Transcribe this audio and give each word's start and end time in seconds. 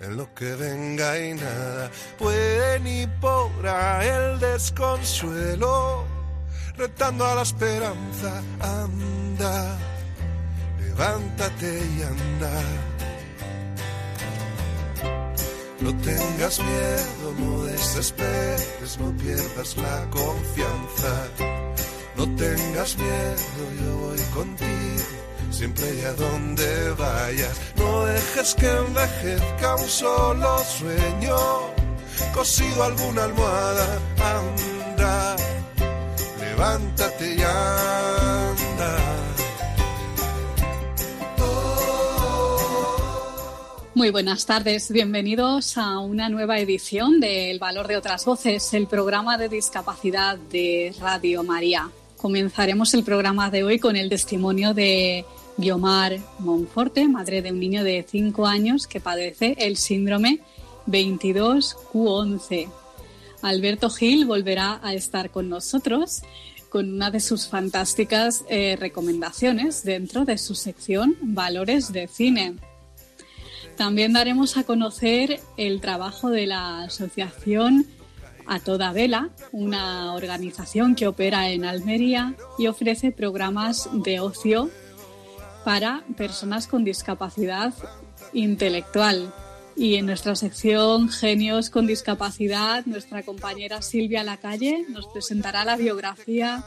en 0.00 0.16
lo 0.16 0.32
que 0.34 0.54
venga 0.54 1.18
y 1.18 1.34
nada 1.34 1.90
puede 2.18 2.80
ni 2.80 3.06
podrá 3.20 4.04
el 4.04 4.38
desconsuelo, 4.38 6.04
retando 6.76 7.26
a 7.26 7.34
la 7.36 7.42
esperanza, 7.42 8.42
anda, 8.60 9.78
levántate 10.78 11.82
y 11.96 12.02
anda. 12.02 12.62
No 15.80 15.94
tengas 15.98 16.58
miedo, 16.58 17.34
no 17.38 17.64
desesperes, 17.64 18.98
no 18.98 19.12
pierdas 19.18 19.76
la 19.76 20.08
confianza. 20.10 21.28
No 22.16 22.24
tengas 22.34 22.96
miedo, 22.96 23.72
yo 23.78 23.96
voy 23.98 24.20
contigo, 24.34 25.15
siempre 25.50 25.86
y 25.94 26.04
a 26.04 26.12
donde 26.12 26.90
vayas. 26.98 27.60
No 27.76 28.06
dejes 28.06 28.54
que 28.54 28.70
envejezca 28.70 29.76
un 29.76 29.88
solo 29.88 30.58
sueño, 30.60 31.36
cosido 32.34 32.82
alguna 32.82 33.24
almohada. 33.24 34.00
Anda, 34.18 35.36
levántate 36.40 37.34
y 37.34 37.42
anda. 37.42 39.16
Muy 43.96 44.10
buenas 44.10 44.44
tardes, 44.44 44.90
bienvenidos 44.90 45.78
a 45.78 46.00
una 46.00 46.28
nueva 46.28 46.58
edición 46.58 47.18
de 47.18 47.50
El 47.50 47.58
Valor 47.58 47.88
de 47.88 47.96
otras 47.96 48.26
Voces, 48.26 48.74
el 48.74 48.86
programa 48.86 49.38
de 49.38 49.48
discapacidad 49.48 50.36
de 50.36 50.94
Radio 51.00 51.42
María. 51.42 51.90
Comenzaremos 52.16 52.94
el 52.94 53.04
programa 53.04 53.50
de 53.50 53.62
hoy 53.62 53.78
con 53.78 53.94
el 53.94 54.08
testimonio 54.08 54.72
de 54.72 55.26
Guiomar 55.58 56.18
Monforte, 56.38 57.08
madre 57.08 57.42
de 57.42 57.52
un 57.52 57.60
niño 57.60 57.84
de 57.84 58.04
5 58.08 58.46
años 58.46 58.86
que 58.86 59.00
padece 59.00 59.54
el 59.58 59.76
síndrome 59.76 60.40
22Q11. 60.86 62.68
Alberto 63.42 63.90
Gil 63.90 64.24
volverá 64.24 64.80
a 64.82 64.94
estar 64.94 65.30
con 65.30 65.50
nosotros 65.50 66.22
con 66.70 66.92
una 66.92 67.10
de 67.10 67.20
sus 67.20 67.48
fantásticas 67.48 68.44
eh, 68.48 68.76
recomendaciones 68.80 69.84
dentro 69.84 70.24
de 70.24 70.38
su 70.38 70.54
sección 70.54 71.16
Valores 71.20 71.92
de 71.92 72.08
Cine. 72.08 72.56
También 73.76 74.14
daremos 74.14 74.56
a 74.56 74.64
conocer 74.64 75.40
el 75.58 75.80
trabajo 75.82 76.30
de 76.30 76.46
la 76.46 76.84
Asociación 76.84 77.86
A 78.46 78.60
Toda 78.60 78.92
Vela, 78.92 79.30
una 79.52 80.14
organización 80.14 80.94
que 80.94 81.06
opera 81.06 81.50
en 81.50 81.64
Almería 81.64 82.34
y 82.58 82.66
ofrece 82.66 83.12
programas 83.12 83.88
de 83.92 84.20
ocio 84.20 84.70
para 85.64 86.04
personas 86.16 86.66
con 86.66 86.84
discapacidad 86.84 87.74
intelectual. 88.32 89.32
Y 89.74 89.96
en 89.96 90.06
nuestra 90.06 90.34
sección 90.36 91.10
Genios 91.10 91.68
con 91.68 91.86
Discapacidad, 91.86 92.86
nuestra 92.86 93.22
compañera 93.22 93.82
Silvia 93.82 94.24
Lacalle 94.24 94.86
nos 94.88 95.06
presentará 95.08 95.64
la 95.64 95.76
biografía 95.76 96.64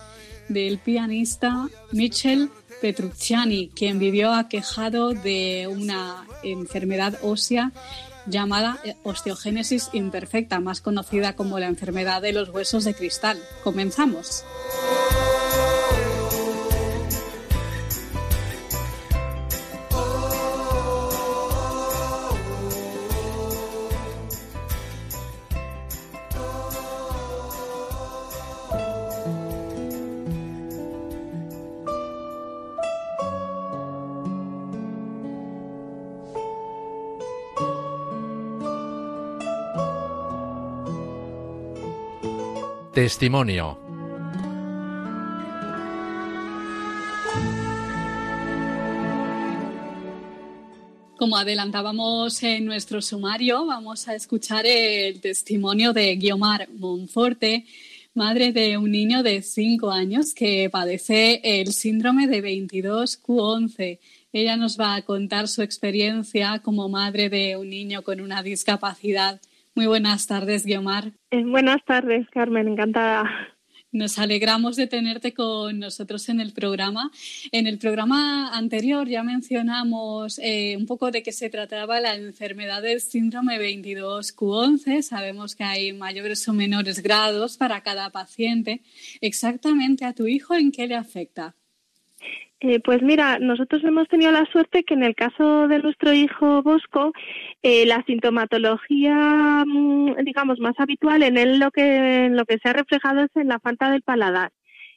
del 0.48 0.80
pianista 0.80 1.68
Michel 1.92 2.50
Petrucciani, 2.82 3.70
quien 3.70 4.00
vivió 4.00 4.34
aquejado 4.34 5.14
de 5.14 5.68
una 5.72 6.28
enfermedad 6.44 7.18
ósea 7.24 7.72
llamada 8.30 8.80
osteogénesis 9.04 9.90
imperfecta, 9.94 10.60
más 10.60 10.82
conocida 10.82 11.36
como 11.36 11.60
la 11.60 11.68
enfermedad 11.68 12.22
de 12.22 12.34
los 12.34 12.50
huesos 12.50 12.84
de 12.84 12.94
cristal. 12.94 13.40
Comenzamos. 13.64 14.44
Testimonio. 43.02 43.80
Como 51.18 51.38
adelantábamos 51.38 52.44
en 52.44 52.66
nuestro 52.66 53.02
sumario, 53.02 53.66
vamos 53.66 54.10
a 54.10 54.16
escuchar 54.16 54.66
el 54.66 55.22
testimonio 55.22 55.94
de 55.94 56.18
Guiomar 56.18 56.68
Monforte, 56.74 57.66
madre 58.14 58.52
de 58.52 58.78
un 58.78 58.92
niño 58.92 59.24
de 59.24 59.44
5 59.44 59.92
años 59.92 60.34
que 60.34 60.70
padece 60.70 61.40
el 61.42 61.72
síndrome 61.72 62.28
de 62.28 62.44
22Q11. 62.44 64.00
Ella 64.34 64.58
nos 64.58 64.78
va 64.78 64.96
a 64.96 65.04
contar 65.04 65.48
su 65.48 65.62
experiencia 65.62 66.60
como 66.60 66.90
madre 66.90 67.30
de 67.30 67.56
un 67.56 67.70
niño 67.70 68.02
con 68.02 68.20
una 68.20 68.44
discapacidad. 68.44 69.40
Muy 69.76 69.88
buenas 69.88 70.28
tardes, 70.28 70.66
Guiomar. 70.66 71.14
Eh, 71.32 71.44
buenas 71.46 71.84
tardes, 71.86 72.28
Carmen, 72.30 72.68
encantada. 72.68 73.30
Nos 73.92 74.20
alegramos 74.20 74.76
de 74.76 74.86
tenerte 74.86 75.34
con 75.34 75.80
nosotros 75.80 76.30
en 76.30 76.40
el 76.40 76.54
programa. 76.54 77.10
En 77.52 77.66
el 77.66 77.80
programa 77.80 78.56
anterior 78.56 79.08
ya 79.08 79.24
mencionamos 79.24 80.38
eh, 80.44 80.78
un 80.78 80.86
poco 80.86 81.10
de 81.10 81.24
qué 81.24 81.32
se 81.32 81.50
trataba 81.50 82.00
la 82.00 82.14
enfermedad 82.14 82.84
del 82.84 83.02
síndrome 83.02 83.58
22Q11. 83.58 85.02
Sabemos 85.02 85.56
que 85.56 85.64
hay 85.64 85.94
mayores 85.94 86.48
o 86.48 86.54
menores 86.54 87.02
grados 87.02 87.58
para 87.58 87.82
cada 87.82 88.12
paciente. 88.12 88.84
Exactamente 89.22 90.06
a 90.06 90.14
tu 90.14 90.28
hijo, 90.28 90.54
¿en 90.54 90.72
qué 90.72 90.86
le 90.86 90.96
afecta? 90.96 91.56
Eh, 92.62 92.82
pues 92.82 93.02
mira, 93.02 93.40
nosotros 93.40 93.82
hemos 93.86 94.08
tenido 94.10 94.32
la 94.34 94.46
suerte 94.52 94.84
que 94.84 94.94
en 94.94 95.04
el 95.04 95.16
caso 95.16 95.70
de 95.70 95.80
nuestro 95.80 96.14
hijo 96.14 96.62
Bosco, 96.62 97.14
eh, 97.62 97.86
la 97.86 98.04
sintomatología, 98.06 99.64
mm, 99.66 100.16
digamos, 100.26 100.60
más 100.60 100.74
habitual 100.78 101.24
en 101.24 101.38
él 101.38 101.60
lo 101.60 101.72
que, 101.72 102.28
lo 102.30 102.44
que 102.46 102.58
se 102.62 102.70
ha 102.70 102.74
reflejado 102.74 103.22
es 103.22 103.30
en 103.36 103.48
la 103.48 103.60
falta 103.60 103.90
del 103.90 104.02
paladar 104.02 104.52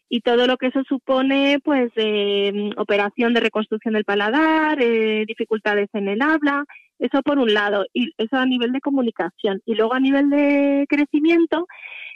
y 0.08 0.20
todo 0.20 0.46
lo 0.46 0.56
que 0.58 0.66
eso 0.66 0.82
supone, 0.88 1.58
pues, 1.64 1.90
mm, 1.96 2.78
operación 2.78 3.32
de 3.32 3.40
reconstrucción 3.40 3.94
del 3.94 4.04
paladar, 4.04 4.78
eh, 4.82 5.24
dificultades 5.26 5.88
en 5.94 6.08
el 6.08 6.20
habla, 6.20 6.64
eso 6.98 7.22
por 7.22 7.38
un 7.38 7.54
lado, 7.54 7.86
y 7.94 8.12
eso 8.18 8.36
a 8.36 8.46
nivel 8.46 8.72
de 8.72 8.80
comunicación. 8.80 9.62
Y 9.66 9.74
luego 9.74 9.94
a 9.94 10.00
nivel 10.00 10.30
de 10.30 10.84
crecimiento, 10.88 11.66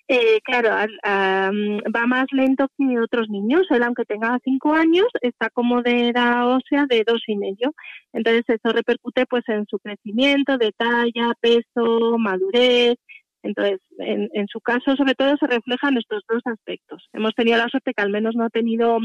eh, 0.09 0.41
claro, 0.43 0.71
va 1.05 2.06
más 2.06 2.27
lento 2.33 2.69
que 2.77 3.00
otros 3.00 3.28
niños. 3.28 3.67
Él, 3.71 3.83
aunque 3.83 4.05
tenga 4.05 4.39
cinco 4.44 4.72
años, 4.72 5.06
está 5.20 5.50
como 5.50 5.82
de 5.82 6.11
edad 6.11 6.49
ósea 6.49 6.87
de 6.88 7.03
dos 7.05 7.23
y 7.26 7.37
medio. 7.37 7.75
Entonces, 8.12 8.44
eso 8.49 8.73
repercute 8.73 9.26
pues 9.26 9.43
en 9.49 9.67
su 9.67 9.79
crecimiento 9.79 10.58
de 10.58 10.73
talla, 10.73 11.32
peso, 11.41 12.19
madurez. 12.19 12.97
Entonces, 13.43 13.81
en, 13.99 14.29
en 14.32 14.47
su 14.49 14.61
caso, 14.61 14.97
sobre 14.97 15.14
todo, 15.14 15.37
se 15.38 15.47
reflejan 15.47 15.97
estos 15.97 16.23
dos 16.29 16.43
aspectos. 16.47 17.09
Hemos 17.12 17.35
tenido 17.35 17.59
la 17.59 17.69
suerte 17.69 17.93
que 17.94 18.02
al 18.02 18.11
menos 18.11 18.35
no 18.37 18.44
ha 18.44 18.50
tenido 18.50 18.99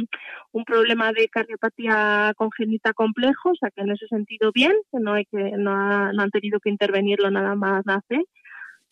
un 0.51 0.65
problema 0.65 1.11
de 1.13 1.27
cardiopatía 1.29 2.33
congénita 2.37 2.93
complejo, 2.93 3.51
o 3.51 3.55
sea 3.55 3.69
que 3.69 3.81
en 3.81 3.91
ese 3.91 4.07
sentido 4.07 4.51
bien, 4.53 4.73
que 4.91 4.99
no, 4.99 5.13
hay 5.13 5.25
que, 5.25 5.37
no, 5.57 6.11
no 6.13 6.23
han 6.23 6.31
tenido 6.31 6.59
que 6.59 6.69
intervenirlo 6.71 7.29
nada 7.29 7.55
más 7.55 7.85
nace 7.85 8.25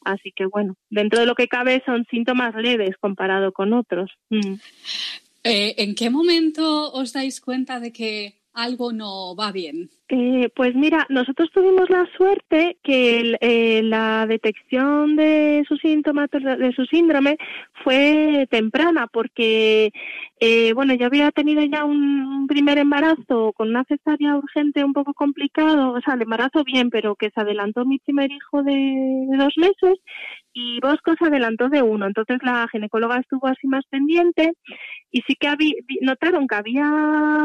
Así 0.01 0.31
que 0.35 0.45
bueno, 0.45 0.75
dentro 0.89 1.19
de 1.19 1.25
lo 1.25 1.35
que 1.35 1.47
cabe 1.47 1.83
son 1.85 2.05
síntomas 2.09 2.55
leves 2.55 2.95
comparado 2.99 3.51
con 3.51 3.73
otros. 3.73 4.11
Mm. 4.29 4.55
Eh, 5.43 5.75
¿En 5.77 5.95
qué 5.95 6.09
momento 6.09 6.91
os 6.91 7.13
dais 7.13 7.39
cuenta 7.41 7.79
de 7.79 7.91
que 7.91 8.41
algo 8.53 8.91
no 8.91 9.35
va 9.35 9.51
bien? 9.51 9.89
Eh, 10.11 10.49
pues 10.55 10.73
mira, 10.73 11.05
nosotros 11.09 11.51
tuvimos 11.51 11.87
la 11.87 12.07
suerte 12.17 12.77
que 12.81 13.37
eh, 13.41 13.83
la 13.83 14.25
detección 14.25 15.15
de 15.15 15.63
su 15.67 15.77
síntomas, 15.77 16.29
de 16.31 16.73
su 16.75 16.83
síndrome, 16.85 17.37
fue 17.83 18.47
temprana, 18.49 19.05
porque 19.05 19.91
eh, 20.39 20.73
bueno, 20.73 20.93
yo 20.95 21.05
había 21.05 21.31
tenido 21.31 21.61
ya 21.63 21.83
un 21.85 22.47
primer 22.47 22.77
embarazo 22.79 23.53
con 23.53 23.69
una 23.69 23.83
cesárea 23.83 24.37
urgente 24.37 24.83
un 24.83 24.93
poco 24.93 25.13
complicado, 25.13 25.91
o 25.91 26.01
sea, 26.01 26.15
el 26.15 26.23
embarazo 26.23 26.63
bien, 26.63 26.89
pero 26.89 27.15
que 27.15 27.29
se 27.29 27.41
adelantó 27.41 27.85
mi 27.85 27.99
primer 27.99 28.31
hijo 28.31 28.63
de, 28.63 29.27
dos 29.37 29.53
meses, 29.57 29.99
y 30.53 30.79
Bosco 30.81 31.13
se 31.19 31.25
adelantó 31.25 31.69
de 31.69 31.81
uno. 31.81 32.07
Entonces 32.07 32.39
la 32.41 32.67
ginecóloga 32.71 33.17
estuvo 33.17 33.47
así 33.47 33.67
más 33.67 33.85
pendiente 33.89 34.53
y 35.11 35.21
sí 35.27 35.35
que 35.39 35.49
notaron 36.01 36.47
que 36.47 36.55
había 36.55 36.85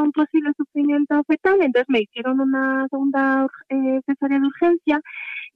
un 0.02 0.12
posible 0.12 0.52
sufrimiento 0.56 1.22
fetal, 1.26 1.60
entonces 1.60 1.86
me 1.88 2.00
hicieron 2.00 2.40
una 2.54 2.86
segunda 2.88 3.46
eh, 3.68 4.00
cesárea 4.06 4.38
de 4.38 4.46
urgencia 4.46 5.00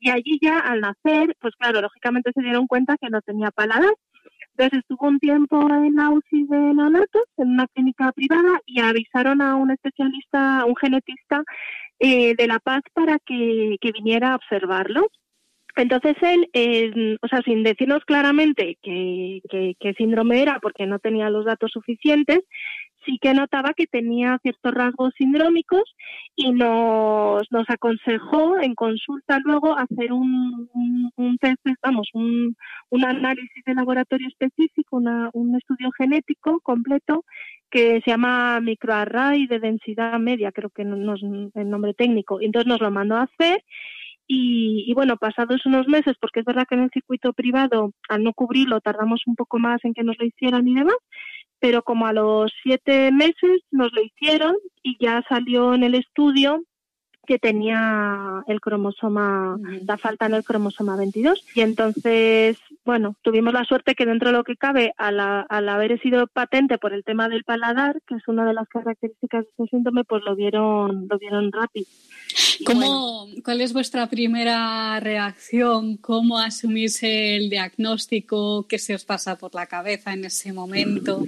y 0.00 0.10
allí 0.10 0.38
ya 0.40 0.58
al 0.58 0.80
nacer, 0.80 1.34
pues 1.40 1.54
claro, 1.56 1.80
lógicamente 1.80 2.32
se 2.34 2.42
dieron 2.42 2.66
cuenta 2.66 2.96
que 3.00 3.10
no 3.10 3.20
tenía 3.22 3.50
paladar. 3.50 3.94
Entonces 4.56 4.80
estuvo 4.80 5.06
un 5.06 5.20
tiempo 5.20 5.60
en 5.70 5.94
la 5.94 6.10
UCI 6.10 6.46
de 6.48 6.58
neonatos, 6.58 7.22
en 7.36 7.50
una 7.50 7.66
clínica 7.68 8.10
privada, 8.12 8.60
y 8.66 8.80
avisaron 8.80 9.40
a 9.40 9.54
un 9.54 9.70
especialista, 9.70 10.64
un 10.64 10.74
genetista 10.76 11.44
eh, 12.00 12.34
de 12.34 12.46
La 12.48 12.58
Paz 12.58 12.82
para 12.92 13.18
que, 13.20 13.76
que 13.80 13.92
viniera 13.92 14.32
a 14.32 14.36
observarlo. 14.36 15.08
Entonces 15.78 16.16
él, 16.22 17.18
o 17.22 17.28
sea, 17.28 17.40
sin 17.42 17.62
decirnos 17.62 18.04
claramente 18.04 18.78
qué, 18.82 19.40
síndrome 19.96 20.42
era, 20.42 20.58
porque 20.60 20.86
no 20.86 20.98
tenía 20.98 21.30
los 21.30 21.44
datos 21.44 21.70
suficientes, 21.70 22.40
sí 23.04 23.18
que 23.20 23.34
notaba 23.34 23.72
que 23.74 23.86
tenía 23.86 24.38
ciertos 24.42 24.72
rasgos 24.74 25.12
sindrómicos 25.16 25.94
y 26.36 26.52
nos, 26.52 27.42
nos 27.50 27.68
aconsejó 27.68 28.58
en 28.60 28.74
consulta 28.74 29.38
luego 29.44 29.76
hacer 29.78 30.12
un, 30.12 30.68
test, 31.40 31.60
vamos, 31.82 32.08
un, 32.14 32.56
análisis 33.04 33.64
de 33.64 33.74
laboratorio 33.74 34.28
específico, 34.28 35.00
un 35.32 35.56
estudio 35.56 35.90
genético 35.96 36.60
completo 36.60 37.24
que 37.70 38.00
se 38.04 38.10
llama 38.10 38.60
microarray 38.60 39.46
de 39.46 39.58
densidad 39.58 40.18
media, 40.18 40.52
creo 40.52 40.70
que 40.70 40.84
no 40.84 41.14
es 41.14 41.22
el 41.54 41.70
nombre 41.70 41.94
técnico. 41.94 42.40
Entonces 42.40 42.66
nos 42.66 42.80
lo 42.80 42.90
mandó 42.90 43.16
a 43.16 43.22
hacer 43.22 43.62
y, 44.30 44.92
bueno, 44.92 45.16
pasados 45.16 45.64
unos 45.64 45.88
meses, 45.88 46.14
porque 46.20 46.40
es 46.40 46.46
verdad 46.46 46.66
que 46.68 46.74
en 46.74 46.82
el 46.82 46.90
circuito 46.90 47.32
privado, 47.32 47.92
al 48.10 48.22
no 48.22 48.34
cubrirlo, 48.34 48.78
tardamos 48.82 49.22
un 49.26 49.34
poco 49.34 49.58
más 49.58 49.82
en 49.84 49.94
que 49.94 50.04
nos 50.04 50.18
lo 50.18 50.26
hicieran 50.26 50.68
y 50.68 50.74
demás, 50.74 50.96
pero 51.60 51.82
como 51.82 52.06
a 52.06 52.12
los 52.12 52.52
siete 52.62 53.10
meses 53.12 53.62
nos 53.70 53.92
lo 53.92 54.02
hicieron 54.02 54.56
y 54.82 54.96
ya 55.00 55.22
salió 55.28 55.74
en 55.74 55.84
el 55.84 55.94
estudio 55.94 56.62
que 57.28 57.38
tenía 57.38 58.42
el 58.46 58.58
cromosoma, 58.62 59.58
la 59.86 59.98
falta 59.98 60.24
en 60.24 60.32
el 60.32 60.44
cromosoma 60.44 60.96
22. 60.96 61.44
Y 61.54 61.60
entonces, 61.60 62.56
bueno, 62.86 63.16
tuvimos 63.20 63.52
la 63.52 63.66
suerte 63.66 63.94
que 63.94 64.06
dentro 64.06 64.30
de 64.30 64.36
lo 64.38 64.44
que 64.44 64.56
cabe, 64.56 64.94
al, 64.96 65.20
al 65.20 65.68
haber 65.68 66.00
sido 66.00 66.26
patente 66.26 66.78
por 66.78 66.94
el 66.94 67.04
tema 67.04 67.28
del 67.28 67.44
paladar, 67.44 68.00
que 68.06 68.14
es 68.14 68.26
una 68.28 68.46
de 68.46 68.54
las 68.54 68.66
características 68.68 69.44
de 69.44 69.50
este 69.50 69.76
síndrome, 69.76 70.04
pues 70.04 70.22
lo 70.24 70.34
vieron, 70.34 71.06
lo 71.06 71.18
vieron 71.18 71.52
rápido. 71.52 71.86
¿Cómo, 72.64 73.28
¿Cuál 73.44 73.60
es 73.60 73.74
vuestra 73.74 74.06
primera 74.08 74.98
reacción? 74.98 75.98
¿Cómo 75.98 76.38
asumís 76.38 77.02
el 77.02 77.50
diagnóstico? 77.50 78.66
¿Qué 78.66 78.78
se 78.78 78.94
os 78.94 79.04
pasa 79.04 79.36
por 79.36 79.54
la 79.54 79.66
cabeza 79.66 80.14
en 80.14 80.24
ese 80.24 80.54
momento? 80.54 81.26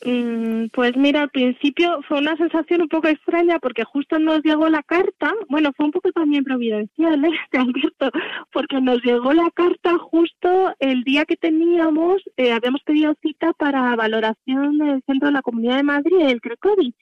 Pues 0.00 0.96
mira, 0.96 1.22
al 1.22 1.30
principio 1.30 2.00
fue 2.06 2.18
una 2.18 2.36
sensación 2.36 2.82
un 2.82 2.88
poco 2.88 3.08
extraña 3.08 3.58
porque 3.58 3.84
justo 3.84 4.18
nos 4.18 4.42
llegó 4.42 4.68
la 4.68 4.82
carta, 4.82 5.32
bueno, 5.48 5.72
fue 5.76 5.86
un 5.86 5.92
poco 5.92 6.12
también 6.12 6.44
providencial, 6.44 7.24
¿eh? 7.24 7.30
porque 8.52 8.80
nos 8.80 9.02
llegó 9.02 9.32
la 9.32 9.50
carta 9.50 9.98
justo 9.98 10.72
el 10.78 11.02
día 11.02 11.24
que 11.24 11.36
teníamos, 11.36 12.22
eh, 12.36 12.52
habíamos 12.52 12.82
pedido 12.82 13.14
cita 13.22 13.52
para 13.54 13.96
valoración 13.96 14.78
del 14.78 15.02
Centro 15.06 15.28
de 15.28 15.34
la 15.34 15.42
Comunidad 15.42 15.76
de 15.76 15.82
Madrid, 15.82 16.20
el 16.20 16.40
CRECOVI, 16.40 16.94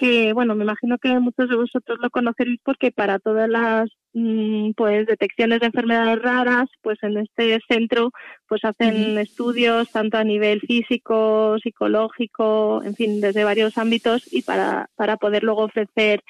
que 0.00 0.32
bueno, 0.32 0.54
me 0.54 0.64
imagino 0.64 0.96
que 0.96 1.10
muchos 1.20 1.50
de 1.50 1.56
vosotros 1.56 1.98
lo 2.00 2.08
conoceréis 2.08 2.58
porque 2.64 2.90
para 2.90 3.18
todas 3.18 3.50
las 3.50 3.90
mm, 4.14 4.70
pues 4.74 5.06
detecciones 5.06 5.60
de 5.60 5.66
enfermedades 5.66 6.22
raras, 6.22 6.70
pues 6.80 6.98
en 7.02 7.18
este 7.18 7.60
centro 7.68 8.10
pues 8.48 8.64
hacen 8.64 9.18
estudios 9.18 9.90
tanto 9.90 10.16
a 10.16 10.24
nivel 10.24 10.62
físico, 10.62 11.58
psicológico, 11.62 12.82
en 12.82 12.94
fin, 12.94 13.20
desde 13.20 13.44
varios 13.44 13.76
ámbitos 13.76 14.32
y 14.32 14.40
para, 14.40 14.88
para 14.96 15.18
poder 15.18 15.42
luego 15.42 15.64
ofrecer 15.64 16.22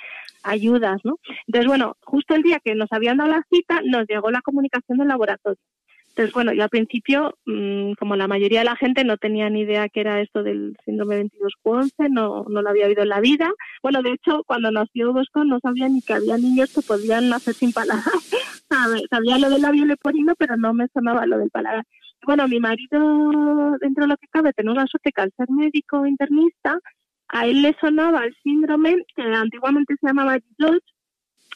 ayudas, 0.43 1.01
¿no? 1.05 1.19
Entonces, 1.47 1.69
bueno, 1.69 1.97
justo 2.03 2.35
el 2.35 2.43
día 2.43 2.59
que 2.65 2.75
nos 2.75 2.91
habían 2.91 3.19
dado 3.19 3.31
la 3.31 3.47
cita, 3.49 3.83
nos 3.85 4.05
llegó 4.09 4.33
la 4.33 4.43
comunicación 4.43 4.99
del 4.99 5.09
laboratorio. 5.09 5.63
Entonces, 6.21 6.35
bueno, 6.35 6.53
yo 6.53 6.65
al 6.65 6.69
principio, 6.69 7.33
mm, 7.47 7.95
como 7.95 8.15
la 8.15 8.29
mayoría 8.29 8.59
de 8.59 8.67
la 8.67 8.77
gente, 8.77 9.05
no 9.05 9.17
tenía 9.17 9.49
ni 9.49 9.61
idea 9.63 9.89
que 9.89 10.01
era 10.01 10.21
esto 10.21 10.43
del 10.43 10.77
síndrome 10.85 11.17
22Q11, 11.17 12.11
no, 12.11 12.45
no 12.47 12.61
lo 12.61 12.69
había 12.69 12.89
oído 12.89 13.05
en 13.05 13.09
la 13.09 13.21
vida. 13.21 13.51
Bueno, 13.83 14.03
de 14.03 14.13
hecho, 14.13 14.43
cuando 14.47 14.71
nació 14.71 15.15
Bosco 15.15 15.45
no 15.47 15.59
sabía 15.61 15.89
ni 15.89 16.03
que 16.03 16.13
había 16.13 16.37
niños 16.37 16.75
que 16.75 16.83
podían 16.83 17.31
nacer 17.31 17.55
sin 17.55 17.73
paladar. 17.73 18.05
sabía 19.11 19.39
lo 19.39 19.49
del 19.49 19.63
labio 19.63 19.87
leporino, 19.87 20.35
pero 20.37 20.59
no 20.59 20.75
me 20.75 20.89
sonaba 20.93 21.25
lo 21.25 21.39
del 21.39 21.49
paladar. 21.49 21.87
Bueno, 22.27 22.47
mi 22.49 22.61
marido, 22.61 23.79
dentro 23.81 24.05
de 24.05 24.09
lo 24.09 24.17
que 24.19 24.29
cabe, 24.31 24.53
tenía 24.53 24.73
una 24.73 24.87
suerte 24.89 25.13
que 25.13 25.23
al 25.23 25.33
ser 25.39 25.49
médico 25.49 26.05
internista, 26.05 26.79
a 27.29 27.47
él 27.47 27.63
le 27.63 27.75
sonaba 27.81 28.27
el 28.27 28.37
síndrome 28.43 28.95
que 29.17 29.23
antiguamente 29.23 29.95
se 29.99 30.07
llamaba 30.07 30.37
George, 30.59 30.85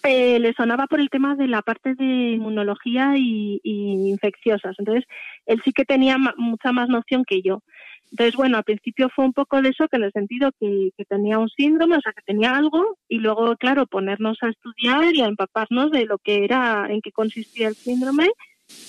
eh, 0.04 0.38
le 0.38 0.52
sonaba 0.52 0.86
por 0.86 1.00
el 1.00 1.10
tema 1.10 1.34
de 1.34 1.48
la 1.48 1.62
parte 1.62 1.94
de 1.94 2.32
inmunología 2.32 3.14
y, 3.16 3.60
infecciosas. 3.64 4.76
Entonces, 4.78 5.04
él 5.46 5.60
sí 5.64 5.72
que 5.72 5.84
tenía 5.84 6.16
mucha 6.36 6.72
más 6.72 6.88
noción 6.88 7.24
que 7.24 7.42
yo. 7.42 7.62
Entonces, 8.10 8.36
bueno, 8.36 8.58
al 8.58 8.64
principio 8.64 9.08
fue 9.08 9.24
un 9.24 9.32
poco 9.32 9.60
de 9.60 9.70
eso, 9.70 9.88
que 9.88 9.96
en 9.96 10.04
el 10.04 10.12
sentido 10.12 10.50
que, 10.60 10.90
que, 10.96 11.04
tenía 11.04 11.38
un 11.38 11.48
síndrome, 11.48 11.96
o 11.96 12.00
sea, 12.00 12.12
que 12.12 12.22
tenía 12.22 12.56
algo, 12.56 12.96
y 13.08 13.18
luego, 13.18 13.56
claro, 13.56 13.86
ponernos 13.86 14.38
a 14.42 14.50
estudiar 14.50 15.14
y 15.14 15.22
a 15.22 15.26
empaparnos 15.26 15.90
de 15.90 16.04
lo 16.04 16.18
que 16.18 16.44
era, 16.44 16.86
en 16.88 17.00
qué 17.00 17.10
consistía 17.10 17.68
el 17.68 17.74
síndrome 17.74 18.28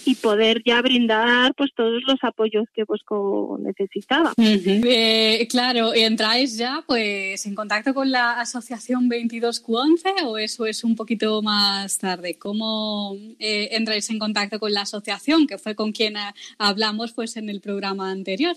y 0.06 0.16
poder 0.16 0.62
ya 0.64 0.82
brindar 0.82 1.54
pues 1.56 1.72
todos 1.76 2.04
los 2.08 2.24
apoyos 2.24 2.66
que 2.74 2.84
Bosco 2.84 3.58
necesitaba. 3.60 4.34
Eh, 4.38 5.48
claro, 5.50 5.94
¿entráis 5.94 6.58
ya 6.58 6.84
pues 6.86 7.46
en 7.46 7.56
contacto 7.56 7.94
con 7.94 8.12
la 8.12 8.40
asociación 8.40 9.10
22Q11 9.10 10.26
o 10.26 10.38
eso 10.38 10.66
es 10.66 10.84
un 10.84 10.96
poquito 10.96 11.42
más 11.42 11.98
tarde? 11.98 12.38
¿Cómo 12.38 13.16
eh, 13.40 13.70
entráis 13.72 14.10
en 14.10 14.20
contacto 14.20 14.60
con 14.60 14.72
la 14.72 14.82
asociación, 14.82 15.48
que 15.48 15.58
fue 15.58 15.76
con 15.76 15.92
quien 15.92 16.16
hablamos 16.58 17.14
pues 17.14 17.38
en 17.38 17.50
el 17.50 17.62
programa 17.62 18.12
anterior? 18.12 18.56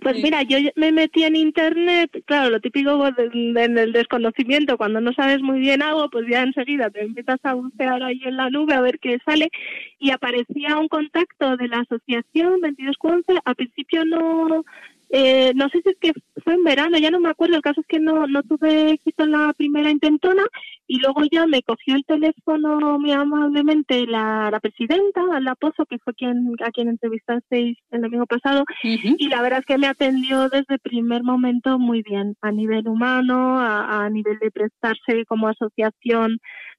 Pues 0.00 0.22
mira, 0.22 0.42
yo 0.42 0.58
me 0.76 0.92
metí 0.92 1.24
en 1.24 1.34
internet, 1.34 2.22
claro, 2.24 2.50
lo 2.50 2.60
típico 2.60 3.04
en 3.32 3.78
el 3.78 3.92
desconocimiento, 3.92 4.78
cuando 4.78 5.00
no 5.00 5.12
sabes 5.12 5.40
muy 5.40 5.58
bien 5.58 5.82
algo, 5.82 6.08
pues 6.08 6.24
ya 6.30 6.42
enseguida 6.42 6.88
te 6.88 7.02
empiezas 7.02 7.40
a 7.42 7.54
bucear 7.54 8.00
ahí 8.04 8.20
en 8.24 8.36
la 8.36 8.48
nube 8.48 8.74
a 8.74 8.80
ver 8.80 9.00
qué 9.00 9.18
sale 9.24 9.50
y 9.98 10.12
aparecía 10.12 10.78
un 10.78 10.86
contacto 10.86 11.56
de 11.56 11.66
la 11.66 11.80
asociación 11.80 12.60
2211, 12.60 13.40
al 13.44 13.54
principio 13.56 14.04
no 14.04 14.64
eh, 15.10 15.52
no 15.54 15.68
sé 15.70 15.80
si 15.82 15.90
es 15.90 15.96
que 16.00 16.12
fue 16.44 16.54
en 16.54 16.64
verano, 16.64 16.98
ya 16.98 17.10
no 17.10 17.20
me 17.20 17.30
acuerdo, 17.30 17.56
el 17.56 17.62
caso 17.62 17.80
es 17.80 17.86
que 17.86 17.98
no, 17.98 18.26
no 18.26 18.42
tuve 18.42 18.92
éxito 18.92 19.24
en 19.24 19.32
la 19.32 19.52
primera 19.56 19.90
intentona 19.90 20.44
y 20.86 20.98
luego 21.00 21.22
ya 21.30 21.46
me 21.46 21.62
cogió 21.62 21.96
el 21.96 22.04
teléfono 22.04 22.98
muy 22.98 23.12
amablemente 23.12 24.06
la, 24.06 24.50
la 24.50 24.60
presidenta, 24.60 25.22
la 25.40 25.54
Pozo, 25.54 25.86
que 25.86 25.98
fue 25.98 26.14
quien 26.14 26.54
a 26.64 26.70
quien 26.70 26.88
entrevistasteis 26.88 27.78
el 27.90 28.00
domingo 28.02 28.26
pasado, 28.26 28.64
y 28.82 29.28
la 29.28 29.42
verdad 29.42 29.60
es 29.60 29.66
que 29.66 29.78
me 29.78 29.86
atendió 29.86 30.48
desde 30.48 30.74
el 30.74 30.80
primer 30.80 31.22
momento 31.22 31.78
muy 31.78 32.02
bien, 32.02 32.36
a 32.40 32.50
nivel 32.52 32.88
humano, 32.88 33.60
a, 33.60 34.04
a 34.04 34.10
nivel 34.10 34.38
de 34.38 34.50
prestarse 34.50 35.24
como 35.26 35.48
asociación 35.48 36.38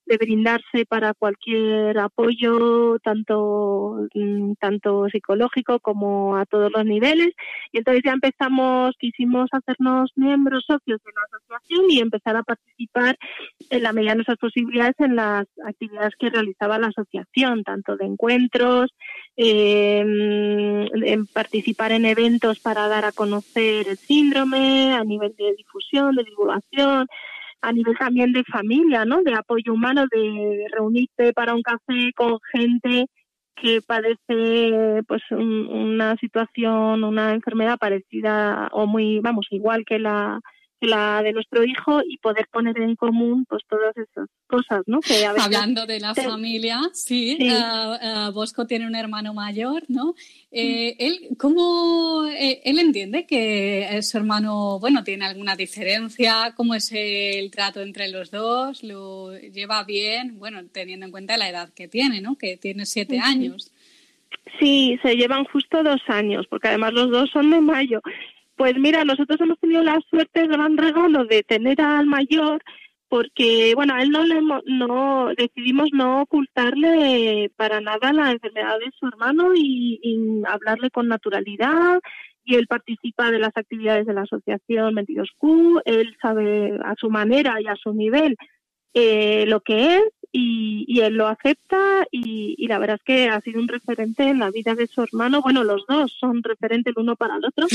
de 0.09 0.17
brindarse 0.17 0.85
para 0.87 1.13
cualquier 1.13 1.97
apoyo, 1.99 2.97
tanto, 3.03 4.07
mm, 4.15 4.53
tanto 4.59 5.07
psicológico 5.09 5.79
como 5.79 6.35
a 6.35 6.45
todos 6.45 6.71
los 6.75 6.83
niveles. 6.83 7.29
Y 7.71 7.77
entonces 7.77 8.01
ya 8.03 8.13
empezamos, 8.13 8.95
quisimos 8.99 9.49
hacernos 9.51 10.11
miembros 10.15 10.65
socios 10.65 10.99
de 11.05 11.11
la 11.15 11.21
asociación 11.27 11.91
y 11.91 11.99
empezar 11.99 12.35
a 12.35 12.43
participar 12.43 13.17
en 13.69 13.83
la 13.83 13.93
medida 13.93 14.11
de 14.11 14.15
nuestras 14.15 14.39
posibilidades 14.39 14.95
en 14.97 15.15
las 15.15 15.45
actividades 15.63 16.15
que 16.17 16.31
realizaba 16.31 16.79
la 16.79 16.87
asociación, 16.87 17.63
tanto 17.63 17.95
de 17.95 18.05
encuentros, 18.05 18.89
em, 19.37 20.87
participar 21.33 21.91
en 21.91 22.05
eventos 22.05 22.59
para 22.59 22.87
dar 22.87 23.05
a 23.05 23.11
conocer 23.11 23.87
el 23.87 23.97
síndrome 23.97 24.93
a 24.93 25.03
nivel 25.03 25.35
de 25.37 25.53
difusión, 25.55 26.15
de 26.15 26.23
divulgación, 26.23 27.07
a 27.61 27.71
nivel 27.71 27.97
también 27.97 28.31
de 28.31 28.43
familia, 28.45 29.05
¿no? 29.05 29.21
De 29.23 29.33
apoyo 29.33 29.73
humano, 29.73 30.05
de 30.11 30.65
reunirte 30.71 31.33
para 31.33 31.53
un 31.53 31.61
café 31.61 32.11
con 32.15 32.39
gente 32.53 33.07
que 33.55 33.81
padece 33.81 35.03
pues 35.07 35.21
una 35.31 36.15
situación, 36.17 37.03
una 37.03 37.33
enfermedad 37.33 37.77
parecida 37.77 38.69
o 38.71 38.87
muy, 38.87 39.19
vamos, 39.19 39.47
igual 39.51 39.83
que 39.85 39.99
la 39.99 40.39
la 40.81 41.21
de 41.23 41.33
nuestro 41.33 41.63
hijo 41.63 42.01
y 42.07 42.17
poder 42.17 42.47
poner 42.51 42.77
en 42.79 42.95
común 42.95 43.45
pues 43.47 43.63
todas 43.67 43.95
esas 43.97 44.29
cosas, 44.47 44.83
¿no? 44.87 44.99
Hablando 45.37 45.85
de 45.85 45.99
la 45.99 46.15
familia, 46.15 46.79
sí, 46.93 47.37
ah, 47.51 48.31
Bosco 48.33 48.65
tiene 48.65 48.87
un 48.87 48.95
hermano 48.95 49.33
mayor, 49.33 49.83
¿no? 49.87 50.15
Eh, 50.51 50.95
él, 50.99 51.29
¿cómo 51.37 52.25
eh, 52.27 52.61
él 52.63 52.79
entiende 52.79 53.25
que 53.25 53.99
su 54.01 54.17
hermano, 54.17 54.79
bueno, 54.79 55.03
tiene 55.03 55.25
alguna 55.25 55.55
diferencia? 55.55 56.53
¿Cómo 56.55 56.75
es 56.75 56.91
el 56.93 57.51
trato 57.51 57.81
entre 57.81 58.09
los 58.09 58.31
dos? 58.31 58.83
¿Lo 58.83 59.37
lleva 59.37 59.83
bien? 59.83 60.39
Bueno, 60.39 60.61
teniendo 60.71 61.05
en 61.05 61.11
cuenta 61.11 61.37
la 61.37 61.49
edad 61.49 61.73
que 61.73 61.87
tiene, 61.87 62.21
¿no? 62.21 62.37
Que 62.37 62.57
tiene 62.57 62.85
siete 62.85 63.19
años. 63.19 63.71
Sí, 64.59 64.99
se 65.03 65.15
llevan 65.15 65.45
justo 65.45 65.83
dos 65.83 66.01
años, 66.07 66.47
porque 66.49 66.69
además 66.69 66.93
los 66.93 67.11
dos 67.11 67.29
son 67.31 67.51
de 67.51 67.61
mayo. 67.61 68.01
Pues 68.59 68.77
mira, 68.77 69.05
nosotros 69.05 69.39
hemos 69.39 69.57
tenido 69.59 69.81
la 69.83 70.01
suerte, 70.09 70.41
el 70.41 70.49
gran 70.49 70.75
regalo 70.75 71.23
de 71.23 71.43
tener 71.43 71.79
al 71.79 72.07
mayor, 72.07 72.61
porque 73.07 73.71
bueno, 73.73 73.93
a 73.93 74.01
él 74.01 74.09
no 74.09 74.25
le 74.25 74.41
no 74.41 75.29
decidimos 75.37 75.87
no 75.93 76.23
ocultarle 76.23 77.49
para 77.55 77.79
nada 77.79 78.11
la 78.11 78.31
enfermedad 78.31 78.77
de 78.79 78.91
su 78.99 79.07
hermano 79.07 79.53
y, 79.55 80.01
y 80.03 80.43
hablarle 80.45 80.91
con 80.91 81.07
naturalidad 81.07 82.01
y 82.43 82.55
él 82.55 82.67
participa 82.67 83.31
de 83.31 83.39
las 83.39 83.55
actividades 83.55 84.05
de 84.05 84.13
la 84.13 84.23
asociación 84.23 84.93
22Q, 84.93 85.83
él 85.85 86.17
sabe 86.21 86.77
a 86.83 86.95
su 86.97 87.09
manera 87.09 87.61
y 87.61 87.67
a 87.67 87.77
su 87.77 87.93
nivel 87.93 88.35
eh, 88.93 89.45
lo 89.47 89.61
que 89.61 89.99
es 89.99 90.03
y, 90.31 90.99
él 91.01 91.15
lo 91.15 91.27
acepta 91.27 92.05
y, 92.11 92.67
la 92.67 92.77
verdad 92.77 92.97
es 92.97 93.03
que 93.03 93.29
ha 93.29 93.41
sido 93.41 93.59
un 93.59 93.67
referente 93.67 94.23
en 94.23 94.39
la 94.39 94.51
vida 94.51 94.75
de 94.75 94.85
su 94.85 95.01
hermano. 95.01 95.41
Bueno, 95.41 95.63
los 95.63 95.85
dos 95.87 96.15
son 96.19 96.43
referentes 96.43 96.93
el 96.95 97.01
uno 97.01 97.15
para 97.15 97.37
el 97.37 97.45
otro 97.45 97.65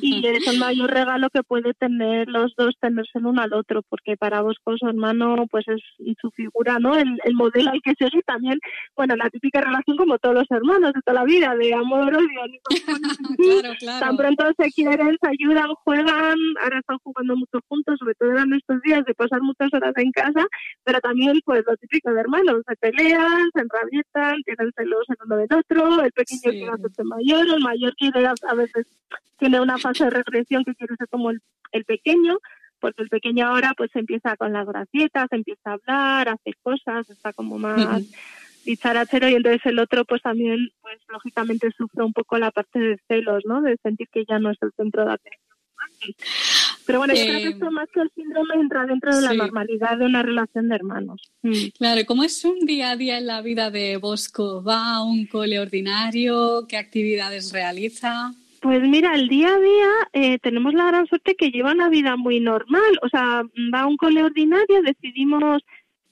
y 0.00 0.26
es 0.26 0.46
el 0.46 0.58
mayor 0.58 0.90
regalo 0.90 1.30
que 1.30 1.42
puede 1.42 1.74
tener 1.74 2.28
los 2.28 2.54
dos 2.56 2.74
tenerse 2.80 3.18
el 3.18 3.26
uno 3.26 3.42
al 3.42 3.52
otro 3.52 3.82
porque 3.88 4.16
para 4.16 4.40
vos 4.40 4.56
con 4.62 4.78
su 4.78 4.88
hermano 4.88 5.46
pues 5.50 5.66
es 5.68 5.80
su 6.20 6.30
figura, 6.30 6.78
¿no? 6.78 6.96
El, 6.96 7.18
modelo 7.34 7.70
al 7.70 7.82
que 7.82 7.94
seguir 7.98 8.22
también, 8.24 8.58
bueno, 8.96 9.14
la 9.16 9.28
típica 9.28 9.60
relación 9.60 9.96
como 9.96 10.18
todos 10.18 10.34
los 10.36 10.50
hermanos 10.50 10.92
de 10.94 11.02
toda 11.02 11.20
la 11.20 11.24
vida, 11.24 11.54
de 11.54 11.74
amor, 11.74 12.14
odio, 12.14 12.40
tan 14.00 14.16
pronto 14.16 14.44
se 14.58 14.70
quieren, 14.72 15.18
se 15.20 15.28
ayudan, 15.28 15.74
juegan, 15.84 16.38
ahora 16.62 16.78
están 16.78 16.98
jugando 17.02 17.36
mucho 17.36 17.60
juntos, 17.68 17.98
sobre 17.98 18.14
todo 18.14 18.38
en 18.38 18.54
estos 18.54 18.80
días 18.82 19.04
de 19.04 19.14
pasar 19.14 19.42
muchas 19.42 19.72
horas 19.74 19.92
en 19.96 20.12
casa, 20.12 20.46
pero 20.82 21.00
también 21.00 21.40
pues 21.44 21.62
lo 21.66 21.76
típico 21.76 21.95
de 22.04 22.20
hermanos, 22.20 22.62
se 22.66 22.76
pelean, 22.76 23.50
se 23.54 23.60
enrabietan, 23.60 24.42
tienen 24.42 24.72
celos 24.76 25.04
el 25.08 25.16
uno 25.24 25.36
del 25.36 25.52
otro, 25.52 26.02
el 26.02 26.12
pequeño 26.12 26.40
quiere 26.42 26.68
hacerse 26.68 27.04
mayor, 27.04 27.46
el 27.46 27.60
mayor 27.60 27.94
quiere 27.96 28.26
a 28.26 28.54
veces 28.54 28.86
tiene 29.38 29.60
una 29.60 29.78
fase 29.78 30.04
de 30.04 30.10
regresión 30.10 30.64
que 30.64 30.74
quiere 30.74 30.96
ser 30.96 31.08
como 31.08 31.30
el, 31.30 31.40
pequeño, 31.84 32.38
porque 32.80 33.02
el 33.02 33.08
pequeño 33.08 33.46
ahora 33.46 33.72
pues 33.76 33.90
empieza 33.94 34.36
con 34.36 34.52
las 34.52 34.66
gracietas, 34.66 35.28
empieza 35.30 35.70
a 35.70 35.74
hablar, 35.74 36.28
hace 36.30 36.52
cosas, 36.62 37.08
está 37.10 37.32
como 37.32 37.58
más 37.58 38.02
dicharachero 38.64 39.28
y 39.28 39.34
entonces 39.34 39.64
el 39.66 39.78
otro 39.78 40.04
pues 40.04 40.22
también 40.22 40.70
pues 40.80 40.98
lógicamente 41.08 41.70
sufre 41.76 42.02
un 42.02 42.12
poco 42.12 42.38
la 42.38 42.50
parte 42.50 42.78
de 42.78 42.98
celos, 43.06 43.44
¿no? 43.46 43.62
De 43.62 43.76
sentir 43.82 44.08
que 44.10 44.24
ya 44.28 44.38
no 44.38 44.50
es 44.50 44.58
el 44.60 44.72
centro 44.76 45.04
de 45.04 45.12
atención. 45.12 45.56
Pero 46.86 47.00
bueno, 47.00 47.14
yo 47.14 47.24
creo 47.24 47.40
que 47.40 47.48
esto 47.48 47.70
más 47.72 47.88
que 47.92 48.00
el 48.00 48.10
síndrome 48.14 48.54
entra 48.54 48.86
dentro 48.86 49.14
de 49.14 49.22
la 49.22 49.34
normalidad 49.34 49.98
de 49.98 50.04
una 50.04 50.22
relación 50.22 50.68
de 50.68 50.76
hermanos. 50.76 51.20
Mm. 51.42 51.52
Claro, 51.76 52.00
¿cómo 52.06 52.22
es 52.22 52.44
un 52.44 52.60
día 52.60 52.92
a 52.92 52.96
día 52.96 53.18
en 53.18 53.26
la 53.26 53.42
vida 53.42 53.70
de 53.70 53.96
Bosco? 53.96 54.62
¿Va 54.62 54.94
a 54.94 55.02
un 55.02 55.26
cole 55.26 55.58
ordinario? 55.58 56.66
¿Qué 56.68 56.76
actividades 56.76 57.52
realiza? 57.52 58.32
Pues 58.60 58.82
mira, 58.82 59.14
el 59.14 59.28
día 59.28 59.48
a 59.54 59.58
día 59.58 59.88
eh, 60.12 60.38
tenemos 60.38 60.74
la 60.74 60.86
gran 60.86 61.06
suerte 61.06 61.34
que 61.34 61.50
lleva 61.50 61.72
una 61.72 61.88
vida 61.88 62.16
muy 62.16 62.40
normal. 62.40 62.98
O 63.02 63.08
sea, 63.08 63.42
va 63.74 63.80
a 63.80 63.86
un 63.86 63.96
cole 63.96 64.22
ordinario, 64.22 64.82
decidimos, 64.82 65.62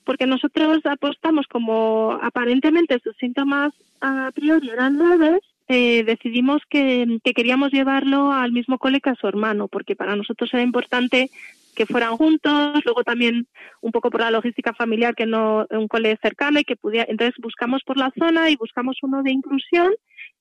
porque 0.04 0.26
nosotros 0.26 0.80
apostamos 0.84 1.46
como 1.46 2.18
aparentemente 2.20 3.00
sus 3.02 3.16
síntomas 3.16 3.72
a 4.00 4.30
priori 4.34 4.68
eran 4.68 4.98
leves, 4.98 5.40
eh, 5.68 6.04
decidimos 6.04 6.62
que, 6.68 7.18
queríamos 7.34 7.72
llevarlo 7.72 8.32
al 8.32 8.52
mismo 8.52 8.78
cole 8.78 9.00
que 9.00 9.10
a 9.10 9.14
su 9.14 9.26
hermano, 9.26 9.68
porque 9.68 9.96
para 9.96 10.16
nosotros 10.16 10.50
era 10.52 10.62
importante 10.62 11.30
que 11.74 11.86
fueran 11.86 12.16
juntos, 12.16 12.84
luego 12.84 13.02
también 13.02 13.48
un 13.80 13.90
poco 13.90 14.10
por 14.10 14.20
la 14.20 14.30
logística 14.30 14.74
familiar 14.74 15.14
que 15.14 15.26
no 15.26 15.66
un 15.70 15.88
cole 15.88 16.16
cercano 16.22 16.60
y 16.60 16.64
que 16.64 16.76
pudiera, 16.76 17.06
entonces 17.08 17.34
buscamos 17.42 17.82
por 17.84 17.96
la 17.96 18.12
zona 18.16 18.50
y 18.50 18.56
buscamos 18.56 18.96
uno 19.02 19.22
de 19.22 19.32
inclusión 19.32 19.92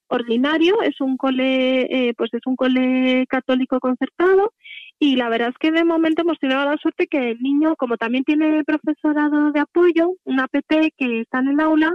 ordinario, 0.07 0.81
es 0.83 1.01
un 1.01 1.17
cole, 1.17 1.87
eh, 1.89 2.13
pues 2.15 2.31
es 2.33 2.41
un 2.45 2.55
cole 2.55 3.25
católico 3.27 3.79
concertado 3.79 4.53
y 4.99 5.15
la 5.15 5.29
verdad 5.29 5.49
es 5.49 5.57
que 5.57 5.71
de 5.71 5.83
momento 5.83 6.21
hemos 6.21 6.37
tenido 6.37 6.63
la 6.63 6.77
suerte 6.77 7.07
que 7.07 7.31
el 7.31 7.39
niño, 7.41 7.75
como 7.75 7.97
también 7.97 8.23
tiene 8.23 8.63
profesorado 8.63 9.51
de 9.51 9.59
apoyo, 9.59 10.11
una 10.23 10.47
PT 10.47 10.93
que 10.97 11.21
está 11.21 11.39
en 11.39 11.49
el 11.49 11.59
aula, 11.59 11.91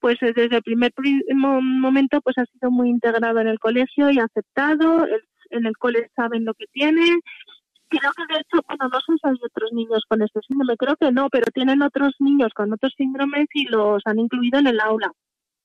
pues 0.00 0.16
eh, 0.22 0.32
desde 0.34 0.56
el 0.56 0.62
primer 0.62 0.92
momento 1.34 2.20
pues 2.20 2.38
ha 2.38 2.44
sido 2.46 2.70
muy 2.70 2.88
integrado 2.90 3.40
en 3.40 3.48
el 3.48 3.58
colegio 3.58 4.10
y 4.10 4.18
aceptado, 4.18 5.06
en 5.50 5.66
el 5.66 5.76
cole 5.76 6.10
saben 6.14 6.44
lo 6.44 6.54
que 6.54 6.66
tiene. 6.72 7.18
Creo 7.88 8.10
que 8.16 8.34
de 8.34 8.40
hecho, 8.40 8.62
bueno, 8.66 8.88
no 8.88 9.00
sé 9.00 9.12
si 9.12 9.28
hay 9.28 9.36
otros 9.44 9.72
niños 9.72 10.02
con 10.08 10.20
este 10.22 10.40
síndrome, 10.46 10.76
creo 10.76 10.96
que 10.96 11.12
no, 11.12 11.28
pero 11.30 11.46
tienen 11.54 11.82
otros 11.82 12.14
niños 12.18 12.52
con 12.54 12.72
otros 12.72 12.92
síndromes 12.96 13.46
y 13.54 13.66
los 13.66 14.02
han 14.06 14.18
incluido 14.18 14.58
en 14.58 14.66
el 14.66 14.80
aula. 14.80 15.12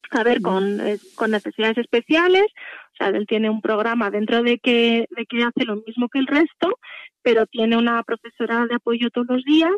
A 0.09 0.23
ver, 0.23 0.41
con, 0.41 0.81
con 1.15 1.31
necesidades 1.31 1.77
especiales, 1.77 2.43
o 2.43 2.95
sea, 2.97 3.07
él 3.09 3.25
tiene 3.27 3.49
un 3.49 3.61
programa 3.61 4.09
dentro 4.09 4.43
de 4.43 4.59
que, 4.59 5.05
de 5.09 5.25
que 5.25 5.43
hace 5.43 5.63
lo 5.65 5.77
mismo 5.77 6.09
que 6.09 6.19
el 6.19 6.27
resto, 6.27 6.77
pero 7.21 7.45
tiene 7.45 7.77
una 7.77 8.03
profesora 8.03 8.65
de 8.67 8.75
apoyo 8.75 9.09
todos 9.09 9.27
los 9.27 9.43
días 9.43 9.71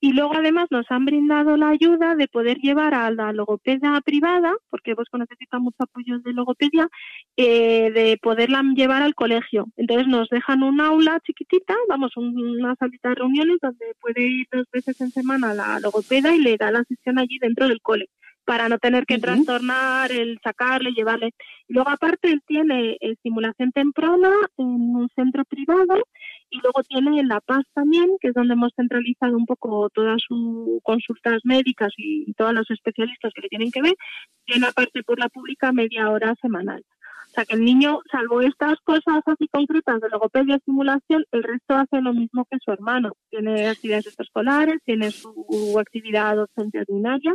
y 0.00 0.12
luego 0.12 0.34
además 0.34 0.66
nos 0.70 0.86
han 0.90 1.04
brindado 1.04 1.56
la 1.56 1.70
ayuda 1.70 2.14
de 2.14 2.28
poder 2.28 2.58
llevar 2.58 2.94
a 2.94 3.10
la 3.10 3.32
logopedia 3.32 4.00
privada, 4.04 4.54
porque 4.70 4.94
vos 4.94 5.06
necesita 5.12 5.58
mucho 5.58 5.76
apoyo 5.78 6.18
de 6.18 6.32
logopedia, 6.32 6.88
eh, 7.36 7.90
de 7.92 8.18
poderla 8.20 8.62
llevar 8.74 9.02
al 9.02 9.14
colegio. 9.14 9.66
Entonces 9.76 10.06
nos 10.08 10.28
dejan 10.28 10.62
un 10.62 10.80
aula 10.80 11.20
chiquitita, 11.20 11.74
vamos, 11.88 12.16
una 12.16 12.74
salita 12.76 13.10
de 13.10 13.14
reuniones 13.16 13.58
donde 13.62 13.86
puede 14.00 14.22
ir 14.22 14.46
dos 14.50 14.66
veces 14.72 15.00
en 15.00 15.10
semana 15.10 15.54
la 15.54 15.80
logopedia 15.80 16.34
y 16.34 16.40
le 16.40 16.56
da 16.56 16.70
la 16.70 16.84
sesión 16.84 17.18
allí 17.18 17.38
dentro 17.38 17.68
del 17.68 17.80
cole 17.80 18.08
para 18.46 18.68
no 18.68 18.78
tener 18.78 19.04
que 19.06 19.18
trastornar 19.18 20.12
el 20.12 20.38
sacarle, 20.42 20.92
llevarle. 20.92 21.34
Y 21.68 21.74
luego 21.74 21.90
aparte 21.90 22.30
él 22.30 22.40
tiene 22.46 22.96
estimulación 23.00 23.72
temprana 23.72 24.30
en 24.56 24.66
un 24.66 25.08
centro 25.14 25.44
privado 25.44 25.96
y 26.48 26.60
luego 26.60 26.82
tiene 26.88 27.20
en 27.20 27.28
La 27.28 27.40
Paz 27.40 27.64
también, 27.74 28.08
que 28.20 28.28
es 28.28 28.34
donde 28.34 28.54
hemos 28.54 28.72
centralizado 28.76 29.36
un 29.36 29.46
poco 29.46 29.90
todas 29.92 30.22
sus 30.26 30.80
consultas 30.84 31.40
médicas 31.44 31.92
y 31.98 32.32
todos 32.34 32.54
los 32.54 32.70
especialistas 32.70 33.32
que 33.34 33.42
le 33.42 33.48
tienen 33.48 33.72
que 33.72 33.82
ver, 33.82 33.94
tiene 34.44 34.66
aparte 34.66 35.02
por 35.02 35.18
la 35.18 35.28
pública 35.28 35.72
media 35.72 36.08
hora 36.08 36.34
semanal. 36.40 36.84
O 37.26 37.30
sea 37.30 37.44
que 37.44 37.56
el 37.56 37.64
niño, 37.64 37.98
salvo 38.10 38.40
estas 38.40 38.78
cosas 38.84 39.20
así 39.26 39.48
concretas 39.48 40.00
de 40.00 40.08
logopedia 40.08 40.54
estimulación, 40.54 41.24
el 41.32 41.42
resto 41.42 41.74
hace 41.74 42.00
lo 42.00 42.14
mismo 42.14 42.46
que 42.48 42.58
su 42.64 42.70
hermano. 42.70 43.12
Tiene 43.28 43.68
actividades 43.68 44.06
extraescolares, 44.06 44.78
tiene 44.84 45.10
su 45.10 45.76
actividad 45.78 46.36
docente 46.36 46.78
ordinaria 46.78 47.34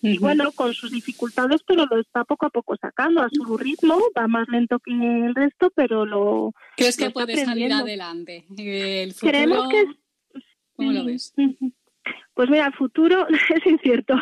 y 0.00 0.18
bueno, 0.18 0.52
con 0.52 0.74
sus 0.74 0.90
dificultades, 0.90 1.62
pero 1.66 1.86
lo 1.86 2.00
está 2.00 2.24
poco 2.24 2.46
a 2.46 2.50
poco 2.50 2.76
sacando 2.76 3.22
a 3.22 3.28
su 3.30 3.56
ritmo, 3.56 3.98
va 4.16 4.28
más 4.28 4.48
lento 4.48 4.78
que 4.78 4.92
el 4.92 5.34
resto, 5.34 5.70
pero 5.74 6.06
lo. 6.06 6.52
¿Crees 6.76 6.96
que 6.96 7.10
puede 7.10 7.44
salir 7.44 7.72
adelante? 7.72 8.46
El 8.56 9.14
Creemos 9.14 9.68
que. 9.68 9.84
¿Cómo 10.76 10.92
lo 10.92 11.04
ves? 11.04 11.34
Pues 12.38 12.48
mira, 12.50 12.66
el 12.66 12.72
futuro 12.74 13.26
es 13.56 13.66
incierto. 13.66 14.14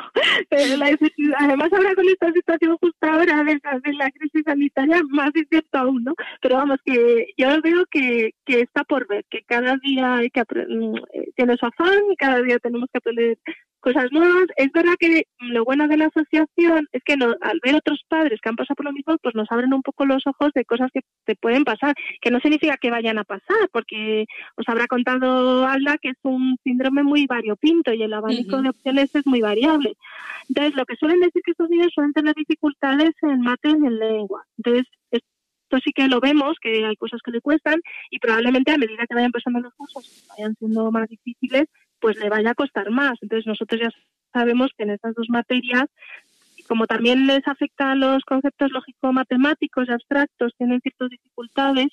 Pero 0.48 0.82
además 1.38 1.70
ahora 1.70 1.94
con 1.94 2.08
esta 2.08 2.32
situación 2.32 2.78
justo 2.80 3.06
ahora 3.06 3.44
de, 3.44 3.60
la 3.92 4.10
crisis 4.10 4.42
sanitaria, 4.44 5.02
más 5.10 5.30
incierto 5.34 5.78
aún, 5.78 6.04
¿no? 6.04 6.14
Pero 6.40 6.56
vamos, 6.56 6.78
que 6.82 7.26
yo 7.36 7.60
veo 7.60 7.84
que, 7.90 8.30
que 8.46 8.60
está 8.60 8.84
por 8.84 9.06
ver, 9.06 9.26
que 9.28 9.42
cada 9.42 9.76
día 9.82 10.16
hay 10.16 10.30
que 10.30 10.40
mm, 10.40 10.96
eh, 11.12 11.30
tiene 11.36 11.58
su 11.58 11.66
afán 11.66 12.10
y 12.10 12.16
cada 12.16 12.40
día 12.40 12.58
tenemos 12.58 12.88
que 12.90 12.98
aprender 12.98 13.38
cosas 13.86 14.10
nuevas. 14.10 14.46
Es 14.56 14.72
verdad 14.72 14.94
que 14.98 15.28
lo 15.38 15.64
bueno 15.64 15.86
de 15.86 15.96
la 15.96 16.06
asociación 16.06 16.88
es 16.90 17.04
que 17.04 17.12
al 17.12 17.60
ver 17.62 17.76
otros 17.76 18.00
padres 18.08 18.40
que 18.42 18.48
han 18.48 18.56
pasado 18.56 18.74
por 18.74 18.86
lo 18.86 18.92
mismo, 18.92 19.16
pues 19.22 19.36
nos 19.36 19.46
abren 19.52 19.72
un 19.72 19.82
poco 19.82 20.04
los 20.04 20.26
ojos 20.26 20.50
de 20.56 20.64
cosas 20.64 20.90
que 20.92 21.02
te 21.24 21.36
pueden 21.36 21.62
pasar, 21.62 21.94
que 22.20 22.32
no 22.32 22.40
significa 22.40 22.76
que 22.78 22.90
vayan 22.90 23.18
a 23.18 23.24
pasar, 23.24 23.68
porque 23.70 24.24
os 24.56 24.68
habrá 24.68 24.88
contado 24.88 25.68
Alda 25.68 25.98
que 25.98 26.08
es 26.08 26.18
un 26.24 26.56
síndrome 26.64 27.04
muy 27.04 27.26
variopinto 27.26 27.92
y 27.92 28.02
el 28.02 28.12
abanico 28.12 28.60
de 28.60 28.70
opciones 28.70 29.14
es 29.14 29.24
muy 29.24 29.40
variable. 29.40 29.94
Entonces, 30.48 30.74
lo 30.74 30.84
que 30.84 30.96
suelen 30.96 31.20
decir 31.20 31.42
que 31.44 31.52
estos 31.52 31.70
niños 31.70 31.92
suelen 31.94 32.12
tener 32.12 32.34
dificultades 32.34 33.14
en 33.22 33.40
mate 33.40 33.68
y 33.68 33.86
en 33.86 33.98
lengua. 34.00 34.44
Entonces, 34.58 34.86
esto 35.12 35.78
sí 35.84 35.92
que 35.92 36.08
lo 36.08 36.18
vemos, 36.18 36.56
que 36.60 36.84
hay 36.84 36.96
cosas 36.96 37.20
que 37.24 37.30
le 37.30 37.40
cuestan 37.40 37.80
y 38.10 38.18
probablemente 38.18 38.72
a 38.72 38.78
medida 38.78 39.06
que 39.08 39.14
vayan 39.14 39.30
pasando 39.30 39.60
los 39.60 39.74
cursos 39.74 40.26
vayan 40.36 40.56
siendo 40.56 40.90
más 40.90 41.08
difíciles, 41.08 41.66
pues 42.00 42.16
le 42.18 42.28
vaya 42.28 42.50
a 42.50 42.54
costar 42.54 42.90
más. 42.90 43.18
Entonces 43.20 43.46
nosotros 43.46 43.80
ya 43.80 43.90
sabemos 44.32 44.70
que 44.76 44.84
en 44.84 44.90
estas 44.90 45.14
dos 45.14 45.28
materias, 45.28 45.84
como 46.68 46.86
también 46.86 47.26
les 47.26 47.46
afectan 47.46 48.00
los 48.00 48.24
conceptos 48.24 48.70
lógico-matemáticos 48.72 49.88
y 49.88 49.92
abstractos, 49.92 50.52
tienen 50.58 50.80
ciertas 50.80 51.10
dificultades, 51.10 51.88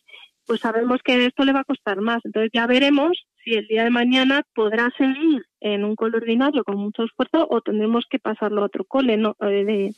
pues 0.45 0.62
sabemos 0.62 1.01
que 1.03 1.25
esto 1.25 1.45
le 1.45 1.53
va 1.53 1.62
a 1.62 1.65
costar 1.65 2.01
más. 2.01 2.22
Entonces 2.25 2.51
ya 2.53 2.67
veremos 2.67 3.25
si 3.43 3.53
el 3.53 3.67
día 3.67 3.83
de 3.83 3.89
mañana 3.89 4.43
podrá 4.53 4.89
seguir 4.98 5.45
en 5.60 5.83
un 5.83 5.95
cole 5.95 6.17
ordinario 6.17 6.63
con 6.63 6.77
mucho 6.77 7.03
esfuerzo 7.03 7.48
o 7.50 7.62
tendremos 7.62 8.05
que 8.10 8.19
pasarlo 8.19 8.62
a 8.62 8.65
otro 8.65 8.86
cole 8.86 9.13
eh, 9.13 9.45
de, 9.65 9.93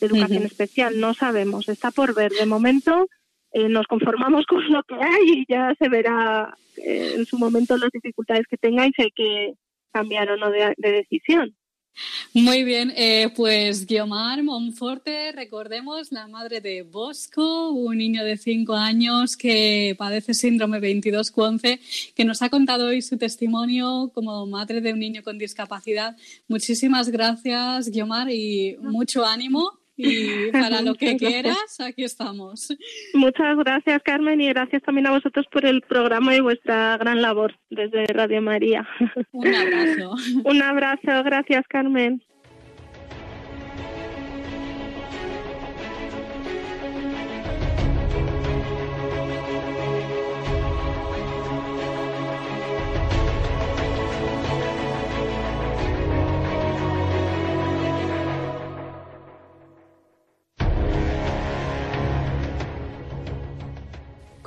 educación 0.00 0.44
especial. 0.44 1.00
No 1.00 1.14
sabemos, 1.14 1.68
está 1.68 1.90
por 1.90 2.14
ver. 2.14 2.32
De 2.32 2.46
momento 2.46 3.06
eh, 3.56 3.70
nos 3.70 3.86
conformamos 3.86 4.44
con 4.44 4.70
lo 4.70 4.82
que 4.82 4.96
hay 4.96 5.30
y 5.30 5.46
ya 5.48 5.74
se 5.78 5.88
verá 5.88 6.54
eh, 6.76 7.14
en 7.16 7.24
su 7.24 7.38
momento 7.38 7.74
las 7.78 7.90
dificultades 7.90 8.46
que 8.50 8.58
tenga 8.58 8.86
y 8.86 8.92
si 8.92 9.02
hay 9.04 9.10
que 9.12 9.54
cambiar 9.90 10.30
o 10.30 10.36
no 10.36 10.50
de, 10.50 10.74
decisión. 10.76 11.56
Muy 12.34 12.64
bien, 12.64 12.92
eh, 12.94 13.32
pues 13.34 13.86
Guiomar 13.86 14.42
Monforte, 14.42 15.32
recordemos 15.32 16.12
la 16.12 16.28
madre 16.28 16.60
de 16.60 16.82
Bosco, 16.82 17.70
un 17.70 17.96
niño 17.96 18.24
de 18.24 18.36
cinco 18.36 18.74
años 18.74 19.38
que 19.38 19.94
padece 19.96 20.34
síndrome 20.34 20.78
22-11, 20.78 22.12
que 22.14 22.24
nos 22.26 22.42
ha 22.42 22.50
contado 22.50 22.88
hoy 22.88 23.00
su 23.00 23.16
testimonio 23.16 24.10
como 24.12 24.44
madre 24.44 24.82
de 24.82 24.92
un 24.92 24.98
niño 24.98 25.22
con 25.22 25.38
discapacidad. 25.38 26.14
Muchísimas 26.46 27.08
gracias, 27.08 27.88
Guiomar, 27.88 28.28
y 28.30 28.76
mucho 28.82 29.24
ánimo. 29.24 29.80
Y 29.96 30.50
para 30.52 30.82
lo 30.82 30.94
que 30.94 31.16
quieras, 31.16 31.80
aquí 31.80 32.04
estamos. 32.04 32.68
Muchas 33.14 33.56
gracias, 33.56 34.02
Carmen, 34.02 34.40
y 34.40 34.48
gracias 34.48 34.82
también 34.82 35.06
a 35.06 35.12
vosotros 35.12 35.46
por 35.50 35.64
el 35.64 35.82
programa 35.82 36.34
y 36.34 36.40
vuestra 36.40 36.96
gran 36.98 37.22
labor 37.22 37.54
desde 37.70 38.06
Radio 38.06 38.42
María. 38.42 38.86
Un 39.32 39.54
abrazo. 39.54 40.14
Un 40.44 40.62
abrazo, 40.62 41.24
gracias, 41.24 41.64
Carmen. 41.68 42.22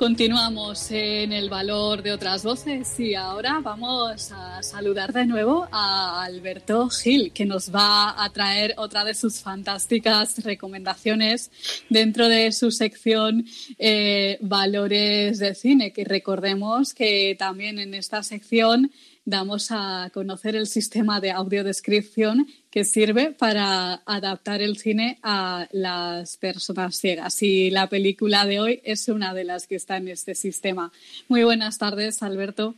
Continuamos 0.00 0.90
en 0.92 1.30
el 1.30 1.50
valor 1.50 2.02
de 2.02 2.12
otras 2.12 2.42
voces 2.42 2.98
y 2.98 3.14
ahora 3.14 3.60
vamos 3.62 4.32
a 4.32 4.62
saludar 4.62 5.12
de 5.12 5.26
nuevo 5.26 5.68
a 5.70 6.24
Alberto 6.24 6.88
Gil, 6.88 7.32
que 7.32 7.44
nos 7.44 7.70
va 7.70 8.24
a 8.24 8.30
traer 8.30 8.72
otra 8.78 9.04
de 9.04 9.12
sus 9.12 9.42
fantásticas 9.42 10.42
recomendaciones 10.42 11.50
dentro 11.90 12.30
de 12.30 12.50
su 12.52 12.70
sección 12.70 13.44
eh, 13.78 14.38
Valores 14.40 15.38
de 15.38 15.54
Cine, 15.54 15.92
que 15.92 16.04
recordemos 16.04 16.94
que 16.94 17.36
también 17.38 17.78
en 17.78 17.92
esta 17.92 18.22
sección 18.22 18.90
damos 19.30 19.68
a 19.70 20.10
conocer 20.12 20.56
el 20.56 20.66
sistema 20.66 21.20
de 21.20 21.30
audiodescripción 21.30 22.46
que 22.70 22.84
sirve 22.84 23.30
para 23.30 24.02
adaptar 24.04 24.60
el 24.60 24.76
cine 24.76 25.18
a 25.22 25.68
las 25.72 26.36
personas 26.36 26.96
ciegas. 26.96 27.42
Y 27.42 27.70
la 27.70 27.88
película 27.88 28.44
de 28.44 28.60
hoy 28.60 28.80
es 28.84 29.08
una 29.08 29.32
de 29.32 29.44
las 29.44 29.66
que 29.66 29.76
está 29.76 29.96
en 29.96 30.08
este 30.08 30.34
sistema. 30.34 30.92
Muy 31.28 31.44
buenas 31.44 31.78
tardes, 31.78 32.22
Alberto. 32.22 32.74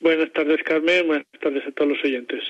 Buenas 0.00 0.32
tardes, 0.32 0.62
Carmen. 0.62 1.06
Buenas 1.06 1.26
tardes 1.40 1.66
a 1.66 1.72
todos 1.72 1.92
los 1.92 2.04
oyentes. 2.04 2.42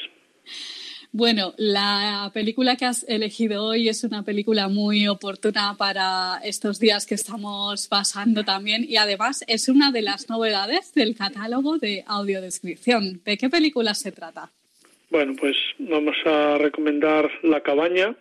Bueno, 1.16 1.54
la 1.58 2.28
película 2.34 2.74
que 2.74 2.86
has 2.86 3.08
elegido 3.08 3.66
hoy 3.66 3.88
es 3.88 4.02
una 4.02 4.24
película 4.24 4.66
muy 4.66 5.06
oportuna 5.06 5.76
para 5.78 6.40
estos 6.44 6.80
días 6.80 7.06
que 7.06 7.14
estamos 7.14 7.86
pasando 7.86 8.42
también 8.42 8.82
y 8.82 8.96
además 8.96 9.44
es 9.46 9.68
una 9.68 9.92
de 9.92 10.02
las 10.02 10.28
novedades 10.28 10.92
del 10.92 11.14
catálogo 11.14 11.78
de 11.78 12.02
audiodescripción. 12.08 13.20
¿De 13.24 13.36
qué 13.36 13.48
película 13.48 13.94
se 13.94 14.10
trata? 14.10 14.50
Bueno, 15.08 15.34
pues 15.38 15.54
vamos 15.78 16.16
a 16.26 16.58
recomendar 16.58 17.30
La 17.44 17.60
cabaña, 17.60 18.16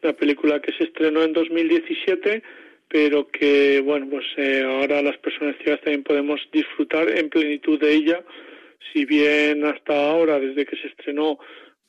la 0.00 0.14
película 0.14 0.62
que 0.62 0.72
se 0.72 0.84
estrenó 0.84 1.22
en 1.22 1.34
2017 1.34 2.42
pero 2.88 3.28
que 3.28 3.80
bueno 3.84 4.08
pues 4.08 4.24
eh, 4.38 4.64
ahora 4.64 5.02
las 5.02 5.18
personas 5.18 5.56
ciegas 5.62 5.82
también 5.82 6.04
podemos 6.04 6.40
disfrutar 6.50 7.10
en 7.10 7.28
plenitud 7.28 7.78
de 7.78 7.92
ella 7.92 8.24
si 8.92 9.04
bien 9.04 9.64
hasta 9.66 10.10
ahora 10.10 10.40
desde 10.40 10.64
que 10.64 10.76
se 10.76 10.88
estrenó 10.88 11.38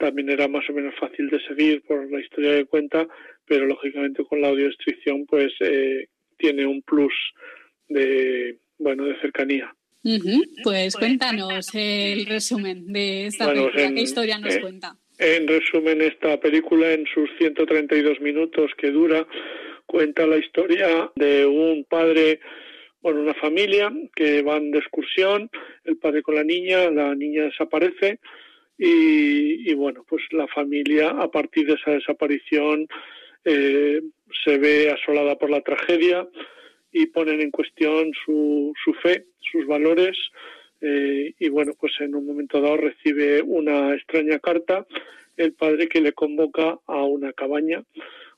también 0.02 0.30
era 0.30 0.48
más 0.48 0.68
o 0.70 0.74
menos 0.74 0.96
fácil 1.00 1.30
de 1.30 1.40
seguir 1.48 1.84
por 1.84 2.12
la 2.12 2.20
historia 2.20 2.58
que 2.58 2.66
cuenta, 2.66 3.08
pero 3.46 3.68
lógicamente 3.68 4.24
con 4.26 4.42
la 4.42 4.50
audiodestricción 4.50 5.26
pues 5.28 5.54
eh, 5.60 6.08
tiene 6.38 6.66
un 6.66 6.82
plus 6.82 7.14
de 7.88 8.58
bueno 8.80 9.06
de 9.06 9.20
cercanía. 9.22 9.74
Pues 10.64 10.96
cuéntanos 10.96 11.70
el 11.76 12.26
resumen 12.26 12.88
de 12.92 13.28
esta 13.28 13.48
película, 13.48 13.94
qué 13.94 14.02
historia 14.02 14.40
nos 14.40 14.56
eh, 14.56 14.62
cuenta. 14.62 14.98
En 15.20 15.48
resumen, 15.48 16.02
esta 16.02 16.40
película 16.40 16.92
en 16.92 17.06
sus 17.06 17.30
132 17.38 18.20
minutos 18.22 18.72
que 18.76 18.90
dura 18.90 19.28
cuenta 19.86 20.26
la 20.26 20.38
historia 20.38 21.12
de 21.16 21.46
un 21.46 21.86
padre 21.86 22.40
bueno, 23.02 23.22
una 23.22 23.34
familia 23.36 23.92
que 24.16 24.42
van 24.42 24.72
de 24.72 24.80
excursión, 24.80 25.50
el 25.84 25.98
padre 25.98 26.22
con 26.24 26.36
la 26.36 26.44
niña, 26.44 26.90
la 26.90 27.14
niña 27.16 27.44
desaparece, 27.44 28.20
y, 28.84 29.74
bueno, 29.76 30.04
pues 30.10 30.24
la 30.32 30.48
familia 30.48 31.10
a 31.10 31.30
partir 31.30 31.68
de 31.68 31.76
esa 31.76 31.92
desaparición 31.92 32.88
eh, 33.46 34.02
se 34.44 34.58
ve 34.58 34.90
asolada 34.90 35.38
por 35.38 35.52
la 35.52 35.62
tragedia 35.62 36.28
y 36.92 37.06
ponen 37.06 37.42
en 37.42 37.52
cuestión 37.52 38.12
su, 38.26 38.74
su 38.84 38.94
fe, 38.96 39.26
sus 39.52 39.68
valores 39.68 40.18
eh, 40.82 41.32
y 41.38 41.50
bueno, 41.50 41.74
pues 41.80 41.94
en 42.00 42.16
un 42.16 42.26
momento 42.26 42.60
dado 42.60 42.78
recibe 42.78 43.44
una 43.44 43.94
extraña 43.94 44.40
carta 44.40 44.88
el 45.38 45.54
padre 45.54 45.88
que 45.88 46.02
le 46.02 46.14
convoca 46.14 46.80
a 46.88 47.04
una 47.04 47.34
cabaña, 47.34 47.84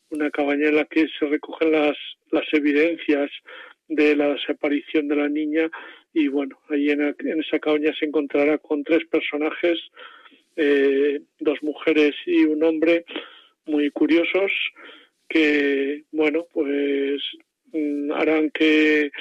una 0.09 0.29
cabaña 0.29 0.67
en 0.67 0.75
la 0.75 0.85
que 0.85 1.07
se 1.19 1.25
recogen 1.25 1.71
las, 1.71 1.95
las 2.31 2.45
evidencias 2.51 3.31
de 3.87 4.13
la 4.17 4.33
desaparición 4.33 5.07
de 5.07 5.15
la 5.15 5.29
niña 5.29 5.71
y 6.13 6.27
bueno, 6.27 6.59
ahí 6.69 6.89
en 6.89 7.15
esa 7.39 7.59
cabaña 7.59 7.93
se 7.97 8.05
encontrará 8.05 8.57
con 8.57 8.83
tres 8.83 9.05
personajes 9.05 9.79
eh, 10.55 11.21
dos 11.39 11.61
mujeres 11.63 12.15
y 12.25 12.45
un 12.45 12.63
hombre 12.63 13.05
muy 13.65 13.89
curiosos 13.91 14.51
que, 15.27 16.03
bueno, 16.11 16.45
pues 16.53 17.21
mm, 17.71 18.11
harán 18.11 18.51
que 18.51 19.11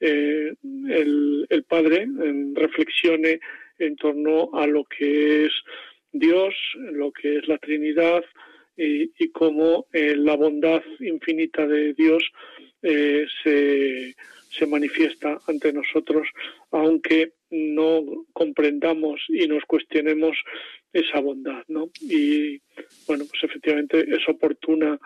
eh, 0.00 0.54
el, 0.88 1.64
padre 1.68 2.06
reflexione 2.54 3.40
en 3.78 3.96
torno 3.96 4.50
a 4.52 4.66
lo 4.66 4.84
que 4.84 5.46
es 5.46 5.52
Dios, 6.12 6.54
lo 6.74 7.10
que 7.12 7.38
es 7.38 7.48
la 7.48 7.56
Trinidad 7.58 8.22
y, 8.76 9.28
cómo 9.30 9.86
eh, 9.92 10.14
la 10.16 10.36
bondad 10.36 10.82
infinita 11.00 11.66
de 11.66 11.94
Dios 11.94 12.22
se, 12.82 14.14
se 14.50 14.66
manifiesta 14.66 15.40
ante 15.46 15.72
nosotros, 15.72 16.28
aunque 16.72 17.32
no 17.52 18.26
comprendamos 18.32 19.20
y 19.28 19.46
nos 19.46 19.62
cuestionemos 19.64 20.36
esa 20.92 21.20
bondad, 21.20 21.62
¿no? 21.68 21.90
Y 22.00 22.60
bueno, 23.06 23.24
pues 23.30 23.44
efectivamente 23.44 24.00
es 24.00 24.28
oportuna 24.28 24.98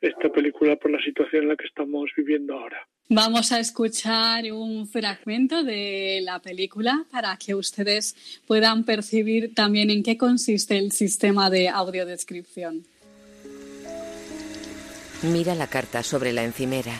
esta 0.00 0.30
película 0.30 0.76
por 0.76 0.90
la 0.90 1.02
situación 1.02 1.42
en 1.42 1.48
la 1.48 1.56
que 1.56 1.66
estamos 1.66 2.10
viviendo 2.16 2.54
ahora. 2.54 2.86
Vamos 3.08 3.52
a 3.52 3.60
escuchar 3.60 4.50
un 4.52 4.86
fragmento 4.88 5.62
de 5.62 6.20
la 6.22 6.40
película 6.40 7.04
para 7.10 7.36
que 7.36 7.54
ustedes 7.54 8.16
puedan 8.46 8.84
percibir 8.84 9.54
también 9.54 9.90
en 9.90 10.02
qué 10.02 10.16
consiste 10.16 10.78
el 10.78 10.92
sistema 10.92 11.50
de 11.50 11.68
audiodescripción. 11.68 12.84
Mira 15.22 15.54
la 15.54 15.66
carta 15.66 16.02
sobre 16.02 16.32
la 16.32 16.44
encimera. 16.44 16.92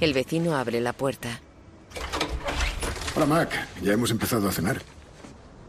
El 0.00 0.12
vecino 0.12 0.56
abre 0.56 0.80
la 0.80 0.92
puerta. 0.92 1.40
Hola, 3.16 3.24
Mac. 3.24 3.68
Ya 3.82 3.94
hemos 3.94 4.10
empezado 4.10 4.46
a 4.46 4.52
cenar. 4.52 4.82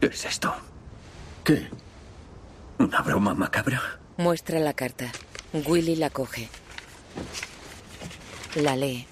¿Qué 0.00 0.08
es 0.08 0.24
esto? 0.26 0.54
¿Qué? 1.44 1.66
¿Una 2.78 3.00
broma 3.00 3.32
macabra? 3.34 3.80
Muestra 4.18 4.58
la 4.60 4.74
carta. 4.74 5.06
Willy 5.54 5.96
la 5.96 6.10
coge. 6.10 6.50
La 8.54 8.76
lee. 8.76 9.06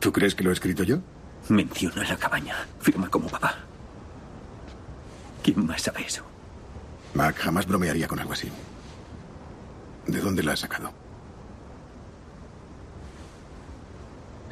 ¿Tú 0.00 0.12
crees 0.12 0.34
que 0.34 0.42
lo 0.42 0.50
he 0.50 0.54
escrito 0.54 0.82
yo? 0.82 0.98
Menciona 1.48 2.02
la 2.02 2.16
cabaña. 2.16 2.66
Firma 2.80 3.08
como 3.08 3.28
papá. 3.28 3.58
¿Quién 5.44 5.64
más 5.64 5.82
sabe 5.82 6.04
eso? 6.04 6.24
Mac 7.14 7.36
jamás 7.36 7.66
bromearía 7.66 8.08
con 8.08 8.18
algo 8.18 8.32
así. 8.32 8.50
¿De 10.08 10.18
dónde 10.18 10.42
la 10.42 10.54
has 10.54 10.60
sacado? 10.60 11.01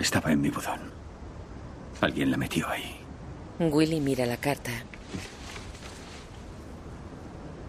Estaba 0.00 0.32
en 0.32 0.40
mi 0.40 0.48
buzón. 0.48 0.80
Alguien 2.00 2.30
la 2.30 2.38
metió 2.38 2.66
ahí. 2.68 2.96
Willy 3.58 4.00
mira 4.00 4.24
la 4.24 4.38
carta. 4.38 4.70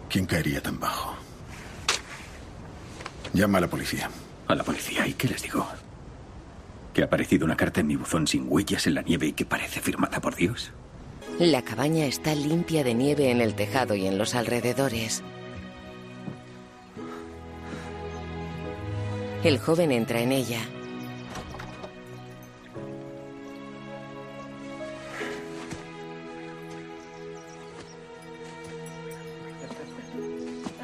¿Quién 0.08 0.24
caería 0.24 0.62
tan 0.62 0.80
bajo? 0.80 1.14
Llama 3.34 3.58
a 3.58 3.60
la 3.60 3.68
policía. 3.68 4.10
¿A 4.48 4.54
la 4.54 4.64
policía? 4.64 5.06
¿Y 5.06 5.12
qué 5.12 5.28
les 5.28 5.42
digo? 5.42 5.66
¿Que 6.94 7.02
ha 7.02 7.04
aparecido 7.04 7.44
una 7.44 7.56
carta 7.56 7.80
en 7.80 7.88
mi 7.88 7.96
buzón 7.96 8.26
sin 8.26 8.46
huellas 8.48 8.86
en 8.86 8.94
la 8.94 9.02
nieve 9.02 9.26
y 9.26 9.32
que 9.34 9.44
parece 9.44 9.80
firmada 9.80 10.20
por 10.20 10.34
Dios? 10.34 10.72
La 11.38 11.60
cabaña 11.60 12.06
está 12.06 12.34
limpia 12.34 12.82
de 12.82 12.94
nieve 12.94 13.30
en 13.30 13.42
el 13.42 13.54
tejado 13.54 13.94
y 13.94 14.06
en 14.06 14.16
los 14.16 14.34
alrededores. 14.34 15.22
El 19.44 19.58
joven 19.58 19.92
entra 19.92 20.20
en 20.20 20.32
ella. 20.32 20.60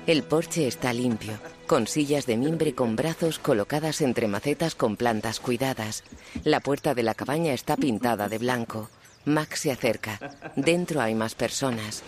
El 0.09 0.23
porche 0.23 0.67
está 0.67 0.95
limpio, 0.95 1.39
con 1.67 1.87
sillas 1.87 2.25
de 2.25 2.39
mimbre 2.39 2.75
con 2.75 2.97
brazos 2.97 3.39
colocadas 3.39 4.01
entre 4.01 4.27
macetas 4.27 4.75
con 4.75 4.97
plantas 4.97 5.39
cuidadas. 5.39 6.03
La 6.45 6.61
puerta 6.61 6.95
de 6.95 7.03
la 7.03 7.13
cabaña 7.13 7.53
está 7.53 7.77
pintada 7.77 8.27
de 8.31 8.39
blanco. 8.39 8.89
Max 9.27 9.61
se 9.61 9.71
acerca. 9.71 10.19
Dentro 10.57 11.03
hay 11.03 11.15
más 11.15 11.35
personas. 11.35 12.03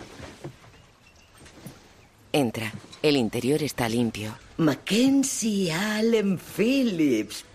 Entra. 2.33 2.73
El 3.03 3.17
interior 3.17 3.61
está 3.61 3.87
limpio. 3.87 4.35
Mackenzie 4.57 5.71
Allen 5.71 6.39
Phillips. 6.39 7.45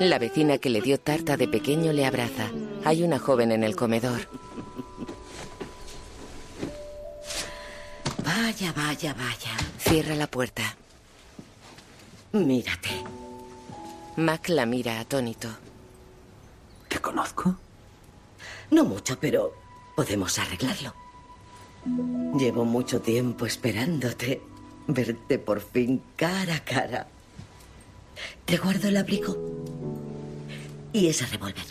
La 0.00 0.18
vecina 0.18 0.58
que 0.58 0.68
le 0.68 0.82
dio 0.82 1.00
tarta 1.00 1.38
de 1.38 1.48
pequeño 1.48 1.94
le 1.94 2.04
abraza. 2.04 2.50
Hay 2.84 3.02
una 3.02 3.18
joven 3.18 3.52
en 3.52 3.64
el 3.64 3.74
comedor. 3.74 4.28
Vaya, 8.22 8.70
vaya, 8.74 9.14
vaya. 9.14 9.57
Cierra 9.88 10.14
la 10.14 10.26
puerta. 10.26 10.76
Mírate. 12.32 12.90
Mac 14.16 14.50
la 14.50 14.66
mira 14.66 15.00
atónito. 15.00 15.48
¿Te 16.88 16.98
conozco? 16.98 17.56
No 18.70 18.84
mucho, 18.84 19.18
pero 19.18 19.54
podemos 19.96 20.38
arreglarlo. 20.38 20.92
Llevo 22.38 22.66
mucho 22.66 23.00
tiempo 23.00 23.46
esperándote. 23.46 24.42
Verte 24.88 25.38
por 25.38 25.62
fin 25.62 26.02
cara 26.16 26.56
a 26.56 26.64
cara. 26.64 27.06
Te 28.44 28.58
guardo 28.58 28.88
el 28.88 28.96
abrigo. 28.98 29.38
Y 30.92 31.06
ese 31.06 31.24
revólver. 31.24 31.64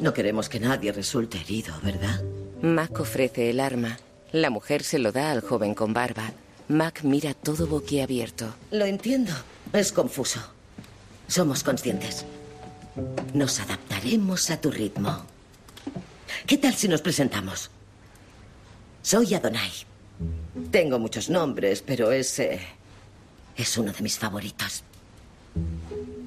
No 0.00 0.12
queremos 0.12 0.48
que 0.48 0.58
nadie 0.58 0.90
resulte 0.90 1.40
herido, 1.40 1.72
¿verdad? 1.84 2.20
Mac 2.62 2.98
ofrece 2.98 3.50
el 3.50 3.60
arma. 3.60 3.96
La 4.32 4.50
mujer 4.50 4.82
se 4.82 4.98
lo 4.98 5.12
da 5.12 5.30
al 5.30 5.40
joven 5.40 5.72
con 5.72 5.92
barba. 5.92 6.32
Mac 6.68 7.02
mira 7.04 7.34
todo 7.34 7.66
boquiabierto. 7.66 8.54
Lo 8.72 8.84
entiendo. 8.86 9.32
Es 9.72 9.92
confuso. 9.92 10.40
Somos 11.28 11.62
conscientes. 11.62 12.24
Nos 13.34 13.60
adaptaremos 13.60 14.50
a 14.50 14.60
tu 14.60 14.70
ritmo. 14.70 15.24
¿Qué 16.46 16.58
tal 16.58 16.74
si 16.74 16.88
nos 16.88 17.02
presentamos? 17.02 17.70
Soy 19.02 19.34
Adonai. 19.34 19.70
Tengo 20.70 20.98
muchos 20.98 21.30
nombres, 21.30 21.82
pero 21.82 22.10
ese 22.10 22.60
es 23.56 23.78
uno 23.78 23.92
de 23.92 24.02
mis 24.02 24.18
favoritos. 24.18 24.82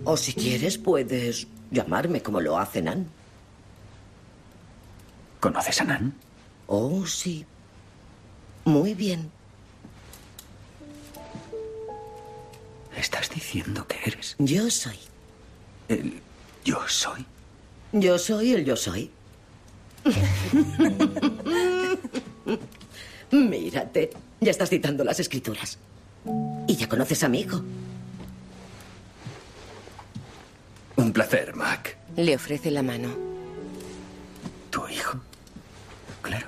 O 0.06 0.16
si 0.16 0.34
quieres, 0.34 0.78
puedes 0.78 1.48
llamarme 1.72 2.22
como 2.22 2.40
lo 2.40 2.58
hace 2.58 2.82
Nan. 2.82 3.08
¿Conoces 5.40 5.82
a 5.82 5.84
Nan? 5.84 6.14
Oh, 6.68 7.06
sí. 7.06 7.46
Muy 8.66 8.94
bien. 8.94 9.32
¿Estás 13.00 13.30
diciendo 13.30 13.88
que 13.88 13.98
eres? 14.06 14.36
Yo 14.40 14.70
soy. 14.70 14.98
El 15.88 16.22
yo 16.66 16.82
soy. 16.88 17.26
Yo 17.94 18.20
soy 18.20 18.54
el 18.54 18.66
yo 18.66 18.76
soy. 18.76 19.10
Mírate, 23.32 24.10
ya 24.42 24.52
estás 24.52 24.70
citando 24.70 25.06
las 25.06 25.22
escrituras. 25.22 25.78
Y 26.68 26.76
ya 26.76 26.90
conoces 26.90 27.24
a 27.24 27.30
mi 27.30 27.40
hijo. 27.40 27.62
Un 30.98 31.14
placer, 31.14 31.56
Mac. 31.56 31.96
Le 32.18 32.36
ofrece 32.36 32.70
la 32.70 32.84
mano. 32.84 33.16
¿Tu 34.72 34.86
hijo? 34.90 35.18
Claro. 36.22 36.48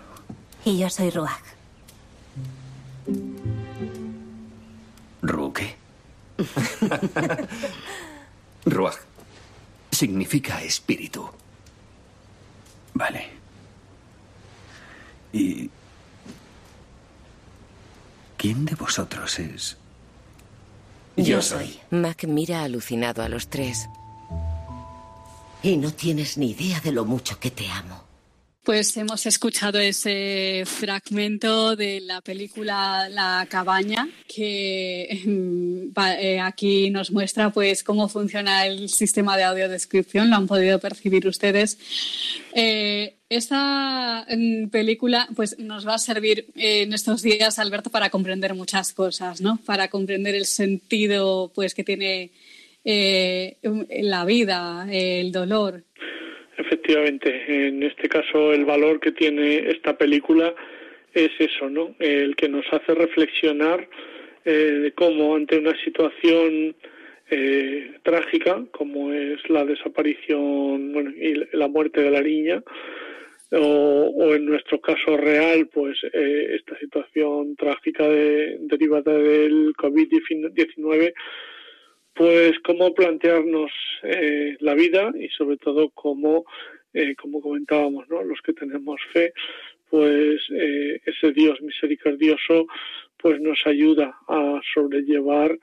Y 0.66 0.80
yo 0.80 0.90
soy 0.90 1.12
Ruach. 1.12 1.51
Ruach. 8.66 8.98
Significa 9.92 10.62
espíritu. 10.62 11.30
Vale. 12.94 13.30
¿Y 15.34 15.70
quién 18.38 18.66
de 18.66 18.76
vosotros 18.76 19.40
es? 19.40 19.78
Yo 21.18 21.42
soy. 21.42 21.80
Mac 21.90 22.24
mira 22.26 22.64
alucinado 22.64 23.22
a 23.22 23.30
los 23.30 23.50
tres. 23.50 23.88
Y 25.64 25.78
no 25.78 25.94
tienes 25.94 26.38
ni 26.38 26.52
idea 26.52 26.80
de 26.80 26.92
lo 26.92 27.06
mucho 27.06 27.40
que 27.40 27.52
te 27.52 27.70
amo. 27.70 28.11
Pues 28.63 28.95
hemos 28.95 29.26
escuchado 29.26 29.80
ese 29.80 30.62
fragmento 30.67 31.76
de 31.76 32.00
la 32.00 32.21
película 32.21 33.10
La 33.10 33.47
cabaña 33.50 34.08
que 34.28 35.19
mm, 35.26 36.00
eh, 36.19 36.39
aquí 36.39 36.91
nos 36.91 37.12
muestra 37.12 37.50
pues 37.50 37.84
cómo 37.84 38.08
funciona 38.08 38.67
el 38.67 38.88
sistema 38.89 39.36
de 39.36 39.45
audiodescripción, 39.45 40.30
lo 40.30 40.36
han 40.36 40.45
podido 40.45 40.78
percibir 40.78 41.28
ustedes. 41.28 41.80
Eh, 42.54 43.15
esta 43.30 44.28
mm, 44.30 44.67
película 44.67 45.28
pues 45.36 45.58
nos 45.58 45.88
va 45.88 45.95
a 45.95 45.97
servir 45.97 46.52
eh, 46.56 46.84
en 46.84 46.93
estos 46.93 47.24
días, 47.24 47.58
Alberto, 47.58 47.89
para 47.89 48.12
comprender 48.12 48.54
muchas 48.54 48.93
cosas, 48.93 49.41
¿no? 49.41 49.58
Para 49.65 49.88
comprender 49.88 50.36
el 50.36 50.45
sentido 50.45 51.52
pues 51.56 51.74
que 51.74 51.84
tiene 51.84 52.30
la 52.84 54.26
vida, 54.26 54.88
el 54.89 55.32
dolor, 55.32 55.84
Efectivamente, 56.62 57.28
en 57.67 57.84
este 57.84 58.08
caso 58.08 58.54
el 58.54 58.65
valor 58.65 59.00
que 59.00 59.12
tiene 59.12 59.69
esta 59.71 59.97
película 59.97 60.54
es 61.13 61.32
eso, 61.39 61.69
¿no? 61.69 61.95
El 62.00 62.36
que 62.36 62.47
nos 62.47 62.65
hace 62.71 62.93
reflexionar 62.93 63.88
eh, 64.45 64.52
de 64.52 64.91
cómo 64.93 65.36
ante 65.36 65.58
una 65.58 65.76
situación 65.84 66.76
eh, 67.30 67.93
trágica 68.04 68.63
como 68.71 69.12
es 69.12 69.39
la 69.50 69.65
desaparición 69.65 70.91
bueno, 70.93 71.12
y 71.12 71.43
la 71.56 71.67
muerte 71.67 72.02
de 72.02 72.12
la 72.12 72.21
niña, 72.21 72.63
o, 73.54 74.34
en 74.34 74.45
nuestro 74.45 74.80
caso 74.80 75.17
real, 75.17 75.67
pues 75.74 75.97
eh, 76.13 76.56
esta 76.58 76.78
situación 76.80 77.56
trágica 77.58 78.08
de- 78.08 78.58
derivada 78.62 79.13
del 79.17 79.74
COVID-19, 79.76 81.13
pues 82.13 82.54
cómo 82.63 82.93
plantearnos 82.93 83.71
eh, 84.04 84.58
la 84.60 84.74
vida 84.74 85.12
y 85.17 85.30
sobre 85.30 85.58
todo 85.58 85.89
cómo, 85.91 86.45
eh, 86.93 87.15
como 87.15 87.41
comentábamos, 87.41 88.08
¿no? 88.10 88.24
los 88.24 88.41
que 88.41 88.54
tenemos 88.54 89.00
fe, 89.13 89.34
pues 89.89 90.41
eh, 90.52 91.02
ese 91.06 91.32
Dios 91.34 91.62
misericordioso 91.62 92.65
pues 93.17 93.39
nos 93.39 93.60
ayuda 93.65 94.17
a 94.28 94.60
sobrellevar 94.74 95.58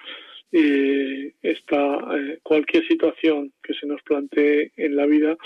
eh, 0.53 1.35
esta 1.43 1.99
eh, 2.17 2.39
cualquier 2.43 2.87
situación 2.87 3.53
que 3.63 3.75
se 3.75 3.87
nos 3.87 4.01
plantee 4.03 4.73
en 4.77 4.97
la 4.97 5.07
vida 5.07 5.37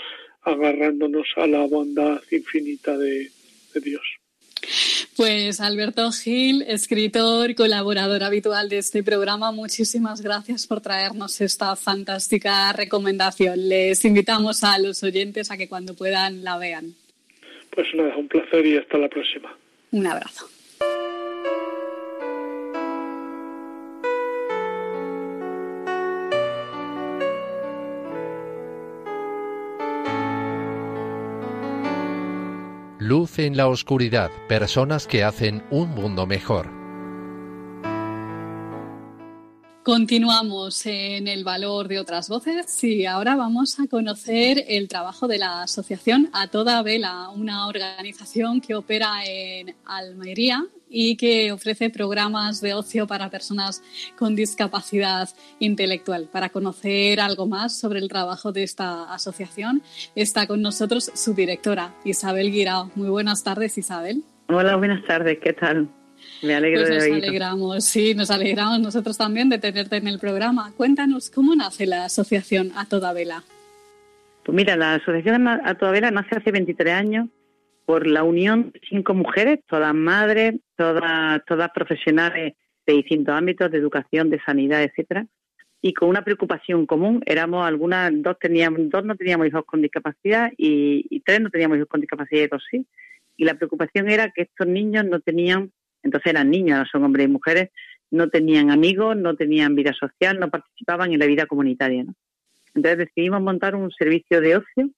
agarrándonos 0.43 1.27
a 1.37 1.47
la 1.47 1.65
bondad 1.65 2.21
infinita 2.31 2.97
de, 2.97 3.29
de 3.73 3.81
Dios. 3.81 4.03
Pues 5.15 5.61
Alberto 5.61 6.11
Gil, 6.11 6.63
escritor, 6.63 7.53
colaborador 7.53 8.23
habitual 8.23 8.67
de 8.67 8.79
este 8.79 9.03
programa, 9.03 9.51
muchísimas 9.51 10.21
gracias 10.21 10.65
por 10.65 10.81
traernos 10.81 11.39
esta 11.39 11.75
fantástica 11.75 12.73
recomendación. 12.73 13.69
Les 13.69 14.03
invitamos 14.05 14.63
a 14.63 14.79
los 14.79 15.03
oyentes 15.03 15.51
a 15.51 15.57
que 15.57 15.69
cuando 15.69 15.93
puedan 15.93 16.43
la 16.43 16.57
vean. 16.57 16.95
Pues 17.69 17.87
nada, 17.93 18.15
un 18.17 18.27
placer 18.27 18.65
y 18.65 18.77
hasta 18.77 18.97
la 18.97 19.07
próxima. 19.07 19.55
Un 19.91 20.07
abrazo. 20.07 20.49
Luz 33.03 33.37
en 33.39 33.57
la 33.57 33.67
oscuridad, 33.67 34.31
personas 34.47 35.07
que 35.07 35.25
hacen 35.25 35.61
un 35.71 35.89
mundo 35.89 36.25
mejor. 36.25 36.69
Continuamos 39.83 40.85
en 40.85 41.27
el 41.27 41.43
valor 41.43 41.89
de 41.89 41.99
otras 41.99 42.29
voces 42.29 42.81
y 42.81 43.05
ahora 43.05 43.35
vamos 43.35 43.77
a 43.81 43.87
conocer 43.87 44.63
el 44.69 44.87
trabajo 44.87 45.27
de 45.27 45.37
la 45.37 45.63
asociación 45.63 46.29
A 46.31 46.47
Toda 46.47 46.81
Vela, 46.81 47.27
una 47.27 47.67
organización 47.67 48.61
que 48.61 48.73
opera 48.73 49.25
en 49.25 49.75
Almería 49.85 50.65
y 50.95 51.17
que 51.17 51.51
ofrece 51.51 51.89
programas 51.89 52.61
de 52.61 52.75
ocio 52.75 53.07
para 53.07 53.31
personas 53.31 53.81
con 54.15 54.35
discapacidad 54.35 55.27
intelectual. 55.57 56.29
Para 56.31 56.49
conocer 56.49 57.19
algo 57.19 57.47
más 57.47 57.77
sobre 57.77 57.99
el 57.99 58.07
trabajo 58.07 58.51
de 58.51 58.61
esta 58.61 59.11
asociación, 59.11 59.81
está 60.15 60.45
con 60.45 60.61
nosotros 60.61 61.11
su 61.15 61.33
directora, 61.33 61.95
Isabel 62.05 62.51
Guirao. 62.51 62.91
Muy 62.93 63.09
buenas 63.09 63.43
tardes, 63.43 63.75
Isabel. 63.79 64.23
Hola, 64.47 64.75
buenas 64.75 65.03
tardes, 65.05 65.39
¿qué 65.39 65.53
tal? 65.53 65.89
Me 66.43 66.53
alegro 66.53 66.81
Pues 66.81 66.89
de 66.89 67.09
nos 67.09 67.17
alegramos, 67.23 67.85
sí, 67.85 68.13
nos 68.13 68.29
alegramos 68.29 68.79
nosotros 68.79 69.17
también 69.17 69.49
de 69.49 69.57
tenerte 69.57 69.97
en 69.97 70.07
el 70.07 70.19
programa. 70.19 70.73
Cuéntanos 70.77 71.31
cómo 71.31 71.55
nace 71.55 71.87
la 71.87 72.05
asociación 72.05 72.71
A 72.75 72.85
Toda 72.85 73.13
Vela. 73.13 73.43
Pues 74.45 74.55
mira, 74.55 74.75
la 74.75 74.95
asociación 74.95 75.47
A 75.47 75.59
a 75.65 75.75
Toda 75.75 75.91
Vela 75.91 76.11
nace 76.11 76.35
hace 76.35 76.51
23 76.51 76.93
años 76.93 77.29
por 77.85 78.07
la 78.07 78.23
unión 78.23 78.71
de 78.71 78.81
cinco 78.87 79.13
mujeres, 79.13 79.59
todas 79.67 79.93
madres, 79.93 80.55
todas, 80.75 81.43
todas 81.45 81.69
profesionales 81.71 82.53
de 82.85 82.93
distintos 82.93 83.35
ámbitos, 83.35 83.71
de 83.71 83.77
educación, 83.77 84.29
de 84.29 84.41
sanidad, 84.41 84.83
etcétera, 84.83 85.25
y 85.85 85.93
con 85.93 86.07
una 86.07 86.23
preocupación 86.23 86.85
común, 86.85 87.21
éramos 87.25 87.67
algunas, 87.67 88.09
dos 88.15 88.39
teníamos, 88.39 88.89
dos 88.89 89.03
no 89.03 89.17
teníamos 89.17 89.47
hijos 89.47 89.65
con 89.65 89.81
discapacidad 89.81 90.49
y, 90.57 91.19
tres 91.25 91.41
no 91.41 91.49
teníamos 91.49 91.75
hijos 91.75 91.89
con 91.89 91.99
discapacidad 91.99 92.43
y 92.43 92.47
dos 92.47 92.63
sí. 92.71 92.85
Y 93.35 93.43
la 93.43 93.55
preocupación 93.55 94.09
era 94.09 94.31
que 94.31 94.43
estos 94.43 94.65
niños 94.65 95.03
no 95.03 95.19
tenían, 95.19 95.73
entonces 96.01 96.29
eran 96.31 96.49
niños, 96.49 96.87
son 96.89 97.03
hombres 97.03 97.27
y 97.27 97.29
mujeres, 97.29 97.69
no 98.11 98.29
tenían 98.29 98.71
amigos, 98.71 99.17
no 99.17 99.35
tenían 99.35 99.75
vida 99.75 99.91
social, 99.91 100.39
no 100.39 100.49
participaban 100.49 101.11
en 101.11 101.19
la 101.19 101.25
vida 101.25 101.47
comunitaria. 101.47 102.05
¿no? 102.05 102.15
Entonces 102.75 102.99
decidimos 102.99 103.41
montar 103.41 103.75
un 103.75 103.91
servicio 103.91 104.39
de 104.39 104.55
ocio, 104.55 104.89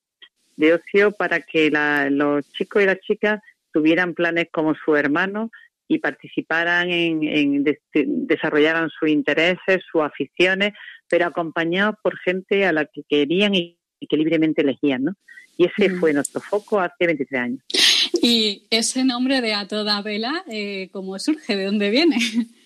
de 0.56 0.74
ocio 0.76 1.14
para 1.14 1.40
que 1.40 1.72
los 2.12 2.48
chicos 2.52 2.84
y 2.84 2.86
las 2.86 3.00
chicas 3.00 3.42
tuvieran 3.74 4.14
planes 4.14 4.50
como 4.52 4.76
su 4.76 4.96
hermano 4.96 5.50
y 5.88 6.00
participaran 6.00 6.90
en, 6.90 7.64
desarrollaran 7.94 8.90
sus 8.90 9.10
intereses, 9.10 9.82
sus 9.92 10.02
aficiones, 10.02 10.74
pero 11.08 11.28
acompañados 11.28 11.96
por 12.02 12.18
gente 12.20 12.66
a 12.66 12.72
la 12.72 12.86
que 12.86 13.04
querían 13.08 13.54
y, 13.56 13.78
que 14.08 14.18
libremente 14.18 14.62
elegían, 14.62 15.04
¿no? 15.06 15.16
Y 15.58 15.66
ese 15.66 15.90
mm. 15.90 16.00
fue 16.00 16.14
nuestro 16.14 16.42
foco 16.42 16.80
hace 16.80 17.08
23 17.08 17.42
años. 17.42 17.60
¿Y 18.22 18.68
ese 18.70 19.04
nombre 19.04 19.42
de 19.42 19.54
A 19.54 19.68
Toda 19.68 20.02
Vela, 20.02 20.44
eh, 20.48 20.90
cómo 20.92 21.18
surge? 21.18 21.56
¿De 21.56 21.66
dónde 21.66 21.90
viene? 21.90 22.18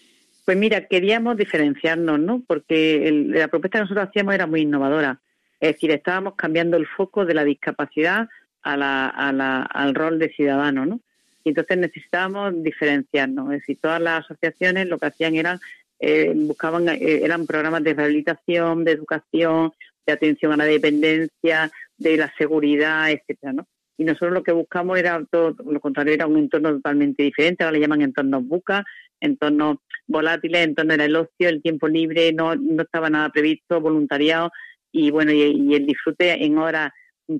Pues 0.49 0.57
mira, 0.57 0.87
queríamos 0.87 1.37
diferenciarnos, 1.37 2.19
¿no? 2.19 2.41
Porque 2.47 3.27
la 3.27 3.49
propuesta 3.49 3.77
que 3.77 3.83
nosotros 3.83 4.07
hacíamos 4.07 4.33
era 4.33 4.47
muy 4.47 4.61
innovadora. 4.61 5.21
Es 5.59 5.73
decir, 5.73 5.91
estábamos 5.91 6.33
cambiando 6.33 6.75
el 6.75 6.87
foco 6.87 7.23
de 7.23 7.35
la 7.35 7.43
discapacidad 7.43 8.27
a 8.63 8.75
la, 8.75 9.61
al 9.61 9.93
rol 9.93 10.17
de 10.17 10.29
ciudadano, 10.29 10.87
¿no? 10.87 11.01
Entonces 11.49 11.77
necesitábamos 11.77 12.63
diferenciarnos. 12.63 13.53
Es 13.53 13.59
decir, 13.61 13.77
todas 13.81 14.01
las 14.01 14.25
asociaciones 14.25 14.87
lo 14.87 14.97
que 14.97 15.07
hacían 15.07 15.35
eran, 15.35 15.59
eh, 15.99 16.33
buscaban, 16.35 16.87
eh, 16.89 17.21
eran 17.23 17.45
programas 17.45 17.83
de 17.83 17.93
rehabilitación, 17.93 18.83
de 18.83 18.91
educación, 18.91 19.73
de 20.05 20.13
atención 20.13 20.53
a 20.53 20.57
la 20.57 20.65
dependencia, 20.65 21.71
de 21.97 22.17
la 22.17 22.33
seguridad, 22.37 23.11
etcétera, 23.11 23.53
¿no? 23.53 23.67
Y 23.97 24.05
nosotros 24.05 24.31
lo 24.31 24.43
que 24.43 24.53
buscamos 24.53 24.97
era 24.97 25.21
todo 25.29 25.55
lo 25.65 25.79
contrario, 25.81 26.13
era 26.13 26.25
un 26.25 26.37
entorno 26.37 26.71
totalmente 26.71 27.21
diferente, 27.21 27.63
ahora 27.63 27.73
le 27.73 27.81
llaman 27.81 28.01
entornos 28.01 28.47
buca, 28.47 28.85
entornos 29.19 29.79
volátiles, 30.07 30.65
entorno 30.65 30.93
era 30.93 31.03
el 31.03 31.17
ocio, 31.17 31.49
el 31.49 31.61
tiempo 31.61 31.89
libre, 31.89 32.31
no, 32.31 32.55
no 32.55 32.83
estaba 32.83 33.09
nada 33.09 33.29
previsto, 33.29 33.81
voluntariado, 33.81 34.51
y 34.91 35.11
bueno, 35.11 35.33
y, 35.33 35.75
el 35.75 35.85
disfrute 35.85 36.43
en 36.43 36.57
horas 36.57 36.91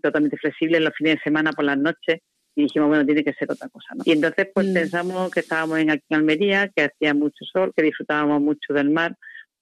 totalmente 0.02 0.38
flexibles, 0.38 0.82
los 0.82 0.94
fines 0.96 1.16
de 1.16 1.22
semana, 1.22 1.54
por 1.54 1.66
las 1.66 1.78
noches, 1.78 2.20
y 2.60 2.64
dijimos, 2.64 2.90
bueno, 2.90 3.06
tiene 3.06 3.24
que 3.24 3.34
ser 3.34 3.52
otra 3.52 3.70
cosa, 3.70 3.96
¿no? 3.96 4.04
Y 4.06 4.12
entonces 4.12 4.48
pues 4.54 4.68
mm. 4.68 4.74
pensamos 4.74 5.32
que 5.32 5.40
estábamos 5.40 5.80
en 5.80 5.92
aquí 5.92 6.04
en 6.10 6.18
Almería, 6.18 6.70
que 6.70 6.84
hacía 6.84 7.14
mucho 7.14 7.46
sol, 7.46 7.74
que 7.76 7.84
disfrutábamos 7.84 8.42
mucho 8.42 8.74
del 8.74 8.90
mar, 8.90 9.16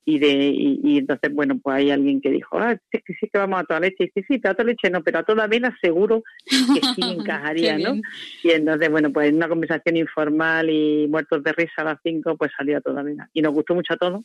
y 0.08 0.20
de 0.20 0.54
y, 0.56 1.00
entonces 1.00 1.34
bueno 1.34 1.60
pues 1.62 1.76
hay 1.76 1.92
alguien 1.92 2.22
que 2.22 2.32
dijo 2.32 2.58
ah 2.58 2.78
sí 2.90 3.02
que 3.06 3.14
sí 3.16 3.28
que 3.28 3.38
vamos 3.38 3.60
a 3.60 3.66
toda 3.66 3.82
leche 3.82 4.06
y 4.06 4.08
sí 4.08 4.26
sí 4.26 4.38
pero 4.38 4.52
a 4.52 4.56
toda 4.56 4.70
leche 4.70 4.90
no 4.90 5.04
pero 5.04 5.20
a 5.20 5.24
toda 5.24 5.48
vela 5.48 5.78
seguro 5.82 6.24
que 6.46 6.80
sí 6.96 7.02
encajaría 7.20 7.78
no 7.78 7.96
y 8.42 8.52
entonces 8.52 8.90
bueno 8.90 9.12
pues 9.12 9.28
en 9.28 9.36
una 9.36 9.50
conversación 9.50 9.98
informal 9.98 10.70
y 10.70 11.08
muertos 11.10 11.44
de 11.44 11.52
risa 11.52 11.82
a 11.82 11.84
las 11.84 12.00
cinco 12.02 12.38
pues 12.38 12.54
salió 12.58 12.78
a 12.78 12.82
toda 12.82 13.04
vela 13.04 13.30
y 13.34 13.42
nos 13.42 13.54
gustó 13.54 13.76
mucho 13.76 13.96
a 13.96 13.98
todos 13.98 14.24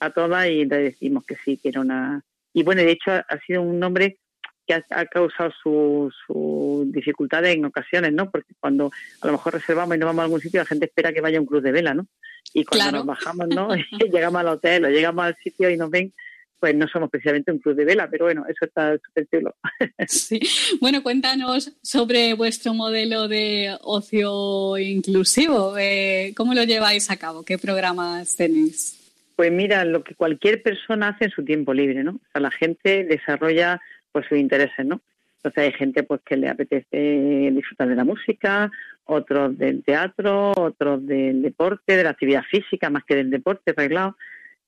a 0.00 0.10
todas 0.10 0.48
y 0.48 0.64
le 0.64 0.78
decimos 0.78 1.24
que 1.24 1.36
sí 1.44 1.58
que 1.58 1.68
era 1.68 1.80
una 1.80 2.20
y 2.52 2.64
bueno 2.64 2.82
de 2.82 2.90
hecho 2.90 3.12
ha, 3.12 3.38
sido 3.46 3.62
un 3.62 3.78
nombre 3.78 4.18
que 4.66 4.74
ha, 4.74 5.06
causado 5.06 5.50
sus 5.62 6.14
su 6.26 6.84
dificultades 6.88 7.54
en 7.54 7.64
ocasiones, 7.64 8.12
¿no? 8.12 8.30
Porque 8.30 8.54
cuando 8.60 8.90
a 9.20 9.26
lo 9.26 9.32
mejor 9.32 9.54
reservamos 9.54 9.96
y 9.96 9.98
no 9.98 10.06
vamos 10.06 10.20
a 10.20 10.24
algún 10.24 10.40
sitio, 10.40 10.60
la 10.60 10.66
gente 10.66 10.86
espera 10.86 11.12
que 11.12 11.20
vaya 11.20 11.38
a 11.38 11.40
un 11.40 11.46
club 11.46 11.62
de 11.62 11.72
vela, 11.72 11.94
¿no? 11.94 12.06
Y 12.52 12.64
cuando 12.64 12.92
nos 12.92 13.06
bajamos, 13.06 13.48
¿no? 13.48 13.68
llegamos 14.12 14.40
al 14.40 14.48
hotel 14.48 14.84
o 14.84 14.90
llegamos 14.90 15.24
al 15.24 15.36
sitio 15.36 15.70
y 15.70 15.76
nos 15.76 15.90
ven, 15.90 16.12
pues 16.58 16.74
no 16.74 16.88
somos 16.88 17.10
precisamente 17.10 17.52
un 17.52 17.58
club 17.58 17.76
de 17.76 17.84
vela, 17.84 18.08
pero 18.08 18.24
bueno, 18.24 18.46
eso 18.48 18.64
está 18.64 18.96
súper 18.96 19.26
chulo. 19.28 19.54
sí. 20.08 20.40
Bueno, 20.80 21.02
cuéntanos 21.02 21.72
sobre 21.82 22.32
vuestro 22.34 22.72
modelo 22.72 23.28
de 23.28 23.76
ocio 23.82 24.78
inclusivo. 24.78 25.76
Eh, 25.76 26.32
¿Cómo 26.34 26.54
lo 26.54 26.64
lleváis 26.64 27.10
a 27.10 27.18
cabo? 27.18 27.44
¿Qué 27.44 27.58
programas 27.58 28.36
tenéis? 28.36 29.00
Pues 29.36 29.50
mira, 29.52 29.84
lo 29.84 30.04
que 30.04 30.14
cualquier 30.14 30.62
persona 30.62 31.08
hace 31.08 31.24
en 31.24 31.30
su 31.32 31.44
tiempo 31.44 31.74
libre, 31.74 32.04
¿no? 32.04 32.12
O 32.12 32.30
sea, 32.32 32.40
la 32.40 32.52
gente 32.52 33.04
desarrolla 33.04 33.82
pues 34.14 34.26
sus 34.28 34.38
intereses, 34.38 34.86
¿no? 34.86 35.00
Entonces 35.38 35.64
hay 35.64 35.72
gente 35.72 36.04
pues 36.04 36.20
que 36.24 36.36
le 36.36 36.48
apetece 36.48 37.50
disfrutar 37.52 37.88
de 37.88 37.96
la 37.96 38.04
música, 38.04 38.70
otros 39.04 39.58
del 39.58 39.82
teatro, 39.82 40.52
otros 40.56 41.04
del 41.04 41.42
deporte, 41.42 41.96
de 41.96 42.04
la 42.04 42.10
actividad 42.10 42.44
física 42.44 42.88
más 42.90 43.02
que 43.04 43.16
del 43.16 43.30
deporte 43.30 43.72
arreglado. 43.72 44.16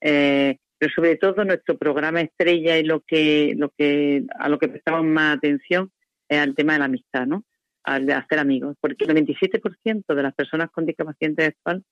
Eh, 0.01 0.59
pero 0.79 0.93
sobre 0.93 1.17
todo 1.17 1.45
nuestro 1.45 1.79
programa 1.79 2.21
estrella 2.21 2.77
y 2.77 2.83
lo 2.83 3.01
que, 3.01 3.55
lo 3.57 3.71
que, 3.71 4.25
a 4.39 4.49
lo 4.49 4.59
que 4.59 4.69
prestamos 4.69 5.05
más 5.05 5.37
atención 5.39 5.91
es 6.29 6.39
al 6.39 6.57
tema 6.57 6.73
de 6.75 6.81
la 6.81 6.85
amistad, 6.87 7.25
¿no? 7.25 7.45
Al 7.85 8.11
hacer 8.11 8.41
amigos. 8.41 8.77
Porque 8.81 9.05
el 9.05 9.15
27% 9.15 10.15
de 10.15 10.23
las 10.23 10.35
personas 10.35 10.71
con 10.71 10.85
discapacidad 10.85 11.31
intelectual 11.31 11.85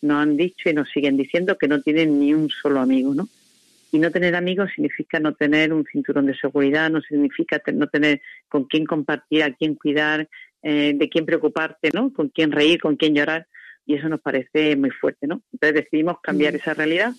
nos 0.00 0.22
han 0.22 0.36
dicho 0.36 0.70
y 0.70 0.74
nos 0.74 0.88
siguen 0.88 1.16
diciendo 1.16 1.58
que 1.58 1.68
no 1.68 1.82
tienen 1.82 2.20
ni 2.20 2.32
un 2.32 2.48
solo 2.48 2.80
amigo, 2.80 3.14
¿no? 3.14 3.28
Y 3.92 3.98
no 3.98 4.10
tener 4.10 4.36
amigos 4.36 4.70
significa 4.74 5.18
no 5.18 5.34
tener 5.34 5.72
un 5.72 5.84
cinturón 5.84 6.26
de 6.26 6.36
seguridad, 6.36 6.90
no 6.90 7.00
significa 7.00 7.60
no 7.72 7.88
tener 7.88 8.20
con 8.48 8.64
quién 8.64 8.84
compartir, 8.84 9.42
a 9.42 9.52
quién 9.54 9.74
cuidar, 9.74 10.28
eh, 10.62 10.92
de 10.94 11.08
quién 11.08 11.26
preocuparte, 11.26 11.90
¿no? 11.92 12.12
Con 12.12 12.28
quién 12.28 12.52
reír, 12.52 12.80
con 12.80 12.96
quién 12.96 13.14
llorar, 13.14 13.46
y 13.86 13.94
eso 13.94 14.08
nos 14.08 14.20
parece 14.20 14.76
muy 14.76 14.90
fuerte, 14.90 15.26
¿no? 15.26 15.42
Entonces 15.52 15.84
decidimos 15.84 16.20
cambiar 16.22 16.52
mm. 16.52 16.56
esa 16.56 16.74
realidad 16.74 17.12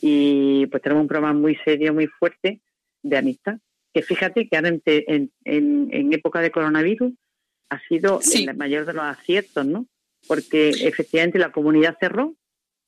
y 0.00 0.66
pues 0.66 0.82
tenemos 0.82 1.02
un 1.02 1.08
programa 1.08 1.38
muy 1.38 1.56
serio, 1.64 1.94
muy 1.94 2.06
fuerte 2.06 2.60
de 3.02 3.16
amistad, 3.16 3.58
que 3.92 4.02
fíjate 4.02 4.48
que 4.48 4.56
ahora 4.56 4.70
en, 4.86 5.32
en, 5.44 6.12
época 6.12 6.40
de 6.40 6.50
coronavirus 6.50 7.12
ha 7.70 7.80
sido 7.88 8.20
el 8.34 8.56
mayor 8.56 8.86
de 8.86 8.92
los 8.92 9.04
aciertos, 9.04 9.64
¿no? 9.66 9.86
Porque 10.26 10.70
efectivamente 10.70 11.38
la 11.38 11.52
comunidad 11.52 11.96
cerró, 12.00 12.34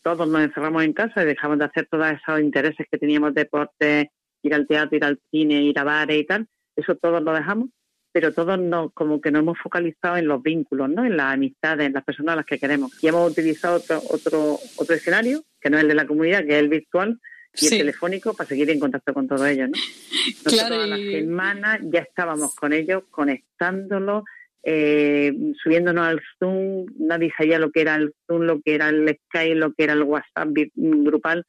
todos 0.06 0.28
nos 0.28 0.40
encerramos 0.40 0.84
en 0.84 0.92
casa 0.92 1.24
y 1.24 1.26
dejamos 1.26 1.58
de 1.58 1.64
hacer 1.64 1.88
todos 1.90 2.06
esos 2.06 2.38
intereses 2.38 2.86
que 2.88 2.96
teníamos, 2.96 3.34
deporte, 3.34 4.12
ir 4.40 4.54
al 4.54 4.68
teatro, 4.68 4.96
ir 4.96 5.04
al 5.04 5.18
cine, 5.32 5.62
ir 5.62 5.76
a 5.80 5.82
bares 5.82 6.20
y 6.20 6.24
tal, 6.24 6.46
eso 6.76 6.94
todos 6.94 7.20
lo 7.20 7.32
dejamos 7.32 7.70
pero 8.12 8.32
todos 8.32 8.58
no, 8.58 8.88
como 8.94 9.20
que 9.20 9.30
nos 9.30 9.42
hemos 9.42 9.58
focalizado 9.58 10.16
en 10.16 10.26
los 10.26 10.42
vínculos, 10.42 10.88
¿no? 10.88 11.04
en 11.04 11.18
las 11.18 11.34
amistades, 11.34 11.86
en 11.86 11.92
las 11.92 12.02
personas 12.02 12.32
a 12.32 12.36
las 12.36 12.46
que 12.46 12.58
queremos. 12.58 12.90
Y 13.02 13.08
hemos 13.08 13.30
utilizado 13.30 13.76
otro, 13.76 14.00
otro, 14.08 14.58
otro 14.76 14.94
escenario, 14.94 15.44
que 15.60 15.68
no 15.68 15.76
es 15.76 15.82
el 15.82 15.88
de 15.88 15.94
la 15.96 16.06
comunidad, 16.06 16.46
que 16.46 16.54
es 16.54 16.60
el 16.60 16.70
virtual, 16.70 17.20
y 17.52 17.66
el 17.66 17.76
telefónico 17.76 18.32
para 18.32 18.48
seguir 18.48 18.70
en 18.70 18.80
contacto 18.80 19.12
con 19.12 19.28
todos 19.28 19.46
ellos. 19.46 19.68
¿no? 19.68 19.76
Nosotros 20.46 20.54
claro, 20.54 20.80
a 20.80 20.86
la 20.86 20.96
semana 20.96 21.78
ya 21.82 22.00
estábamos 22.00 22.54
con 22.54 22.72
ellos, 22.72 23.02
conectándolos, 23.10 24.24
eh, 24.68 25.32
subiéndonos 25.62 26.04
al 26.04 26.20
Zoom, 26.40 26.86
nadie 26.98 27.32
sabía 27.38 27.60
lo 27.60 27.70
que 27.70 27.82
era 27.82 27.94
el 27.94 28.12
Zoom, 28.26 28.42
lo 28.42 28.60
que 28.60 28.74
era 28.74 28.88
el 28.88 29.16
Skype, 29.28 29.54
lo 29.54 29.72
que 29.72 29.84
era 29.84 29.92
el 29.92 30.02
WhatsApp 30.02 30.48
grupal, 30.74 31.46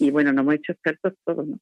y 0.00 0.10
bueno, 0.10 0.32
nos 0.32 0.42
hemos 0.42 0.54
hecho 0.56 0.72
expertos 0.72 1.14
todos, 1.24 1.46
¿no? 1.46 1.60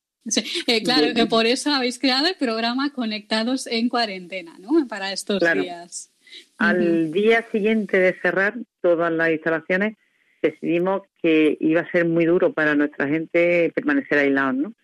Eh, 0.66 0.82
claro, 0.82 1.14
que 1.14 1.26
por 1.26 1.44
eso 1.44 1.70
habéis 1.70 1.98
creado 1.98 2.26
el 2.26 2.34
programa 2.34 2.92
Conectados 2.92 3.66
en 3.66 3.90
Cuarentena, 3.90 4.56
¿no? 4.58 4.88
Para 4.88 5.12
estos 5.12 5.40
días. 5.54 6.10
Al 6.56 7.12
día 7.12 7.44
siguiente 7.52 7.98
de 7.98 8.18
cerrar 8.20 8.54
todas 8.80 9.12
las 9.12 9.30
instalaciones, 9.30 9.96
decidimos 10.42 11.02
que 11.22 11.58
iba 11.60 11.82
a 11.82 11.90
ser 11.90 12.06
muy 12.06 12.24
duro 12.24 12.54
para 12.54 12.74
nuestra 12.74 13.06
gente 13.06 13.70
permanecer 13.74 14.18
aislados, 14.18 14.54
¿no? 14.54 14.74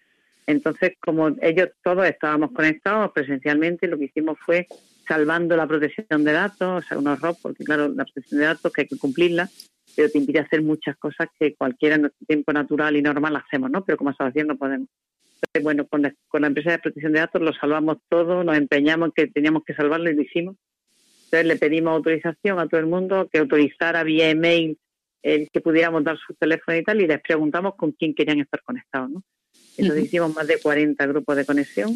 Entonces, 0.46 0.92
como 1.00 1.28
ellos 1.40 1.70
todos 1.82 2.06
estábamos 2.06 2.52
conectados 2.52 3.12
presencialmente, 3.12 3.88
lo 3.88 3.98
que 3.98 4.04
hicimos 4.04 4.38
fue 4.44 4.68
salvando 5.06 5.56
la 5.56 5.66
protección 5.66 6.24
de 6.24 6.32
datos, 6.32 6.84
o 6.84 6.88
sea, 6.88 6.98
un 6.98 7.06
horror, 7.06 7.36
porque 7.40 7.64
claro, 7.64 7.88
la 7.88 8.04
protección 8.04 8.40
de 8.40 8.46
datos 8.46 8.72
que 8.72 8.82
hay 8.82 8.88
que 8.88 8.98
cumplirla, 8.98 9.48
pero 9.94 10.10
te 10.10 10.18
impide 10.18 10.40
hacer 10.40 10.62
muchas 10.62 10.96
cosas 10.96 11.28
que 11.38 11.54
cualquiera 11.54 11.96
en 11.96 12.02
nuestro 12.02 12.26
tiempo 12.26 12.52
natural 12.52 12.96
y 12.96 13.02
normal 13.02 13.36
hacemos, 13.36 13.70
¿no? 13.70 13.84
Pero 13.84 13.98
como 13.98 14.10
asociación 14.10 14.48
no 14.48 14.56
podemos 14.56 14.88
bueno, 15.62 15.86
con 15.86 16.02
la, 16.02 16.14
con 16.28 16.42
la 16.42 16.46
empresa 16.46 16.70
de 16.70 16.78
protección 16.78 17.12
de 17.12 17.20
datos 17.20 17.42
lo 17.42 17.52
salvamos 17.52 17.98
todo, 18.08 18.44
nos 18.44 18.56
empeñamos 18.56 19.08
en 19.08 19.12
que 19.12 19.26
teníamos 19.26 19.64
que 19.64 19.74
salvarlo 19.74 20.10
y 20.10 20.14
lo 20.14 20.22
hicimos. 20.22 20.56
Entonces 21.24 21.46
le 21.46 21.56
pedimos 21.56 21.92
autorización 21.92 22.58
a 22.58 22.68
todo 22.68 22.80
el 22.80 22.86
mundo 22.86 23.28
que 23.30 23.38
autorizara 23.38 24.02
vía 24.02 24.30
email 24.30 24.78
el 25.22 25.48
que 25.52 25.60
pudiéramos 25.60 26.02
dar 26.04 26.18
su 26.18 26.34
teléfono 26.34 26.76
y 26.76 26.82
tal, 26.82 27.00
y 27.00 27.06
les 27.06 27.20
preguntamos 27.20 27.76
con 27.76 27.92
quién 27.92 28.14
querían 28.14 28.40
estar 28.40 28.60
conectados. 28.62 29.10
¿no? 29.10 29.22
Entonces 29.76 30.06
hicimos 30.06 30.34
más 30.34 30.46
de 30.46 30.58
40 30.58 31.06
grupos 31.06 31.36
de 31.36 31.44
conexión 31.44 31.94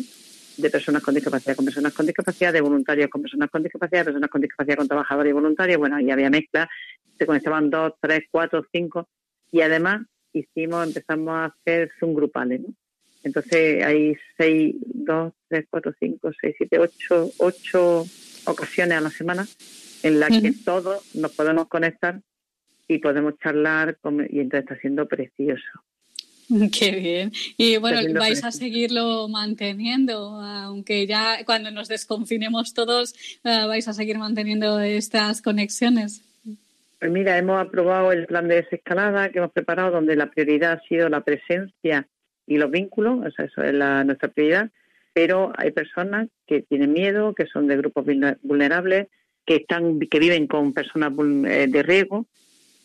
de 0.56 0.70
personas 0.70 1.02
con 1.02 1.14
discapacidad 1.14 1.56
con 1.56 1.64
personas 1.64 1.92
con 1.92 2.06
discapacidad, 2.06 2.52
de 2.52 2.60
voluntarios 2.60 3.08
con 3.08 3.22
personas 3.22 3.50
con 3.50 3.62
discapacidad, 3.62 4.00
de 4.00 4.04
personas 4.04 4.30
con 4.30 4.40
discapacidad 4.40 4.76
con 4.76 4.88
trabajadores 4.88 5.30
y 5.30 5.34
voluntarios. 5.34 5.78
Bueno, 5.78 5.96
ahí 5.96 6.10
había 6.10 6.30
mezcla, 6.30 6.68
se 7.18 7.26
conectaban 7.26 7.70
dos, 7.70 7.94
tres, 8.00 8.24
cuatro, 8.30 8.64
cinco, 8.72 9.08
y 9.50 9.60
además 9.60 10.06
hicimos, 10.32 10.86
empezamos 10.86 11.34
a 11.34 11.44
hacer 11.46 11.90
Zoom 11.98 12.14
grupales, 12.14 12.60
¿no? 12.60 12.68
Entonces 13.22 13.82
hay 13.84 14.16
seis, 14.36 14.76
dos, 14.84 15.32
tres, 15.48 15.66
cuatro, 15.68 15.92
cinco, 15.98 16.30
seis, 16.40 16.54
siete, 16.56 16.78
ocho, 16.78 17.30
ocho 17.38 18.04
ocasiones 18.44 18.98
a 18.98 19.00
la 19.00 19.10
semana 19.10 19.46
en 20.02 20.20
las 20.20 20.30
que 20.40 20.52
todos 20.64 21.14
nos 21.14 21.32
podemos 21.32 21.66
conectar 21.66 22.20
y 22.86 22.98
podemos 22.98 23.36
charlar 23.38 23.98
y 24.30 24.38
entonces 24.38 24.60
está 24.60 24.76
siendo 24.76 25.06
precioso. 25.08 25.64
Qué 26.78 26.90
bien. 26.92 27.32
Y 27.56 27.76
bueno, 27.78 28.00
vais 28.18 28.44
a 28.44 28.52
seguirlo 28.52 29.28
manteniendo, 29.28 30.40
aunque 30.40 31.06
ya 31.06 31.44
cuando 31.44 31.70
nos 31.70 31.88
desconfinemos 31.88 32.74
todos, 32.74 33.14
eh, 33.44 33.66
vais 33.66 33.88
a 33.88 33.92
seguir 33.92 34.18
manteniendo 34.18 34.80
estas 34.80 35.42
conexiones. 35.42 36.22
Pues 36.98 37.10
mira, 37.10 37.36
hemos 37.36 37.60
aprobado 37.60 38.12
el 38.12 38.26
plan 38.26 38.48
de 38.48 38.62
desescalada 38.62 39.30
que 39.30 39.38
hemos 39.38 39.52
preparado, 39.52 39.90
donde 39.90 40.16
la 40.16 40.30
prioridad 40.30 40.72
ha 40.72 40.88
sido 40.88 41.08
la 41.08 41.20
presencia 41.20 42.06
y 42.46 42.56
los 42.56 42.70
vínculos, 42.70 43.26
o 43.26 43.30
sea, 43.30 43.44
eso 43.46 43.62
es 43.62 43.74
la, 43.74 44.04
nuestra 44.04 44.28
prioridad, 44.28 44.70
pero 45.12 45.52
hay 45.56 45.72
personas 45.72 46.28
que 46.46 46.62
tienen 46.62 46.92
miedo, 46.92 47.34
que 47.34 47.46
son 47.46 47.66
de 47.66 47.76
grupos 47.76 48.06
vulnerables, 48.42 49.08
que 49.44 49.56
están, 49.56 49.98
que 50.00 50.18
viven 50.18 50.46
con 50.46 50.72
personas 50.72 51.12
eh, 51.18 51.66
de 51.68 51.82
riesgo 51.82 52.26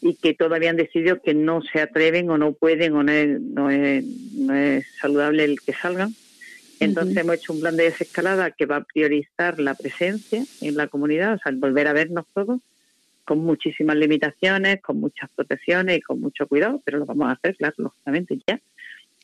y 0.01 0.15
que 0.15 0.33
todavía 0.33 0.71
han 0.71 0.77
decidido 0.77 1.21
que 1.21 1.33
no 1.33 1.61
se 1.61 1.79
atreven 1.79 2.29
o 2.29 2.37
no 2.37 2.53
pueden 2.53 2.95
o 2.95 3.03
no 3.03 3.11
es, 3.11 3.39
no 3.39 3.69
es, 3.69 4.85
saludable 4.99 5.43
el 5.43 5.61
que 5.61 5.73
salgan. 5.73 6.15
Entonces 6.79 7.15
hemos 7.15 7.35
hecho 7.35 7.53
un 7.53 7.61
plan 7.61 7.77
de 7.77 7.83
desescalada 7.83 8.49
que 8.49 8.65
va 8.65 8.77
a 8.77 8.83
priorizar 8.83 9.59
la 9.59 9.75
presencia 9.75 10.43
en 10.61 10.75
la 10.75 10.87
comunidad, 10.87 11.35
o 11.35 11.37
sea, 11.37 11.51
volver 11.55 11.87
a 11.87 11.93
vernos 11.93 12.25
todos, 12.33 12.59
con 13.23 13.37
muchísimas 13.39 13.95
limitaciones, 13.95 14.81
con 14.81 14.99
muchas 14.99 15.29
protecciones 15.35 15.99
y 15.99 16.01
con 16.01 16.19
mucho 16.19 16.47
cuidado, 16.47 16.81
pero 16.83 16.97
lo 16.97 17.05
vamos 17.05 17.29
a 17.29 17.33
hacer, 17.33 17.55
claro, 17.55 17.75
lógicamente 17.77 18.39
ya. 18.47 18.59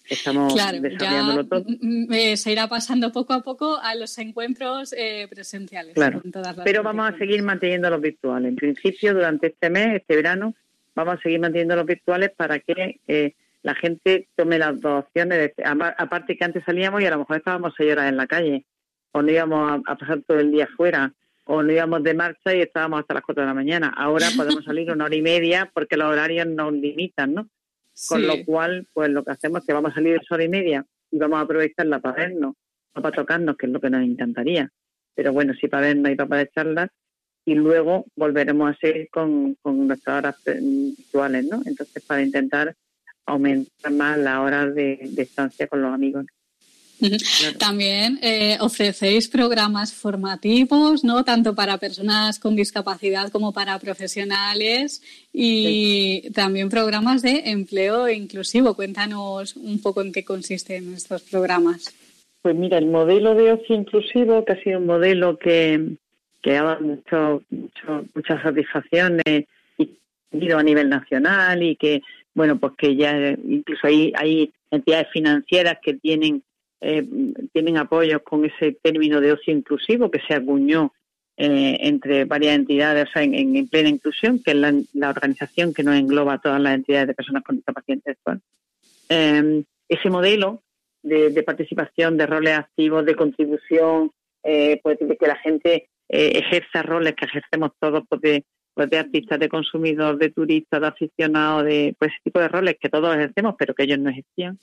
Estamos 0.08 0.54
desarrollándolo 0.56 1.46
todo. 1.48 1.66
Eh, 2.12 2.38
se 2.38 2.52
irá 2.52 2.68
pasando 2.68 3.12
poco 3.12 3.34
a 3.34 3.42
poco 3.42 3.78
a 3.78 3.94
los 3.96 4.18
encuentros 4.20 4.94
eh, 4.98 5.28
presenciales. 5.30 5.96
Claro, 5.96 6.22
pero 6.64 6.84
vamos 6.84 7.10
a 7.10 7.18
seguir 7.18 7.44
manteniendo 7.44 7.90
los 7.90 8.00
virtuales. 8.00 8.50
En 8.50 8.56
principio, 8.56 9.14
durante 9.14 9.48
este 9.48 9.70
mes, 9.70 9.98
este 9.98 10.16
verano, 10.16 10.54
vamos 10.98 11.20
a 11.20 11.22
seguir 11.22 11.40
manteniendo 11.40 11.76
los 11.76 11.86
virtuales 11.86 12.32
para 12.36 12.60
que 12.60 13.00
eh, 13.08 13.36
la 13.62 13.76
gente 13.76 14.28
tome 14.36 14.58
las 14.58 14.82
dos 14.82 15.06
opciones. 15.06 15.52
aparte 15.64 16.36
que 16.36 16.44
antes 16.44 16.64
salíamos 16.66 17.02
y 17.02 17.06
a 17.06 17.12
lo 17.12 17.20
mejor 17.20 17.38
estábamos 17.38 17.76
seis 17.78 17.92
horas 17.92 18.10
en 18.10 18.18
la 18.18 18.26
calle, 18.26 18.66
o 19.12 19.22
no 19.22 19.32
íbamos 19.32 19.84
a, 19.86 19.96
pasar 19.96 20.22
todo 20.28 20.40
el 20.40 20.52
día 20.52 20.68
fuera, 20.76 21.14
o 21.46 21.62
no 21.62 21.72
íbamos 21.72 22.02
de 22.02 22.16
marcha 22.16 22.56
y 22.56 22.62
estábamos 22.62 23.02
hasta 23.02 23.14
las 23.14 23.24
cuatro 23.24 23.44
de 23.44 23.48
la 23.48 23.54
mañana. 23.54 23.94
Ahora 23.96 24.28
podemos 24.36 24.64
salir 24.66 24.92
una 24.92 25.06
hora 25.06 25.16
y 25.16 25.22
media 25.22 25.70
porque 25.72 25.98
los 25.98 26.12
horarios 26.12 26.48
nos 26.48 26.74
limitan, 26.74 27.36
¿no? 27.36 27.48
Con 28.10 28.26
lo 28.26 28.44
cual, 28.44 28.88
pues 28.94 29.10
lo 29.12 29.24
que 29.24 29.32
hacemos 29.32 29.62
es 29.62 29.68
que 29.68 29.74
vamos 29.74 29.92
a 29.92 29.96
salir 29.96 30.16
esa 30.16 30.34
hora 30.34 30.44
y 30.44 30.50
media 30.50 30.86
y 31.12 31.20
vamos 31.20 31.38
a 31.38 31.42
aprovecharla 31.42 32.00
para 32.00 32.16
vernos, 32.16 32.56
no 32.96 33.02
para 33.02 33.16
tocarnos, 33.16 33.56
que 33.56 33.68
es 33.68 33.72
lo 33.72 33.80
que 33.80 33.90
nos 33.92 34.04
encantaría. 34.04 34.72
Pero 35.14 35.32
bueno, 35.32 35.54
sí 35.60 35.68
para 35.68 35.88
vernos 35.88 36.12
y 36.12 36.16
para 36.16 36.30
poder 36.30 36.52
charlar 36.54 36.92
y 37.48 37.56
luego 37.56 38.06
volveremos 38.18 38.70
a 38.70 38.78
seguir 38.78 39.08
con, 39.10 39.56
con 39.62 39.88
nuestras 39.88 40.18
horas 40.18 40.36
virtuales, 40.44 41.46
¿no? 41.46 41.62
Entonces, 41.66 42.04
para 42.04 42.22
intentar 42.22 42.76
aumentar 43.26 43.92
más 43.94 44.18
la 44.18 44.42
hora 44.42 44.66
de, 44.66 45.10
estancia 45.16 45.66
con 45.68 45.82
los 45.82 45.94
amigos. 45.94 46.26
También 47.58 48.20
eh, 48.22 48.58
ofrecéis 48.60 49.30
programas 49.30 49.94
formativos, 49.94 51.06
¿no? 51.06 51.24
Tanto 51.24 51.56
para 51.56 51.78
personas 51.78 52.38
con 52.38 52.58
discapacidad 52.58 53.30
como 53.32 53.54
para 53.54 53.80
profesionales 53.80 55.02
y 55.32 56.30
también 56.32 56.68
programas 56.68 57.22
de 57.22 57.44
empleo 57.46 58.10
inclusivo. 58.10 58.74
Cuéntanos 58.74 59.56
un 59.56 59.82
poco 59.82 60.02
en 60.02 60.12
qué 60.12 60.26
consisten 60.26 60.94
estos 60.94 61.22
programas. 61.22 61.96
Pues 62.42 62.56
mira, 62.56 62.78
el 62.78 62.88
modelo 62.88 63.36
de 63.36 63.54
ocio 63.54 63.74
inclusivo, 63.74 64.44
que 64.44 64.52
ha 64.52 64.64
sido 64.64 64.80
un 64.80 64.88
modelo 64.88 65.38
que, 65.38 65.98
que 66.42 66.58
ha 66.58 66.64
dado 66.64 66.82
mucho, 66.82 67.44
muchas 68.14 68.42
satisfacciones 68.42 69.46
y 70.32 70.52
a 70.52 70.64
nivel 70.64 70.90
nacional 70.90 71.64
y 71.64 71.76
que, 71.76 72.02
bueno, 72.34 72.58
pues 72.60 72.74
que 72.78 72.96
ya 72.96 73.30
incluso 73.30 73.88
hay, 73.88 74.12
hay 74.16 74.52
entidades 74.72 75.08
financieras 75.12 75.78
que 75.82 75.94
tienen, 75.96 76.44
eh, 76.82 77.06
tienen 77.54 77.78
apoyos 77.78 78.22
con 78.24 78.46
ese 78.46 78.74
término 78.82 79.22
de 79.22 79.32
ocio 79.32 79.54
inclusivo 79.54 80.12
que 80.12 80.22
se 80.28 80.34
acuñó 80.34 80.94
eh, 81.38 81.78
entre 81.82 82.26
varias 82.26 82.56
entidades, 82.56 83.08
o 83.10 83.12
sea, 83.12 83.24
en, 83.24 83.68
plena 83.68 83.90
inclusión, 83.90 84.42
que 84.44 84.52
es 84.52 84.58
la, 84.58 85.10
organización 85.10 85.74
que 85.74 85.84
nos 85.84 85.96
engloba 85.96 86.40
todas 86.40 86.60
las 86.60 86.76
entidades 86.76 87.08
de 87.08 87.14
personas 87.14 87.44
con 87.44 87.58
discapacidad 87.58 87.98
intelectual. 87.98 88.42
Eh, 89.10 89.64
ese 89.88 90.10
modelo 90.10 90.64
de, 91.04 91.44
participación, 91.44 92.18
de 92.18 92.26
roles 92.26 92.58
activos, 92.58 93.06
de 93.06 93.16
contribución, 93.16 94.12
pues 94.42 95.00
de 95.00 95.18
que 95.18 95.28
la 95.28 95.36
gente 95.38 95.90
eh, 96.10 96.40
ejerza 96.40 96.84
roles 96.84 97.16
que 97.16 97.26
ejercemos 97.26 97.72
todos 97.80 98.04
pues 98.08 98.22
de, 98.22 98.46
pues 98.74 98.94
artistas, 98.94 99.40
de 99.40 99.50
consumidor, 99.50 100.18
de 100.18 100.30
turistas, 100.30 100.80
de 100.80 100.88
aficionados, 100.88 101.66
de 101.66 101.96
pues 101.98 102.12
ese 102.12 102.22
tipo 102.24 102.40
de 102.40 102.48
roles 102.48 102.78
que 102.80 102.90
todos 102.90 103.16
ejercemos, 103.16 103.56
pero 103.58 103.74
que 103.74 103.84
ellos 103.84 104.00
no 104.00 104.10
ejercían. 104.10 104.60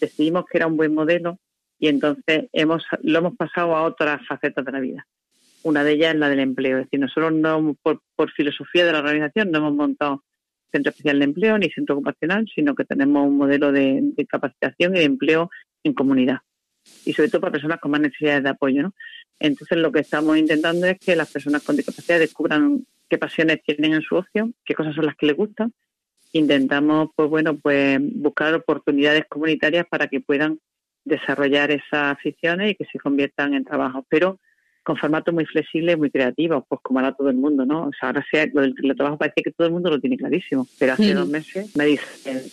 Decidimos 0.00 0.44
que 0.46 0.58
era 0.58 0.66
un 0.66 0.76
buen 0.76 0.94
modelo 0.94 1.38
y 1.78 1.88
entonces 1.88 2.46
hemos 2.52 2.84
lo 3.02 3.18
hemos 3.18 3.36
pasado 3.36 3.74
a 3.74 3.82
otras 3.82 4.24
facetas 4.26 4.64
de 4.64 4.72
la 4.72 4.80
vida. 4.80 5.06
Una 5.62 5.82
de 5.82 5.92
ellas 5.92 6.14
es 6.14 6.20
la 6.20 6.28
del 6.28 6.40
empleo. 6.40 6.78
Es 6.78 6.84
decir, 6.84 7.00
nosotros 7.00 7.32
no, 7.32 7.74
por, 7.82 8.02
por 8.14 8.30
filosofía 8.32 8.84
de 8.84 8.92
la 8.92 8.98
organización 8.98 9.50
no 9.50 9.58
hemos 9.58 9.74
montado 9.74 10.22
centro 10.70 10.90
especial 10.90 11.18
de 11.18 11.24
empleo 11.24 11.56
ni 11.56 11.70
centro 11.70 11.94
ocupacional, 11.94 12.46
sino 12.54 12.74
que 12.74 12.84
tenemos 12.84 13.26
un 13.26 13.38
modelo 13.38 13.72
de, 13.72 14.00
de 14.02 14.26
capacitación 14.26 14.94
y 14.94 14.98
de 14.98 15.04
empleo 15.04 15.50
en 15.84 15.94
comunidad. 15.94 16.40
Y 17.06 17.14
sobre 17.14 17.30
todo 17.30 17.40
para 17.40 17.52
personas 17.52 17.80
con 17.80 17.92
más 17.92 18.00
necesidades 18.00 18.42
de 18.42 18.50
apoyo. 18.50 18.82
¿no? 18.82 18.92
Entonces 19.44 19.76
lo 19.76 19.92
que 19.92 20.00
estamos 20.00 20.38
intentando 20.38 20.86
es 20.86 20.98
que 20.98 21.14
las 21.14 21.30
personas 21.30 21.62
con 21.62 21.76
discapacidad 21.76 22.18
descubran 22.18 22.86
qué 23.10 23.18
pasiones 23.18 23.62
tienen 23.62 23.92
en 23.92 24.00
su 24.00 24.16
ocio, 24.16 24.50
qué 24.64 24.74
cosas 24.74 24.94
son 24.94 25.04
las 25.04 25.16
que 25.16 25.26
les 25.26 25.36
gustan. 25.36 25.70
Intentamos, 26.32 27.10
pues 27.14 27.28
bueno, 27.28 27.58
pues 27.58 27.98
buscar 28.00 28.54
oportunidades 28.54 29.26
comunitarias 29.28 29.84
para 29.86 30.08
que 30.08 30.22
puedan 30.22 30.60
desarrollar 31.04 31.70
esas 31.70 32.16
aficiones 32.16 32.70
y 32.70 32.74
que 32.74 32.86
se 32.86 32.98
conviertan 32.98 33.52
en 33.52 33.66
trabajo, 33.66 34.06
pero 34.08 34.40
con 34.84 34.96
formatos 34.96 35.34
muy 35.34 35.46
flexibles, 35.46 35.98
muy 35.98 36.10
creativos, 36.10 36.62
pues 36.68 36.80
como 36.82 37.00
ahora 37.00 37.14
todo 37.14 37.30
el 37.30 37.36
mundo, 37.36 37.64
¿no? 37.64 37.84
O 37.84 37.90
sea, 37.98 38.10
ahora 38.10 38.24
sea, 38.30 38.46
lo 38.52 38.60
del 38.60 38.74
trabajo 38.96 39.18
parece 39.18 39.42
que 39.42 39.50
todo 39.50 39.66
el 39.66 39.72
mundo 39.72 39.90
lo 39.90 39.98
tiene 39.98 40.16
clarísimo, 40.16 40.66
pero 40.78 40.92
hace 40.92 41.14
dos 41.14 41.28
meses 41.28 41.74
me 41.74 41.86
dice 41.86 42.04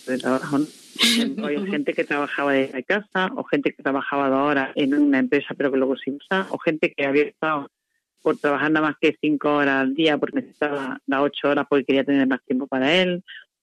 el 0.08 0.20
trabajo, 0.20 0.58
¿no? 0.58 0.66
Hay 1.46 1.66
gente 1.70 1.92
que 1.92 2.04
trabajaba 2.04 2.52
desde 2.52 2.82
casa, 2.84 3.30
o 3.36 3.44
gente 3.44 3.72
que 3.72 3.82
trabajaba 3.82 4.26
ahora 4.26 4.72
en 4.74 4.94
una 4.94 5.18
empresa 5.18 5.54
pero 5.56 5.70
que 5.70 5.78
luego 5.78 5.96
se 5.96 6.10
usa, 6.10 6.46
o 6.50 6.58
gente 6.58 6.92
que 6.96 7.06
había 7.06 7.24
estado 7.24 7.68
por 8.22 8.38
trabajar 8.38 8.70
nada 8.70 8.86
más 8.88 8.96
que 9.00 9.16
cinco 9.20 9.56
horas 9.56 9.82
al 9.82 9.94
día 9.94 10.16
porque 10.16 10.36
necesitaba 10.36 11.00
las 11.06 11.20
ocho 11.20 11.48
horas 11.48 11.66
porque 11.68 11.84
quería 11.84 12.04
tener 12.04 12.26
más 12.26 12.42
tiempo 12.44 12.66
para 12.66 12.94
él. 12.94 13.22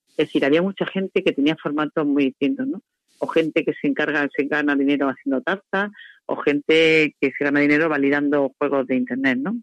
Es 0.10 0.28
decir, 0.28 0.44
había 0.44 0.62
mucha 0.62 0.86
gente 0.86 1.24
que 1.24 1.32
tenía 1.32 1.56
formatos 1.56 2.06
muy 2.06 2.26
distintos, 2.26 2.68
¿no? 2.68 2.82
O 3.20 3.28
gente 3.28 3.64
que 3.64 3.74
se 3.74 3.88
encarga, 3.88 4.28
se 4.36 4.46
gana 4.46 4.76
dinero 4.76 5.10
haciendo 5.10 5.42
tartas, 5.42 5.92
o 6.26 6.38
gente 6.38 7.16
que 7.20 7.32
se 7.38 7.44
gana 7.44 7.60
dinero 7.60 7.90
validando 7.90 8.54
juegos 8.58 8.88
de 8.88 8.96
internet, 8.96 9.40
¿no? 9.40 9.62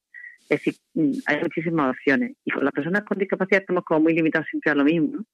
Es 0.49 0.61
decir, 0.61 0.75
mm, 0.95 1.13
hay 1.27 1.41
muchísimas 1.41 1.97
opciones. 1.97 2.37
Y 2.45 2.51
con 2.51 2.65
las 2.65 2.73
personas 2.73 3.03
con 3.05 3.19
discapacidad 3.19 3.61
estamos 3.61 3.85
como 3.85 4.01
muy 4.01 4.15
limitados 4.15 4.49
siempre 4.49 4.71
a 4.71 4.75
lo 4.75 4.85
mismo, 4.85 5.17
¿no? 5.17 5.25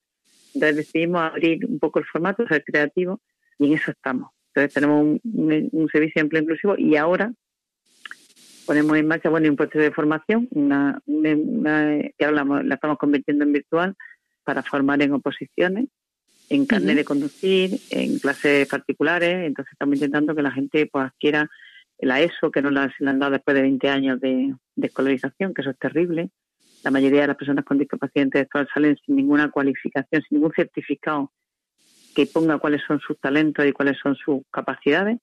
Entonces 0.54 0.76
decidimos 0.76 1.22
abrir 1.22 1.64
un 1.66 1.78
poco 1.78 1.98
el 1.98 2.04
formato, 2.06 2.46
ser 2.46 2.64
creativo, 2.64 3.20
y 3.58 3.66
en 3.66 3.72
eso 3.74 3.90
estamos. 3.90 4.30
Entonces 4.48 4.74
tenemos 4.74 5.20
un, 5.24 5.88
servicio 5.90 6.12
de 6.16 6.20
empleo 6.20 6.42
inclusivo 6.42 6.74
y 6.76 6.96
ahora 6.96 7.32
ponemos 8.66 8.96
en 8.96 9.06
marcha 9.06 9.30
bueno, 9.30 9.48
un 9.48 9.56
proceso 9.56 9.78
de 9.78 9.92
formación, 9.92 10.48
una, 10.50 11.00
que 11.06 12.24
ahora 12.24 12.44
la, 12.44 12.74
estamos 12.74 12.98
convirtiendo 12.98 13.44
en 13.44 13.52
virtual 13.52 13.96
para 14.44 14.62
formar 14.62 15.00
en 15.02 15.12
oposiciones, 15.12 15.86
en 16.48 16.66
carnet 16.66 16.96
de 16.96 17.04
conducir, 17.04 17.80
en 17.90 18.18
clases 18.18 18.68
particulares. 18.68 19.46
Entonces 19.46 19.72
estamos 19.72 19.96
intentando 19.96 20.34
que 20.34 20.42
la 20.42 20.50
gente 20.50 20.86
pues 20.86 21.06
adquiera 21.06 21.48
la 21.98 22.20
ESO, 22.20 22.50
que 22.50 22.62
no 22.62 22.70
la, 22.70 22.92
se 22.96 23.06
han 23.06 23.18
dado 23.18 23.32
después 23.32 23.54
de 23.54 23.62
20 23.62 23.88
años 23.88 24.20
de 24.20 24.54
escolarización, 24.76 25.54
que 25.54 25.62
eso 25.62 25.70
es 25.70 25.78
terrible 25.78 26.30
la 26.82 26.90
mayoría 26.90 27.22
de 27.22 27.26
las 27.28 27.36
personas 27.36 27.64
con 27.64 27.78
discapacidad 27.78 28.24
intelectual 28.24 28.68
salen 28.72 28.96
sin 29.04 29.16
ninguna 29.16 29.50
cualificación, 29.50 30.22
sin 30.22 30.38
ningún 30.38 30.52
certificado 30.52 31.32
que 32.14 32.26
ponga 32.26 32.58
cuáles 32.58 32.82
son 32.86 33.00
sus 33.00 33.18
talentos 33.18 33.64
y 33.64 33.72
cuáles 33.72 33.98
son 34.02 34.16
sus 34.16 34.42
capacidades. 34.50 35.18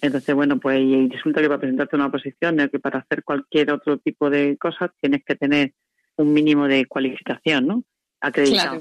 Entonces, 0.00 0.34
bueno, 0.34 0.58
pues 0.60 0.80
resulta 1.10 1.40
que 1.40 1.48
para 1.48 1.60
presentarte 1.60 1.96
una 1.96 2.06
oposición, 2.06 2.68
que 2.70 2.78
para 2.78 3.00
hacer 3.00 3.24
cualquier 3.24 3.72
otro 3.72 3.98
tipo 3.98 4.30
de 4.30 4.56
cosas 4.56 4.90
tienes 5.00 5.24
que 5.24 5.34
tener 5.34 5.74
un 6.16 6.32
mínimo 6.32 6.68
de 6.68 6.86
cualificación, 6.86 7.66
¿no? 7.66 7.84
Acreditado. 8.20 8.80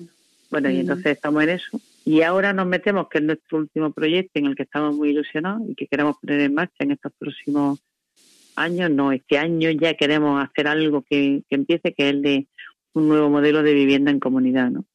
Bueno, 0.50 0.70
y 0.70 0.80
entonces 0.80 1.08
estamos 1.08 1.44
en 1.44 1.50
eso. 1.50 1.80
Y 2.06 2.22
ahora 2.22 2.54
nos 2.54 2.68
metemos, 2.68 3.10
que 3.10 3.18
es 3.18 3.24
nuestro 3.24 3.58
último 3.58 3.92
proyecto 3.92 4.40
en 4.40 4.46
el 4.46 4.56
que 4.56 4.64
estamos 4.64 4.96
muy 4.96 5.10
ilusionados 5.10 5.62
y 5.70 5.76
que 5.76 5.88
queremos 5.88 6.18
poner 6.22 6.40
en 6.42 6.54
marcha 6.54 6.76
en 6.80 6.92
estos 6.92 7.12
próximos 7.18 7.80
años, 8.56 8.90
no, 8.90 9.12
este 9.12 9.38
año 9.38 9.70
ya 9.72 9.94
queremos 9.94 10.44
hacer 10.44 10.68
algo 10.68 11.04
que, 11.08 11.44
empiece, 11.50 11.94
que 11.94 12.10
es 12.10 12.16
el 12.16 12.22
de 12.22 12.48
un 12.94 13.10
nuevo 13.10 13.30
modelo 13.30 13.62
de 13.62 13.74
vivienda 13.74 14.10
en 14.10 14.20
comunidad, 14.20 14.72
¿no? 14.72 14.86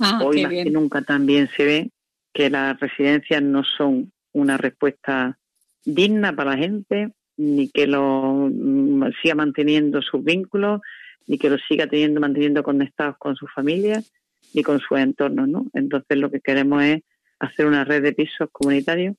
Ah, 0.00 0.20
Hoy 0.24 0.42
más 0.42 0.52
que 0.52 0.70
nunca 0.70 1.02
también 1.02 1.48
se 1.56 1.64
ve 1.64 1.90
que 2.32 2.50
las 2.50 2.78
residencias 2.80 3.42
no 3.42 3.62
son 3.64 4.12
una 4.32 4.56
respuesta 4.56 5.38
digna 5.84 6.34
para 6.34 6.52
la 6.52 6.58
gente, 6.58 7.12
ni 7.36 7.68
que 7.68 7.86
lo 7.86 8.48
mm, 8.52 9.12
siga 9.22 9.34
manteniendo 9.34 10.02
sus 10.02 10.22
vínculos, 10.22 10.80
ni 11.26 11.38
que 11.38 11.48
los 11.48 11.60
siga 11.68 11.86
teniendo, 11.86 12.20
manteniendo 12.20 12.62
conectados 12.62 13.16
con 13.18 13.36
sus 13.36 13.50
familias 13.52 14.12
ni 14.54 14.62
con 14.62 14.80
su 14.80 14.96
entorno, 14.96 15.46
¿no? 15.46 15.66
Entonces 15.74 16.18
lo 16.18 16.30
que 16.30 16.40
queremos 16.40 16.82
es 16.82 17.02
hacer 17.38 17.66
una 17.66 17.84
red 17.84 18.02
de 18.02 18.12
pisos 18.12 18.48
comunitarios 18.52 19.16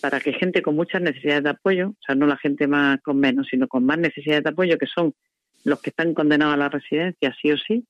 para 0.00 0.20
que 0.20 0.32
gente 0.32 0.62
con 0.62 0.74
muchas 0.74 1.02
necesidades 1.02 1.44
de 1.44 1.50
apoyo, 1.50 1.90
o 1.90 2.02
sea, 2.04 2.14
no 2.14 2.26
la 2.26 2.36
gente 2.36 2.66
más 2.66 3.00
con 3.02 3.18
menos, 3.18 3.46
sino 3.50 3.68
con 3.68 3.84
más 3.84 3.98
necesidades 3.98 4.44
de 4.44 4.50
apoyo, 4.50 4.78
que 4.78 4.86
son 4.86 5.14
los 5.64 5.80
que 5.80 5.90
están 5.90 6.14
condenados 6.14 6.54
a 6.54 6.58
la 6.58 6.68
residencia, 6.68 7.34
sí 7.40 7.52
o 7.52 7.56
sí, 7.56 7.84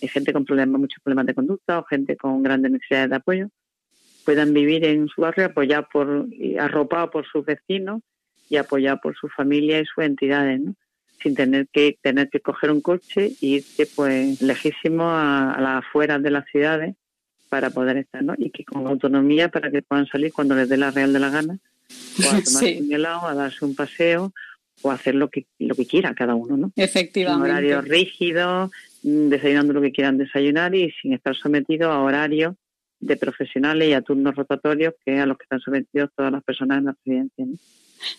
hay 0.00 0.08
gente 0.08 0.32
con 0.32 0.44
problemas, 0.44 0.80
muchos 0.80 1.02
problemas 1.02 1.26
de 1.26 1.34
conducta 1.34 1.78
o 1.78 1.84
gente 1.84 2.16
con 2.16 2.42
grandes 2.42 2.72
necesidades 2.72 3.10
de 3.10 3.16
apoyo, 3.16 3.48
puedan 4.24 4.52
vivir 4.52 4.84
en 4.84 5.08
su 5.08 5.20
barrio 5.20 5.46
apoyados 5.46 5.86
por, 5.92 6.26
arropados 6.58 7.10
por 7.10 7.26
sus 7.26 7.44
vecinos 7.44 8.02
y 8.48 8.56
apoyados 8.56 9.00
por 9.00 9.16
su 9.16 9.28
familia 9.28 9.80
y 9.80 9.86
sus 9.86 10.04
entidades, 10.04 10.60
¿no? 10.60 10.74
Sin 11.22 11.34
tener 11.34 11.68
que 11.68 11.98
tener 12.00 12.28
que 12.28 12.40
coger 12.40 12.70
un 12.70 12.80
coche 12.80 13.32
e 13.40 13.46
irse 13.46 13.86
pues 13.86 14.40
lejísimo 14.42 15.04
a, 15.10 15.56
las 15.60 15.84
afueras 15.84 16.22
de 16.22 16.30
las 16.30 16.44
ciudades 16.50 16.96
para 17.48 17.70
poder 17.70 17.98
estar, 17.98 18.22
¿no? 18.22 18.34
Y 18.38 18.50
que 18.50 18.64
con 18.64 18.86
autonomía 18.86 19.48
para 19.48 19.70
que 19.70 19.82
puedan 19.82 20.06
salir 20.06 20.32
cuando 20.32 20.54
les 20.54 20.68
dé 20.68 20.76
la 20.76 20.90
real 20.90 21.12
de 21.12 21.18
la 21.18 21.30
gana, 21.30 21.58
o 21.58 22.22
a 22.22 22.40
tomarse 22.44 22.80
un 22.82 22.92
helado, 22.92 23.26
a 23.26 23.34
darse 23.34 23.64
un 23.64 23.74
paseo 23.74 24.32
o 24.82 24.90
a 24.90 24.94
hacer 24.94 25.14
lo 25.14 25.28
que 25.28 25.46
lo 25.58 25.74
que 25.74 25.86
quiera 25.86 26.14
cada 26.14 26.34
uno, 26.34 26.56
¿no? 26.56 26.72
Efectivamente. 26.76 27.46
En 27.46 27.50
horarios 27.52 27.84
rígidos, 27.84 28.70
mm, 29.02 29.28
desayunando 29.28 29.72
lo 29.72 29.82
que 29.82 29.92
quieran 29.92 30.18
desayunar 30.18 30.74
y 30.74 30.90
sin 31.00 31.12
estar 31.12 31.36
sometidos 31.36 31.90
a 31.90 32.00
horarios 32.00 32.54
de 33.02 33.16
profesionales 33.16 33.88
y 33.88 33.92
a 33.92 34.00
turnos 34.00 34.34
rotatorios 34.34 34.94
que 35.04 35.18
a 35.18 35.26
los 35.26 35.36
que 35.36 35.44
están 35.44 35.60
sometidos 35.60 36.10
todas 36.16 36.32
las 36.32 36.42
personas 36.42 36.78
en 36.78 36.84
la 36.84 36.92
residencia. 36.92 37.46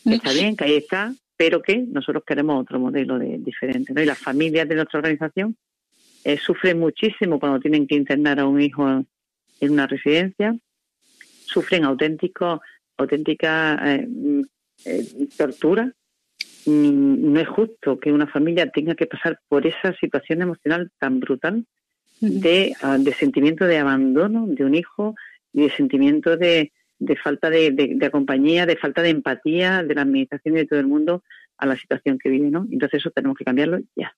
Está 0.06 0.34
bien, 0.34 0.56
que 0.56 0.64
ahí 0.66 0.76
está, 0.76 1.14
pero 1.44 1.62
que 1.62 1.76
nosotros 1.76 2.24
queremos 2.26 2.62
otro 2.62 2.80
modelo 2.80 3.20
de, 3.20 3.38
diferente. 3.38 3.94
¿no? 3.94 4.02
Y 4.02 4.06
las 4.06 4.18
familias 4.18 4.66
de 4.66 4.76
nuestra 4.76 5.00
organización 5.00 5.58
eh, 6.24 6.38
sufren 6.38 6.80
muchísimo 6.80 7.38
cuando 7.38 7.60
tienen 7.60 7.86
que 7.86 7.96
internar 7.96 8.40
a 8.40 8.48
un 8.48 8.62
hijo 8.62 8.88
en 9.60 9.70
una 9.70 9.86
residencia, 9.86 10.56
sufren 11.46 11.84
auténtico, 11.84 12.62
auténtica 12.96 13.78
eh, 13.86 14.08
eh, 14.86 15.06
tortura. 15.36 15.92
Mm, 16.66 17.34
no 17.34 17.40
es 17.42 17.48
justo 17.50 18.00
que 18.00 18.14
una 18.14 18.28
familia 18.28 18.72
tenga 18.72 18.96
que 18.96 19.08
pasar 19.08 19.38
por 19.50 19.68
esa 19.68 19.94
situación 20.00 20.44
emocional 20.44 20.92
tan 20.98 21.20
brutal 21.20 21.66
de, 22.22 22.74
ah, 22.82 22.98
de 22.98 23.14
sentimiento 23.14 23.66
de 23.66 23.80
abandono 23.80 24.46
de 24.48 24.64
un 24.64 24.76
hijo 24.76 25.14
y 25.52 25.64
de 25.64 25.72
sentimiento 25.72 26.38
de, 26.38 26.72
de 27.00 27.16
falta 27.16 27.50
de, 27.50 27.72
de, 27.72 28.12
compañía, 28.12 28.66
de 28.66 28.78
falta 28.78 29.02
de 29.02 29.10
empatía 29.10 29.84
de 29.84 29.96
la 29.96 30.02
administración 30.02 30.56
y 30.56 30.60
de 30.60 30.66
todo 30.66 30.80
el 30.80 30.88
mundo 30.88 31.24
a 31.58 31.66
la 31.66 31.78
situación 31.78 32.18
que 32.18 32.30
vive, 32.30 32.50
¿no? 32.50 32.68
Entonces 32.72 33.02
eso 33.02 33.12
tenemos 33.12 33.38
que 33.38 33.46
cambiarlo 33.46 33.80
ya. 33.96 34.16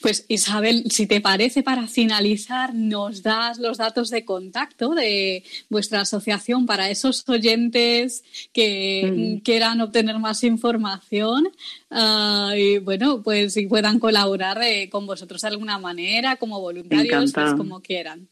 Pues 0.00 0.24
Isabel, 0.28 0.84
si 0.90 1.06
te 1.06 1.20
parece, 1.20 1.62
para 1.62 1.86
finalizar, 1.86 2.74
nos 2.74 3.22
das 3.22 3.58
los 3.58 3.76
datos 3.76 4.10
de 4.10 4.24
contacto 4.24 4.94
de 4.94 5.44
vuestra 5.68 6.00
asociación 6.00 6.64
para 6.66 6.88
esos 6.88 7.28
oyentes 7.28 8.24
que 8.52 9.40
quieran 9.44 9.80
obtener 9.80 10.18
más 10.18 10.42
información 10.44 11.50
ah, 11.90 12.54
y 12.56 12.78
bueno, 12.78 13.22
pues 13.22 13.54
si 13.54 13.66
puedan 13.66 13.98
colaborar 13.98 14.62
eh, 14.62 14.88
con 14.88 15.06
vosotros 15.06 15.42
de 15.42 15.48
alguna 15.48 15.78
manera, 15.78 16.36
como 16.36 16.60
voluntarios, 16.60 17.32
pues, 17.32 17.54
como 17.54 17.80
quieran. 17.80 18.28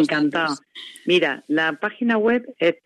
Encantado. 0.00 0.54
Mira, 1.06 1.44
la 1.48 1.72
página 1.74 2.18
web 2.18 2.44
es 2.58 2.76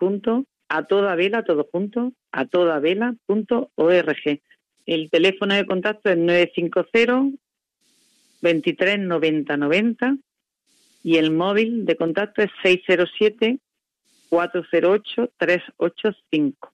www.atodavela, 0.00 1.44
todo 1.44 1.68
junto, 1.70 2.12
atodavela.org. 2.32 4.40
El 4.86 5.10
teléfono 5.10 5.54
de 5.54 5.66
contacto 5.66 6.10
es 6.10 6.18
950 6.18 7.38
23 8.42 8.98
90 9.00 9.56
90 9.56 10.16
y 11.02 11.16
el 11.16 11.30
móvil 11.30 11.86
de 11.86 11.96
contacto 11.96 12.42
es 12.42 12.50
607 12.62 13.58
408 14.28 15.32
385. 15.38 16.72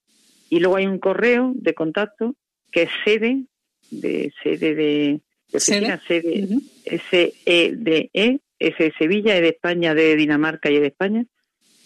Y 0.49 0.61
luego 0.61 0.77
hay 0.77 0.87
un 0.87 0.99
correo 0.99 1.53
de 1.55 1.75
contacto 1.75 2.35
que 2.73 2.83
es 2.83 2.91
sede 3.05 3.45
de 3.91 4.33
sede 4.43 4.75
de, 4.75 5.21
sede, 5.59 6.01
sede 6.07 6.49
S 6.85 7.35
E 7.45 7.75
D 7.77 8.11
E 8.13 8.41
es 8.61 8.79
de 8.79 8.93
Sevilla, 8.99 9.35
es 9.35 9.43
de 9.43 9.49
España, 9.49 9.95
de 9.95 10.15
Dinamarca 10.15 10.71
y 10.71 10.79
de 10.79 10.89
España, 10.89 11.25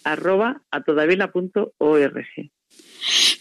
arroba 0.03 0.61
a 0.69 0.83
todavela.org. 0.83 2.25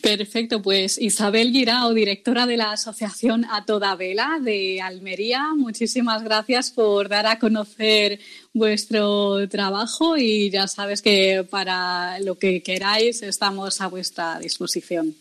Perfecto, 0.02 0.60
pues 0.60 1.00
Isabel 1.00 1.50
Guirao, 1.50 1.94
directora 1.94 2.46
de 2.46 2.58
la 2.58 2.72
Asociación 2.72 3.46
A 3.50 3.64
Toda 3.64 3.96
Vela 3.96 4.38
de 4.40 4.80
Almería, 4.82 5.54
muchísimas 5.56 6.22
gracias 6.22 6.70
por 6.70 7.08
dar 7.08 7.26
a 7.26 7.38
conocer 7.38 8.18
vuestro 8.52 9.48
trabajo 9.48 10.18
y 10.18 10.50
ya 10.50 10.66
sabes 10.68 11.00
que 11.00 11.46
para 11.50 12.20
lo 12.20 12.38
que 12.38 12.62
queráis 12.62 13.22
estamos 13.22 13.80
a 13.80 13.88
vuestra 13.88 14.38
disposición. 14.38 15.14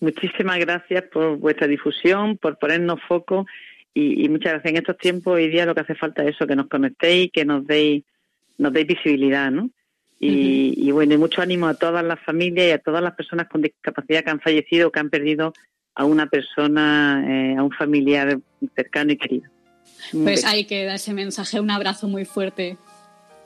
Muchísimas 0.00 0.60
gracias 0.60 1.02
por 1.12 1.36
vuestra 1.36 1.66
difusión, 1.66 2.38
por 2.38 2.56
ponernos 2.58 3.00
foco 3.08 3.46
y, 3.94 4.28
muchas 4.28 4.52
gracias. 4.52 4.70
En 4.70 4.76
estos 4.76 4.98
tiempos 4.98 5.34
hoy 5.34 5.48
día 5.48 5.66
lo 5.66 5.74
que 5.74 5.80
hace 5.80 5.94
falta 5.94 6.22
es 6.22 6.34
eso, 6.36 6.46
que 6.46 6.56
nos 6.56 6.68
conectéis, 6.68 7.30
que 7.32 7.44
nos 7.44 7.66
deis, 7.66 8.04
nos 8.58 8.72
deis 8.72 8.86
visibilidad, 8.86 9.50
¿no? 9.50 9.70
Y, 10.22 10.90
bueno, 10.90 11.14
y 11.14 11.16
mucho 11.16 11.40
ánimo 11.40 11.66
a 11.66 11.74
todas 11.74 12.04
las 12.04 12.20
familias 12.20 12.66
y 12.66 12.70
a 12.72 12.78
todas 12.78 13.02
las 13.02 13.14
personas 13.14 13.48
con 13.48 13.62
discapacidad 13.62 14.22
que 14.22 14.30
han 14.30 14.40
fallecido, 14.40 14.92
que 14.92 15.00
han 15.00 15.08
perdido 15.08 15.54
a 15.94 16.04
una 16.04 16.26
persona, 16.26 17.24
eh, 17.26 17.56
a 17.56 17.62
un 17.62 17.72
familiar 17.72 18.38
cercano 18.76 19.12
y 19.12 19.16
querido. 19.16 19.50
Pues 20.12 20.44
hay 20.44 20.66
que 20.66 20.84
dar 20.84 20.96
ese 20.96 21.14
mensaje, 21.14 21.58
un 21.58 21.70
abrazo 21.70 22.06
muy 22.06 22.26
fuerte. 22.26 22.76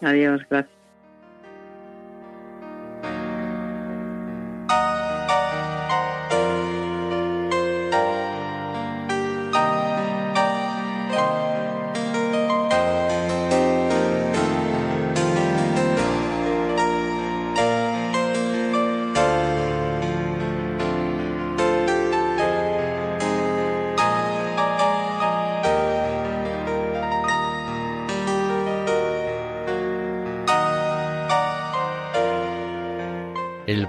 Adiós, 0.01 0.43
gracias. 0.51 0.84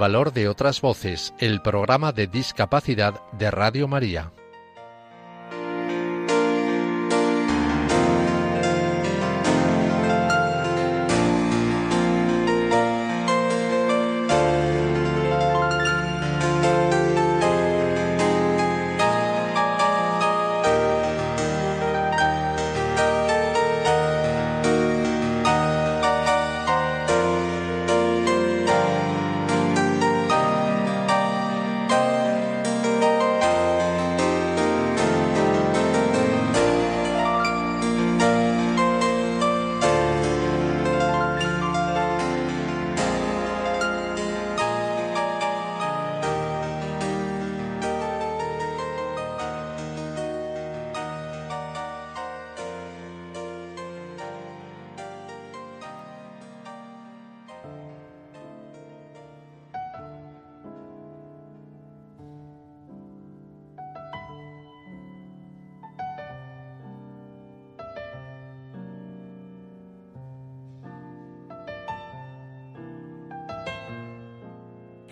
Valor 0.06 0.34
de 0.34 0.47
otras 0.47 0.82
voces, 0.82 1.34
el 1.39 1.64
programa 1.64 2.12
de 2.12 2.28
discapacidad 2.28 3.24
de 3.39 3.49
Radio 3.49 3.88
María. 3.88 4.32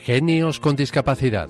Genios 0.06 0.60
con 0.60 0.76
discapacidad. 0.76 1.48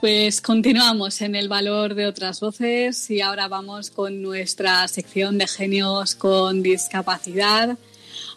Pues 0.00 0.40
continuamos 0.40 1.20
en 1.20 1.34
el 1.34 1.50
valor 1.50 1.94
de 1.94 2.06
otras 2.06 2.40
voces 2.40 3.10
y 3.10 3.20
ahora 3.20 3.48
vamos 3.48 3.90
con 3.90 4.22
nuestra 4.22 4.88
sección 4.88 5.36
de 5.36 5.46
genios 5.46 6.14
con 6.14 6.62
discapacidad. 6.62 7.76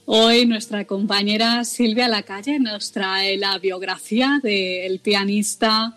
Hoy 0.04 0.46
nuestra 0.46 0.84
compañera 0.84 1.64
Silvia 1.64 2.10
Lacalle 2.10 2.60
nos 2.60 2.92
trae 2.92 3.38
la 3.38 3.58
biografía 3.60 4.42
del 4.44 5.00
pianista 5.00 5.96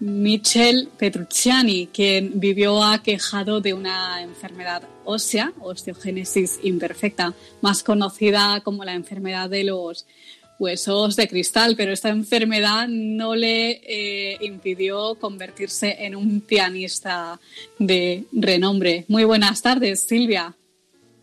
Michel 0.00 0.88
Petrucciani, 0.98 1.88
quien 1.92 2.40
vivió 2.40 2.82
aquejado 2.82 3.60
de 3.60 3.74
una 3.74 4.22
enfermedad 4.22 4.82
ósea, 5.04 5.52
osteogénesis 5.60 6.58
imperfecta, 6.62 7.34
más 7.60 7.82
conocida 7.82 8.60
como 8.62 8.84
la 8.84 8.94
enfermedad 8.94 9.50
de 9.50 9.64
los 9.64 10.06
huesos 10.58 11.16
de 11.16 11.28
cristal, 11.28 11.74
pero 11.76 11.92
esta 11.92 12.08
enfermedad 12.08 12.88
no 12.88 13.34
le 13.34 13.80
eh, 13.82 14.38
impidió 14.40 15.16
convertirse 15.16 15.96
en 16.04 16.16
un 16.16 16.40
pianista 16.40 17.38
de 17.78 18.24
renombre. 18.32 19.04
Muy 19.08 19.24
buenas 19.24 19.62
tardes, 19.62 20.00
Silvia. 20.00 20.54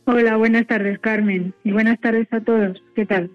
Hola, 0.05 0.38
buenas 0.38 0.65
tardes, 0.67 0.99
Carmen, 0.99 1.53
y 1.63 1.71
buenas 1.71 1.99
tardes 1.99 2.28
a 2.32 2.41
todos. 2.41 2.82
¿Qué 2.95 3.05
tal? 3.05 3.30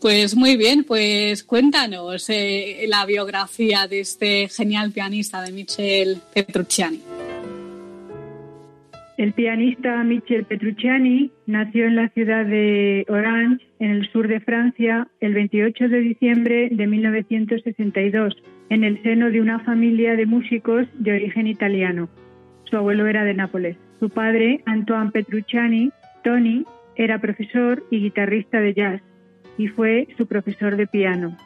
Pues 0.00 0.36
muy 0.36 0.56
bien, 0.56 0.84
pues 0.84 1.44
cuéntanos 1.44 2.28
eh, 2.30 2.84
la 2.88 3.04
biografía 3.06 3.86
de 3.86 4.00
este 4.00 4.48
genial 4.48 4.92
pianista 4.92 5.42
de 5.42 5.52
Michel 5.52 6.18
Petrucciani. 6.34 7.00
El 9.18 9.32
pianista 9.32 10.04
Michel 10.04 10.44
Petrucciani 10.44 11.32
nació 11.46 11.86
en 11.86 11.96
la 11.96 12.08
ciudad 12.10 12.46
de 12.46 13.04
Orange, 13.08 13.66
en 13.80 13.90
el 13.90 14.08
sur 14.12 14.28
de 14.28 14.38
Francia, 14.38 15.08
el 15.20 15.34
28 15.34 15.88
de 15.88 15.98
diciembre 15.98 16.68
de 16.70 16.86
1962, 16.86 18.36
en 18.70 18.84
el 18.84 19.02
seno 19.02 19.30
de 19.32 19.40
una 19.40 19.58
familia 19.64 20.14
de 20.14 20.24
músicos 20.24 20.86
de 20.94 21.14
origen 21.14 21.48
italiano. 21.48 22.08
Su 22.70 22.76
abuelo 22.76 23.08
era 23.08 23.24
de 23.24 23.34
Nápoles. 23.34 23.76
Su 23.98 24.08
padre, 24.08 24.62
Antoine 24.66 25.10
Petrucciani, 25.10 25.90
Tony, 26.22 26.64
era 26.94 27.20
profesor 27.20 27.84
y 27.90 27.98
guitarrista 27.98 28.60
de 28.60 28.74
jazz 28.74 29.02
y 29.58 29.68
fue 29.68 30.08
su 30.16 30.26
profesor 30.26 30.76
de 30.76 30.86
piano. 30.86 31.36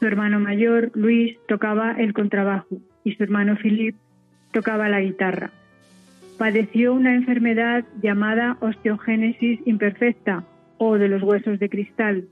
Su 0.00 0.06
hermano 0.06 0.40
mayor, 0.40 0.90
Luis, 0.94 1.38
tocaba 1.46 1.92
el 1.92 2.12
contrabajo 2.12 2.78
y 3.04 3.14
su 3.14 3.22
hermano 3.22 3.56
Philippe 3.56 3.98
tocaba 4.50 4.88
la 4.88 5.00
guitarra 5.00 5.52
padeció 6.40 6.94
una 6.94 7.14
enfermedad 7.14 7.84
llamada 8.00 8.56
osteogénesis 8.60 9.60
imperfecta 9.66 10.42
o 10.78 10.96
de 10.96 11.06
los 11.06 11.22
huesos 11.22 11.58
de 11.58 11.68
cristal, 11.68 12.28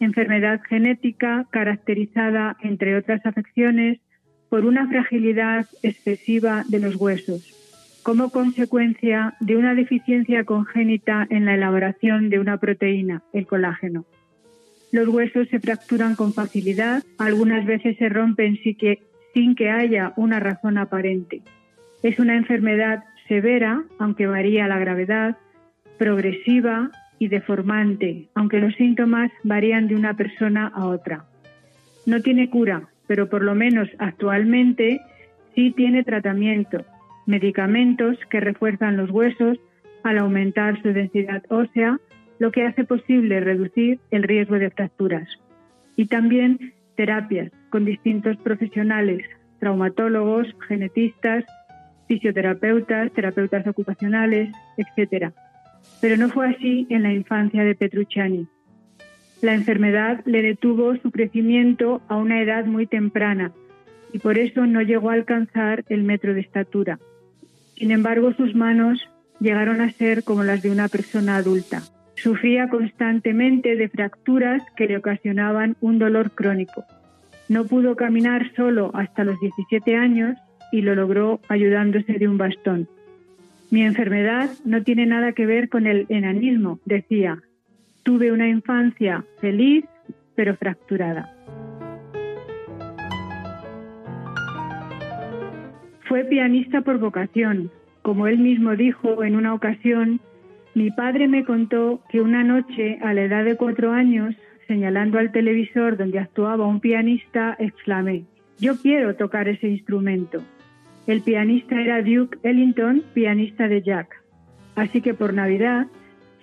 enfermedad 0.00 0.60
genética 0.68 1.46
caracterizada, 1.50 2.56
entre 2.60 2.96
otras 2.96 3.24
afecciones, 3.24 4.00
por 4.48 4.64
una 4.64 4.88
fragilidad 4.88 5.66
excesiva 5.84 6.64
de 6.68 6.80
los 6.80 6.96
huesos, 6.96 7.54
como 8.02 8.30
consecuencia 8.30 9.34
de 9.38 9.56
una 9.56 9.76
deficiencia 9.76 10.42
congénita 10.42 11.24
en 11.30 11.44
la 11.44 11.54
elaboración 11.54 12.30
de 12.30 12.40
una 12.40 12.56
proteína, 12.56 13.22
el 13.32 13.46
colágeno. 13.46 14.06
Los 14.92 15.08
huesos 15.08 15.48
se 15.48 15.58
fracturan 15.58 16.14
con 16.14 16.34
facilidad, 16.34 17.02
algunas 17.18 17.64
veces 17.64 17.96
se 17.96 18.10
rompen 18.10 18.58
sin 18.62 19.54
que 19.54 19.70
haya 19.70 20.12
una 20.16 20.38
razón 20.38 20.76
aparente. 20.76 21.40
Es 22.02 22.18
una 22.18 22.36
enfermedad 22.36 23.02
severa, 23.26 23.84
aunque 23.98 24.26
varía 24.26 24.68
la 24.68 24.78
gravedad, 24.78 25.38
progresiva 25.98 26.90
y 27.18 27.28
deformante, 27.28 28.28
aunque 28.34 28.58
los 28.58 28.74
síntomas 28.74 29.30
varían 29.44 29.88
de 29.88 29.96
una 29.96 30.14
persona 30.14 30.70
a 30.74 30.86
otra. 30.86 31.24
No 32.04 32.20
tiene 32.20 32.50
cura, 32.50 32.88
pero 33.06 33.30
por 33.30 33.42
lo 33.42 33.54
menos 33.54 33.88
actualmente 33.98 35.00
sí 35.54 35.70
tiene 35.70 36.04
tratamiento, 36.04 36.84
medicamentos 37.24 38.18
que 38.28 38.40
refuerzan 38.40 38.98
los 38.98 39.10
huesos 39.10 39.58
al 40.02 40.18
aumentar 40.18 40.82
su 40.82 40.92
densidad 40.92 41.42
ósea, 41.48 41.98
lo 42.42 42.50
que 42.50 42.66
hace 42.66 42.82
posible 42.82 43.38
reducir 43.38 44.00
el 44.10 44.24
riesgo 44.24 44.56
de 44.56 44.68
fracturas. 44.68 45.28
Y 45.94 46.06
también 46.06 46.72
terapias 46.96 47.52
con 47.70 47.84
distintos 47.84 48.36
profesionales, 48.38 49.22
traumatólogos, 49.60 50.48
genetistas, 50.66 51.44
fisioterapeutas, 52.08 53.12
terapeutas 53.12 53.64
ocupacionales, 53.68 54.50
etc. 54.76 55.30
Pero 56.00 56.16
no 56.16 56.30
fue 56.30 56.48
así 56.48 56.84
en 56.90 57.04
la 57.04 57.12
infancia 57.12 57.62
de 57.62 57.76
Petrucciani. 57.76 58.48
La 59.40 59.54
enfermedad 59.54 60.22
le 60.24 60.42
detuvo 60.42 60.96
su 60.96 61.12
crecimiento 61.12 62.02
a 62.08 62.16
una 62.16 62.42
edad 62.42 62.64
muy 62.64 62.88
temprana 62.88 63.52
y 64.12 64.18
por 64.18 64.36
eso 64.36 64.66
no 64.66 64.82
llegó 64.82 65.10
a 65.10 65.14
alcanzar 65.14 65.84
el 65.88 66.02
metro 66.02 66.34
de 66.34 66.40
estatura. 66.40 66.98
Sin 67.76 67.92
embargo, 67.92 68.32
sus 68.32 68.52
manos 68.56 69.08
llegaron 69.38 69.80
a 69.80 69.92
ser 69.92 70.24
como 70.24 70.42
las 70.42 70.60
de 70.60 70.72
una 70.72 70.88
persona 70.88 71.36
adulta. 71.36 71.82
Sufría 72.22 72.68
constantemente 72.68 73.74
de 73.74 73.88
fracturas 73.88 74.62
que 74.76 74.86
le 74.86 74.96
ocasionaban 74.96 75.74
un 75.80 75.98
dolor 75.98 76.30
crónico. 76.30 76.84
No 77.48 77.64
pudo 77.64 77.96
caminar 77.96 78.52
solo 78.54 78.92
hasta 78.94 79.24
los 79.24 79.40
17 79.40 79.96
años 79.96 80.38
y 80.70 80.82
lo 80.82 80.94
logró 80.94 81.40
ayudándose 81.48 82.12
de 82.12 82.28
un 82.28 82.38
bastón. 82.38 82.88
Mi 83.72 83.82
enfermedad 83.82 84.50
no 84.64 84.84
tiene 84.84 85.04
nada 85.04 85.32
que 85.32 85.46
ver 85.46 85.68
con 85.68 85.88
el 85.88 86.06
enanismo, 86.10 86.78
decía. 86.84 87.42
Tuve 88.04 88.30
una 88.30 88.48
infancia 88.48 89.24
feliz, 89.40 89.84
pero 90.36 90.54
fracturada. 90.54 91.34
Fue 96.06 96.22
pianista 96.22 96.82
por 96.82 96.98
vocación. 96.98 97.72
Como 98.02 98.28
él 98.28 98.38
mismo 98.38 98.76
dijo 98.76 99.24
en 99.24 99.34
una 99.34 99.54
ocasión, 99.54 100.20
mi 100.74 100.90
padre 100.90 101.28
me 101.28 101.44
contó 101.44 102.02
que 102.10 102.20
una 102.20 102.42
noche, 102.44 102.98
a 103.02 103.12
la 103.12 103.22
edad 103.22 103.44
de 103.44 103.56
cuatro 103.56 103.92
años, 103.92 104.34
señalando 104.66 105.18
al 105.18 105.30
televisor 105.30 105.98
donde 105.98 106.18
actuaba 106.18 106.66
un 106.66 106.80
pianista, 106.80 107.56
exclamé, 107.58 108.24
yo 108.58 108.76
quiero 108.80 109.14
tocar 109.16 109.48
ese 109.48 109.68
instrumento. 109.68 110.42
El 111.06 111.20
pianista 111.20 111.80
era 111.80 112.00
Duke 112.00 112.38
Ellington, 112.42 113.02
pianista 113.12 113.68
de 113.68 113.82
Jack. 113.82 114.22
Así 114.74 115.02
que 115.02 115.14
por 115.14 115.34
Navidad 115.34 115.88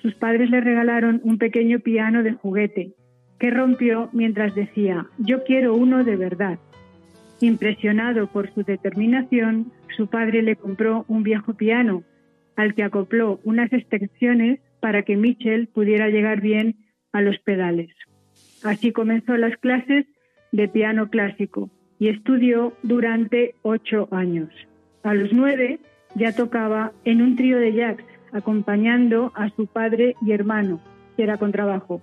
sus 0.01 0.13
padres 0.15 0.49
le 0.49 0.61
regalaron 0.61 1.21
un 1.23 1.37
pequeño 1.37 1.79
piano 1.79 2.23
de 2.23 2.33
juguete 2.33 2.93
que 3.39 3.49
rompió 3.49 4.09
mientras 4.11 4.53
decía, 4.53 5.07
yo 5.17 5.43
quiero 5.43 5.73
uno 5.73 6.03
de 6.03 6.17
verdad. 6.17 6.59
Impresionado 7.41 8.27
por 8.27 8.53
su 8.53 8.63
determinación, 8.63 9.71
su 9.95 10.07
padre 10.07 10.41
le 10.41 10.57
compró 10.57 11.05
un 11.07 11.23
viejo 11.23 11.53
piano 11.53 12.03
al 12.59 12.73
que 12.73 12.83
acopló 12.83 13.39
unas 13.45 13.71
extensiones 13.71 14.59
para 14.81 15.03
que 15.03 15.15
Mitchell 15.15 15.67
pudiera 15.67 16.09
llegar 16.09 16.41
bien 16.41 16.75
a 17.13 17.21
los 17.21 17.39
pedales. 17.39 17.89
Así 18.65 18.91
comenzó 18.91 19.37
las 19.37 19.55
clases 19.55 20.05
de 20.51 20.67
piano 20.67 21.09
clásico, 21.09 21.69
y 21.99 22.09
estudió 22.09 22.73
durante 22.83 23.55
ocho 23.61 24.09
años. 24.11 24.49
A 25.03 25.13
los 25.13 25.31
nueve 25.31 25.79
ya 26.15 26.35
tocaba 26.35 26.91
en 27.05 27.21
un 27.21 27.37
trío 27.37 27.59
de 27.59 27.71
jazz, 27.71 27.97
acompañando 28.33 29.31
a 29.35 29.49
su 29.51 29.67
padre 29.67 30.15
y 30.21 30.33
hermano, 30.33 30.81
que 31.15 31.23
era 31.23 31.37
contrabajo, 31.37 32.01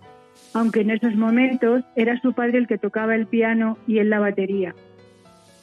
aunque 0.55 0.81
en 0.81 0.91
esos 0.91 1.17
momentos 1.17 1.85
era 1.97 2.19
su 2.23 2.33
padre 2.33 2.57
el 2.57 2.67
que 2.67 2.79
tocaba 2.79 3.15
el 3.15 3.27
piano 3.27 3.77
y 3.87 3.99
él 3.99 4.09
la 4.09 4.21
batería. 4.21 4.75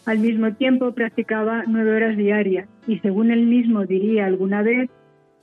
Al 0.06 0.20
mismo 0.20 0.52
tiempo 0.54 0.92
practicaba 0.92 1.64
nueve 1.66 1.96
horas 1.96 2.18
diarias 2.18 2.68
y, 2.88 3.00
según 3.00 3.32
él 3.32 3.46
mismo 3.46 3.86
diría 3.86 4.26
alguna 4.26 4.62
vez, 4.62 4.90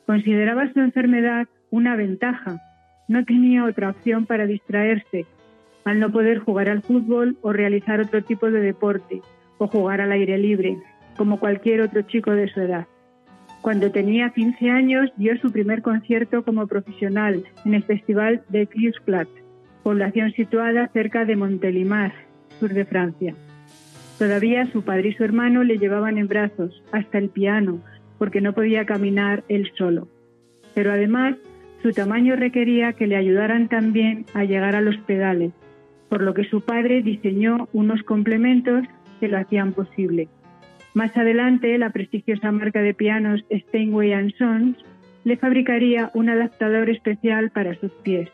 consideraba 0.07 0.71
su 0.73 0.81
enfermedad 0.81 1.49
una 1.71 1.97
ventaja. 1.97 2.61
No 3.09 3.25
tenía 3.25 3.65
otra 3.65 3.91
opción 3.91 4.27
para 4.27 4.47
distraerse 4.47 5.25
al 5.85 5.99
no 5.99 6.13
poder 6.13 6.39
jugar 6.41 6.69
al 6.69 6.83
fútbol 6.83 7.39
o 7.41 7.53
realizar 7.53 8.01
otro 8.01 8.23
tipo 8.23 8.51
de 8.51 8.61
deporte 8.61 9.23
o 9.57 9.67
jugar 9.67 10.03
al 10.03 10.13
aire 10.13 10.37
libre, 10.37 10.77
como 11.17 11.41
cualquier 11.41 11.81
otro 11.81 12.03
chico 12.03 12.33
de 12.33 12.49
su 12.49 12.61
edad. 12.61 12.87
Cuando 13.63 13.91
tenía 13.91 14.31
15 14.31 14.71
años 14.71 15.11
dio 15.17 15.37
su 15.39 15.53
primer 15.53 15.83
concierto 15.83 16.45
como 16.45 16.67
profesional 16.67 17.45
en 17.65 17.75
el 17.75 17.83
Festival 17.83 18.43
de 18.49 18.67
Clusplat, 18.67 19.29
población 19.83 20.33
situada 20.33 20.89
cerca 20.93 21.25
de 21.25 21.37
Montelimar, 21.37 22.13
sur 22.59 22.73
de 22.73 22.85
Francia. 22.85 23.35
Todavía 24.21 24.71
su 24.71 24.83
padre 24.83 25.09
y 25.09 25.15
su 25.15 25.25
hermano 25.25 25.65
le 25.65 25.79
llevaban 25.79 26.19
en 26.19 26.29
brazos 26.29 26.83
hasta 26.93 27.17
el 27.17 27.31
piano 27.31 27.81
porque 28.19 28.43
no 28.43 28.53
podía 28.53 28.85
caminar 28.85 29.45
él 29.49 29.73
solo. 29.79 30.09
Pero 30.75 30.93
además 30.93 31.37
su 31.83 31.93
tamaño 31.93 32.37
requería 32.37 32.93
que 32.93 33.07
le 33.07 33.17
ayudaran 33.17 33.71
también 33.71 34.27
a 34.35 34.45
llegar 34.45 34.77
a 34.77 34.83
los 34.83 34.99
pedales 34.99 35.53
por 36.11 36.21
lo 36.21 36.35
que 36.35 36.45
su 36.45 36.61
padre 36.61 37.01
diseñó 37.01 37.71
unos 37.73 38.03
complementos 38.03 38.85
que 39.21 39.29
lo 39.29 39.39
hacían 39.39 39.73
posible. 39.73 40.29
Más 40.93 41.17
adelante, 41.17 41.79
la 41.79 41.89
prestigiosa 41.89 42.53
marca 42.53 42.83
de 42.83 42.93
pianos 42.93 43.43
Steinway 43.51 44.33
Sons 44.33 44.77
le 45.25 45.39
fabricaría 45.39 46.11
un 46.13 46.29
adaptador 46.29 46.91
especial 46.91 47.51
para 47.51 47.75
sus 47.77 47.93
pies. 48.03 48.29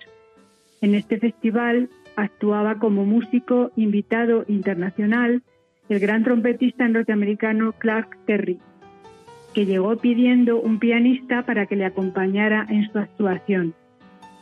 En 0.81 0.97
este 0.97 1.19
festival 1.19 1.91
actuaba 2.17 2.81
como 2.81 3.05
músico 3.05 3.71
invitado 3.77 4.45
internacional 4.49 5.43
el 5.89 6.01
gran 6.01 6.25
trompetista 6.25 6.89
norteamericano 6.89 7.73
Clark 7.73 8.19
Terry, 8.27 8.59
que 9.55 9.67
llegó 9.67 9.97
pidiendo 9.97 10.61
un 10.61 10.79
pianista 10.79 11.45
para 11.45 11.67
que 11.67 11.77
le 11.77 11.85
acompañara 11.85 12.67
en 12.69 12.91
su 12.91 12.99
actuación. 12.99 13.75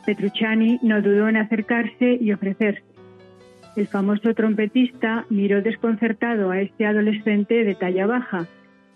Petrucciani 0.05 0.79
no 0.81 1.01
dudó 1.01 1.29
en 1.29 1.37
acercarse 1.37 2.17
y 2.19 2.31
ofrecerse. 2.31 2.83
El 3.75 3.87
famoso 3.87 4.33
trompetista 4.33 5.25
miró 5.29 5.61
desconcertado 5.61 6.51
a 6.51 6.61
este 6.61 6.85
adolescente 6.85 7.63
de 7.63 7.75
talla 7.75 8.05
baja, 8.05 8.47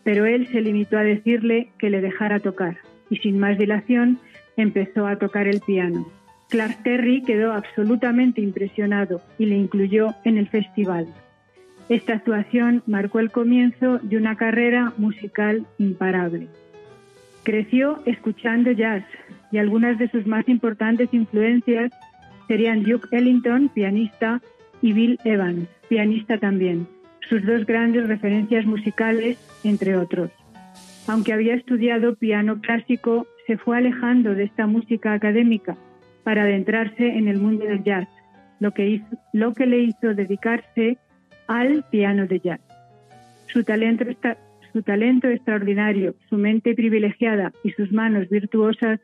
pero 0.03 0.25
él 0.25 0.47
se 0.47 0.61
limitó 0.61 0.97
a 0.97 1.03
decirle 1.03 1.69
que 1.77 1.89
le 1.89 2.01
dejara 2.01 2.39
tocar 2.39 2.77
y 3.09 3.17
sin 3.17 3.39
más 3.39 3.57
dilación 3.57 4.19
empezó 4.55 5.07
a 5.07 5.17
tocar 5.17 5.47
el 5.47 5.61
piano. 5.61 6.07
Clark 6.49 6.83
Terry 6.83 7.21
quedó 7.23 7.53
absolutamente 7.53 8.41
impresionado 8.41 9.21
y 9.37 9.45
le 9.45 9.55
incluyó 9.55 10.15
en 10.23 10.37
el 10.37 10.47
festival. 10.47 11.07
Esta 11.89 12.13
actuación 12.13 12.83
marcó 12.85 13.19
el 13.19 13.31
comienzo 13.31 13.97
de 13.99 14.17
una 14.17 14.37
carrera 14.37 14.93
musical 14.97 15.65
imparable. 15.79 16.47
Creció 17.43 17.99
escuchando 18.05 18.71
jazz 18.71 19.03
y 19.51 19.57
algunas 19.57 19.97
de 19.97 20.07
sus 20.09 20.27
más 20.27 20.47
importantes 20.47 21.11
influencias 21.11 21.91
serían 22.47 22.83
Duke 22.83 23.07
Ellington, 23.11 23.69
pianista, 23.69 24.39
y 24.81 24.93
Bill 24.93 25.19
Evans, 25.23 25.67
pianista 25.89 26.37
también, 26.37 26.87
sus 27.27 27.45
dos 27.45 27.65
grandes 27.65 28.07
referencias 28.07 28.65
musicales, 28.65 29.37
entre 29.63 29.97
otros. 29.97 30.31
Aunque 31.07 31.33
había 31.33 31.55
estudiado 31.55 32.15
piano 32.15 32.61
clásico, 32.61 33.27
se 33.47 33.57
fue 33.57 33.77
alejando 33.77 34.35
de 34.35 34.43
esta 34.43 34.67
música 34.67 35.13
académica 35.13 35.75
para 36.23 36.43
adentrarse 36.43 37.17
en 37.17 37.27
el 37.27 37.39
mundo 37.39 37.65
del 37.65 37.83
jazz, 37.83 38.07
lo 38.59 38.71
que, 38.71 38.87
hizo, 38.87 39.17
lo 39.33 39.53
que 39.53 39.65
le 39.65 39.79
hizo 39.79 40.13
dedicarse 40.13 40.97
al 41.49 41.83
piano 41.89 42.27
de 42.27 42.39
jazz. 42.39 42.61
Su 43.47 43.63
talento, 43.63 45.27
extraordinario, 45.27 46.13
su 46.29 46.37
mente 46.37 46.75
privilegiada 46.75 47.51
y 47.63 47.71
sus 47.71 47.91
manos 47.91 48.29
virtuosas 48.29 48.99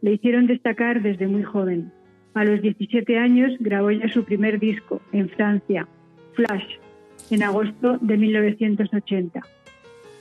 le 0.00 0.12
hicieron 0.12 0.46
destacar 0.46 1.02
desde 1.02 1.26
muy 1.26 1.42
joven. 1.42 1.90
A 2.34 2.44
los 2.44 2.62
17 2.62 3.18
años 3.18 3.52
grabó 3.58 3.90
ya 3.90 4.08
su 4.10 4.24
primer 4.24 4.60
disco 4.60 5.02
en 5.12 5.28
Francia, 5.28 5.88
Flash, 6.34 6.78
en 7.32 7.42
agosto 7.42 7.98
de 8.00 8.16
1980. 8.16 9.42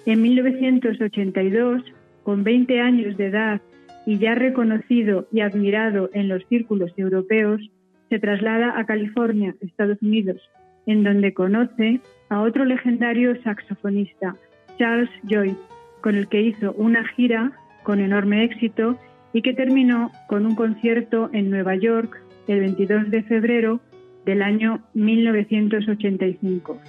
En 0.07 0.21
1982, 0.23 1.83
con 2.23 2.43
20 2.43 2.81
años 2.81 3.17
de 3.17 3.27
edad 3.27 3.61
y 4.07 4.17
ya 4.17 4.33
reconocido 4.33 5.27
y 5.31 5.41
admirado 5.41 6.09
en 6.13 6.27
los 6.27 6.43
círculos 6.47 6.91
europeos, 6.97 7.61
se 8.09 8.17
traslada 8.17 8.79
a 8.79 8.85
California, 8.87 9.53
Estados 9.61 10.01
Unidos, 10.01 10.41
en 10.87 11.03
donde 11.03 11.33
conoce 11.33 11.99
a 12.29 12.41
otro 12.41 12.65
legendario 12.65 13.39
saxofonista, 13.43 14.35
Charles 14.79 15.09
Joyce, 15.29 15.59
con 16.01 16.15
el 16.15 16.27
que 16.27 16.41
hizo 16.41 16.71
una 16.73 17.07
gira 17.09 17.51
con 17.83 17.99
enorme 17.99 18.43
éxito 18.43 18.97
y 19.33 19.41
que 19.41 19.53
terminó 19.53 20.11
con 20.27 20.45
un 20.45 20.55
concierto 20.55 21.29
en 21.33 21.49
Nueva 21.49 21.75
York 21.75 22.19
el 22.47 22.61
22 22.61 23.11
de 23.11 23.23
febrero 23.23 23.79
del 24.25 24.41
año 24.41 24.81
1985. 24.93 26.81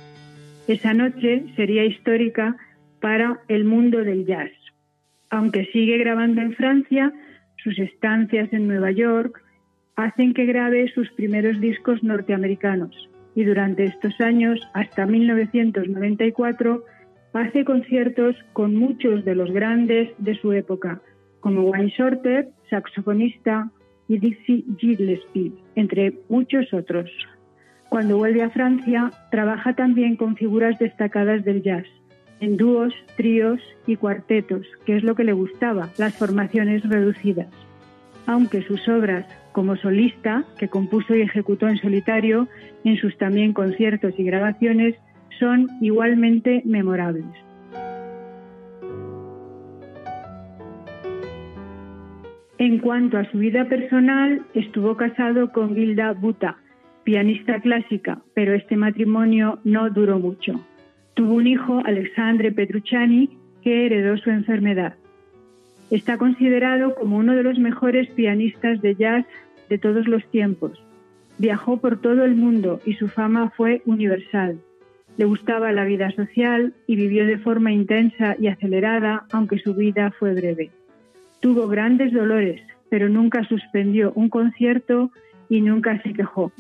Esa 0.69 0.95
noche 0.95 1.45
sería 1.57 1.85
histórica 1.85 2.57
para 3.01 3.41
el 3.49 3.65
mundo 3.65 3.99
del 4.05 4.27
jazz. 4.27 4.51
Aunque 5.31 5.67
sigue 5.67 5.99
grabando 5.99 6.41
en 6.41 6.53
Francia, 6.55 7.13
sus 7.63 7.79
estancias 7.79 8.53
en 8.53 8.67
Nueva 8.69 8.93
York 8.93 9.43
hacen 9.97 10.35
que 10.35 10.47
grabe 10.47 10.91
sus 10.93 11.11
primeros 11.13 11.61
discos 11.61 12.03
norteamericanos 12.03 13.09
y 13.39 13.45
durante 13.45 13.85
estos 13.85 14.21
años, 14.21 14.59
hasta 14.75 15.07
1994, 15.07 16.85
hace 17.35 17.65
conciertos 17.65 18.35
con 18.53 18.75
muchos 18.75 19.25
de 19.25 19.37
los 19.37 19.53
grandes 19.53 20.11
de 20.19 20.35
su 20.35 20.53
época, 20.53 21.01
como 21.39 21.63
Wayne 21.71 21.93
Shorter, 21.97 22.49
saxofonista, 22.69 23.71
y 24.09 24.19
Dixie 24.19 24.65
Gillespie, 24.79 25.53
entre 25.77 26.19
muchos 26.29 26.75
otros. 26.75 27.09
Cuando 27.89 28.17
vuelve 28.17 28.43
a 28.43 28.51
Francia, 28.51 29.13
trabaja 29.31 29.73
también 29.73 30.17
con 30.17 30.35
figuras 30.35 30.77
destacadas 30.81 31.45
del 31.45 31.63
jazz, 31.63 31.87
en 32.41 32.57
dúos, 32.57 32.93
tríos 33.17 33.61
y 33.87 33.95
cuartetos, 33.95 34.67
que 34.85 34.97
es 34.97 35.05
lo 35.05 35.15
que 35.15 35.23
le 35.23 35.33
gustaba, 35.33 35.91
las 35.97 36.19
formaciones 36.19 36.83
reducidas. 36.89 37.68
Aunque 38.29 38.61
sus 38.61 38.87
obras 38.89 39.25
como 39.53 39.75
solista, 39.77 40.45
que 40.59 40.69
compuso 40.69 41.17
y 41.17 41.23
ejecutó 41.23 41.67
en 41.67 41.79
solitario, 41.79 42.47
en 42.85 42.99
sus 42.99 43.17
también 43.17 43.55
conciertos 43.55 44.13
y 44.19 44.23
grabaciones, 44.23 44.97
son 45.39 45.67
igualmente 45.81 46.61
memorables. 46.67 47.25
En 52.59 52.81
cuanto 52.81 53.17
a 53.17 53.25
su 53.31 53.39
vida 53.39 53.65
personal, 53.65 54.43
estuvo 54.53 54.95
casado 54.99 55.51
con 55.51 55.75
Gilda 55.75 56.13
Buta, 56.13 56.59
pianista 57.05 57.61
clásica, 57.61 58.21
pero 58.35 58.53
este 58.53 58.77
matrimonio 58.77 59.59
no 59.65 59.89
duró 59.89 60.19
mucho. 60.19 60.61
Tuvo 61.15 61.33
un 61.33 61.47
hijo, 61.47 61.81
Alexandre 61.87 62.53
Petrucciani, 62.53 63.31
que 63.63 63.87
heredó 63.87 64.19
su 64.19 64.29
enfermedad. 64.29 64.98
Está 65.91 66.19
considerado 66.19 66.95
como 66.95 67.17
uno 67.17 67.35
de 67.35 67.43
los 67.43 67.59
mejores 67.59 68.09
pianistas 68.11 68.81
de 68.83 68.95
jazz 68.95 69.25
de 69.69 69.79
todos 69.79 70.07
los 70.07 70.25
tiempos. 70.31 70.83
Viajó 71.39 71.79
por 71.79 72.01
todo 72.01 72.25
el 72.25 72.35
mundo 72.35 72.81
y 72.85 72.95
su 72.95 73.09
fama 73.09 73.51
fue 73.57 73.83
universal. 73.87 74.59
Le 75.17 75.25
gustaba 75.25 75.73
la 75.73 75.85
vida 75.85 76.11
social 76.13 76.75
y 76.87 76.97
vivió 76.97 77.27
de 77.27 77.39
forma 77.39 77.73
intensa 77.73 78.37
y 78.39 78.49
acelerada, 78.49 79.27
aunque 79.33 79.59
su 79.59 79.75
vida 79.75 80.13
fue 80.19 80.35
breve. 80.35 80.71
Tuvo 81.41 81.69
grandes 81.69 82.13
dolores, 82.13 82.61
pero 82.89 83.09
nunca 83.09 83.45
suspendió 83.45 84.13
un 84.15 84.29
concierto 84.29 85.11
y 85.49 85.61
nunca 85.61 86.01
se 86.03 86.13
quejó. 86.13 86.53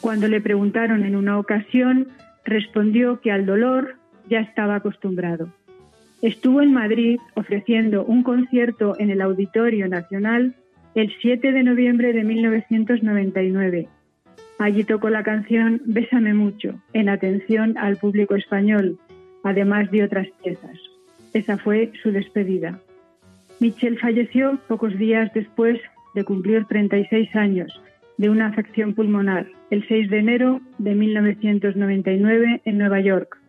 Cuando 0.00 0.28
le 0.28 0.40
preguntaron 0.40 1.04
en 1.04 1.16
una 1.16 1.38
ocasión, 1.38 2.08
respondió 2.44 3.20
que 3.20 3.32
al 3.32 3.46
dolor 3.46 3.96
ya 4.28 4.40
estaba 4.40 4.76
acostumbrado. 4.76 5.48
Estuvo 6.22 6.60
en 6.60 6.72
Madrid 6.72 7.18
ofreciendo 7.34 8.04
un 8.04 8.22
concierto 8.22 8.94
en 8.98 9.10
el 9.10 9.22
Auditorio 9.22 9.88
Nacional 9.88 10.54
el 10.94 11.12
7 11.20 11.52
de 11.52 11.62
noviembre 11.62 12.12
de 12.12 12.24
1999. 12.24 13.88
Allí 14.58 14.84
tocó 14.84 15.08
la 15.08 15.22
canción 15.22 15.80
Bésame 15.86 16.34
mucho, 16.34 16.74
en 16.92 17.08
atención 17.08 17.78
al 17.78 17.96
público 17.96 18.34
español, 18.34 18.98
además 19.42 19.90
de 19.90 20.04
otras 20.04 20.28
piezas. 20.42 20.78
Esa 21.32 21.56
fue 21.56 21.92
su 22.02 22.12
despedida. 22.12 22.78
Michel 23.58 23.98
falleció 23.98 24.58
pocos 24.68 24.98
días 24.98 25.32
después 25.32 25.80
de 26.14 26.24
cumplir 26.24 26.66
36 26.66 27.34
años 27.36 27.80
de 28.18 28.28
una 28.28 28.48
afección 28.48 28.92
pulmonar, 28.92 29.46
el 29.70 29.86
6 29.88 30.10
de 30.10 30.18
enero 30.18 30.60
de 30.76 30.94
1999 30.94 32.60
en 32.66 32.78
Nueva 32.78 33.00
York. 33.00 33.39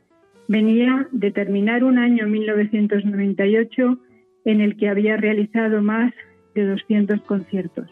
Venía 0.47 1.07
de 1.11 1.31
terminar 1.31 1.83
un 1.83 1.97
año 1.97 2.27
1998 2.27 3.97
en 4.45 4.61
el 4.61 4.75
que 4.77 4.89
había 4.89 5.17
realizado 5.17 5.81
más 5.81 6.13
de 6.55 6.65
200 6.65 7.21
conciertos. 7.21 7.89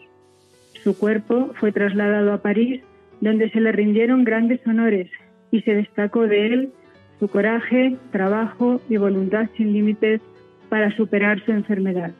Su 0.82 0.96
cuerpo 0.96 1.52
fue 1.54 1.72
trasladado 1.72 2.32
a 2.32 2.42
París, 2.42 2.82
donde 3.20 3.50
se 3.50 3.60
le 3.60 3.72
rindieron 3.72 4.24
grandes 4.24 4.66
honores 4.66 5.10
y 5.50 5.62
se 5.62 5.74
destacó 5.74 6.26
de 6.26 6.46
él 6.46 6.72
su 7.18 7.28
coraje, 7.28 7.96
trabajo 8.12 8.80
y 8.88 8.96
voluntad 8.96 9.48
sin 9.56 9.72
límites 9.72 10.22
para 10.70 10.94
superar 10.96 11.44
su 11.44 11.52
enfermedad. 11.52 12.12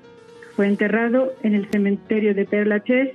Fue 0.55 0.66
enterrado 0.66 1.33
en 1.43 1.55
el 1.55 1.66
cementerio 1.70 2.35
de 2.35 2.45
Père 2.45 2.66
Lachaise 2.66 3.14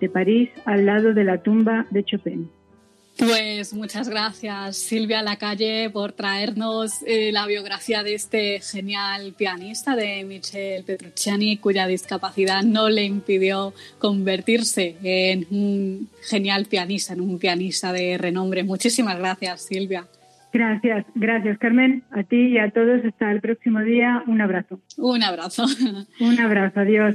de 0.00 0.08
París, 0.08 0.50
al 0.64 0.86
lado 0.86 1.12
de 1.12 1.24
la 1.24 1.42
tumba 1.42 1.86
de 1.90 2.04
Chopin. 2.04 2.48
Pues 3.18 3.72
muchas 3.72 4.10
gracias 4.10 4.76
Silvia 4.76 5.22
Lacalle 5.22 5.88
por 5.90 6.12
traernos 6.12 7.02
eh, 7.06 7.30
la 7.32 7.46
biografía 7.46 8.02
de 8.02 8.14
este 8.14 8.60
genial 8.60 9.32
pianista 9.36 9.96
de 9.96 10.22
Michel 10.24 10.84
Petrucciani, 10.84 11.56
cuya 11.56 11.86
discapacidad 11.86 12.62
no 12.62 12.90
le 12.90 13.04
impidió 13.04 13.72
convertirse 13.98 14.96
en 15.02 15.46
un 15.50 16.08
genial 16.28 16.66
pianista, 16.66 17.14
en 17.14 17.22
un 17.22 17.38
pianista 17.38 17.90
de 17.92 18.18
renombre. 18.18 18.64
Muchísimas 18.64 19.18
gracias 19.18 19.62
Silvia. 19.62 20.04
Gracias, 20.52 21.06
gracias 21.14 21.58
Carmen. 21.58 22.02
A 22.10 22.22
ti 22.22 22.36
y 22.36 22.58
a 22.58 22.70
todos. 22.70 23.02
Hasta 23.04 23.32
el 23.32 23.40
próximo 23.40 23.80
día. 23.80 24.22
Un 24.26 24.42
abrazo. 24.42 24.80
Un 24.98 25.22
abrazo. 25.22 25.64
Un 26.20 26.38
abrazo. 26.38 26.80
Adiós. 26.80 27.14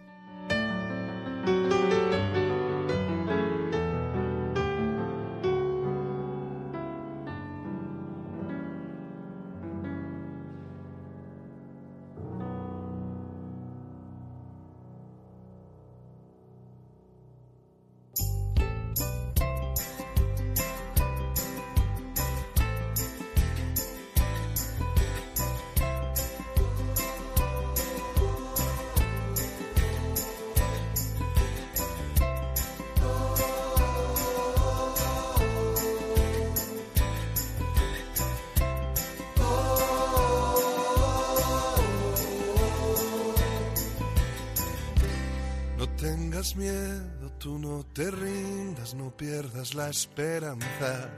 La 49.75 49.89
esperanza. 49.89 51.09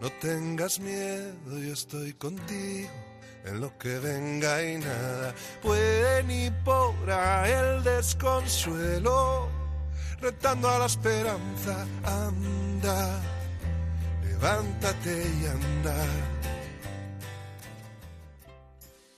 No 0.00 0.10
tengas 0.20 0.78
miedo, 0.80 1.58
yo 1.58 1.72
estoy 1.72 2.12
contigo 2.14 2.90
en 3.44 3.60
lo 3.60 3.76
que 3.78 3.98
venga 3.98 4.62
y 4.64 4.78
nada 4.78 5.34
puede 5.62 6.22
ni 6.24 6.50
podrá 6.64 7.48
el 7.48 7.82
desconsuelo. 7.82 9.48
Retando 10.20 10.68
a 10.68 10.78
la 10.80 10.86
esperanza, 10.86 11.86
anda, 12.02 13.20
levántate 14.22 15.10
y 15.10 15.46
anda. 15.46 16.06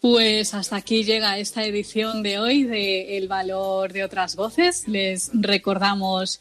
Pues 0.00 0.54
hasta 0.54 0.76
aquí 0.76 1.02
llega 1.02 1.38
esta 1.38 1.64
edición 1.64 2.22
de 2.22 2.38
hoy 2.38 2.64
de 2.64 3.16
El 3.16 3.26
valor 3.26 3.92
de 3.92 4.04
otras 4.04 4.36
voces. 4.36 4.86
Les 4.86 5.30
recordamos 5.32 6.40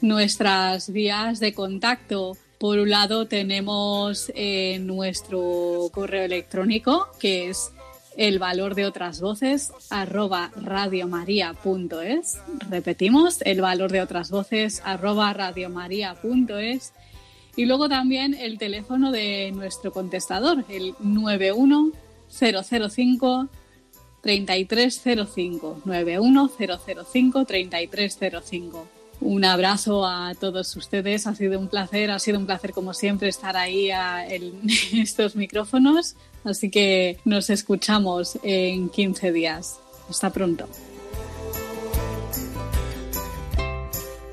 nuestras 0.00 0.92
vías 0.92 1.40
de 1.40 1.54
contacto. 1.54 2.36
Por 2.58 2.78
un 2.78 2.90
lado 2.90 3.26
tenemos 3.26 4.32
eh, 4.34 4.78
nuestro 4.80 5.90
correo 5.92 6.24
electrónico 6.24 7.08
que 7.20 7.50
es 7.50 7.72
el 8.18 8.38
valor 8.40 8.74
de 8.74 8.84
otras 8.84 9.20
voces 9.20 9.72
arroba 9.90 10.50
radiomaria.es. 10.56 12.40
Repetimos, 12.68 13.40
el 13.42 13.60
valor 13.60 13.92
de 13.92 14.02
otras 14.02 14.30
voces 14.30 14.82
arroba 14.84 15.32
radiomaria.es. 15.32 16.92
Y 17.54 17.66
luego 17.66 17.88
también 17.88 18.34
el 18.34 18.58
teléfono 18.58 19.12
de 19.12 19.52
nuestro 19.52 19.92
contestador, 19.92 20.64
el 20.68 20.96
91005 21.00 23.48
3305 24.20 25.82
91005 25.84 27.44
3305. 27.44 28.97
Un 29.20 29.44
abrazo 29.44 30.06
a 30.06 30.34
todos 30.34 30.74
ustedes. 30.76 31.26
Ha 31.26 31.34
sido 31.34 31.58
un 31.58 31.68
placer, 31.68 32.10
ha 32.10 32.18
sido 32.18 32.38
un 32.38 32.46
placer 32.46 32.72
como 32.72 32.94
siempre 32.94 33.28
estar 33.28 33.56
ahí 33.56 33.90
en 33.90 34.60
estos 34.92 35.34
micrófonos. 35.34 36.14
Así 36.44 36.70
que 36.70 37.18
nos 37.24 37.50
escuchamos 37.50 38.38
en 38.42 38.88
15 38.88 39.32
días. 39.32 39.80
Hasta 40.08 40.30
pronto. 40.30 40.68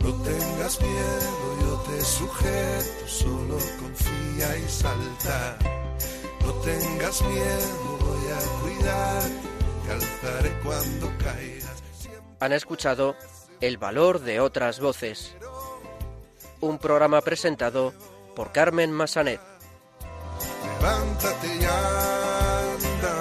No 0.02 0.14
tengas 0.22 0.80
miedo, 0.80 1.60
yo 1.62 1.84
te 1.90 2.06
sujeto, 2.06 3.08
solo 3.08 3.58
confía 3.80 4.58
y 4.58 4.70
salta. 4.70 5.58
No 6.42 6.54
tengas 6.54 7.22
miedo, 7.24 7.98
voy 8.02 8.32
a 8.32 8.40
cuidar, 8.62 9.24
te 9.86 9.92
alzaré 9.92 10.60
cuando 10.64 11.12
caigas. 11.18 11.84
Han 12.40 12.54
escuchado 12.54 13.16
el 13.62 13.78
valor 13.78 14.22
de 14.22 14.40
otras 14.40 14.80
voces. 14.80 15.36
Un 16.62 16.78
programa 16.78 17.22
presentado 17.22 17.94
por 18.36 18.52
Carmen 18.52 18.92
Massanet. 18.92 19.40
Levántate 20.64 21.48
y 21.48 21.64
anda. 21.64 23.20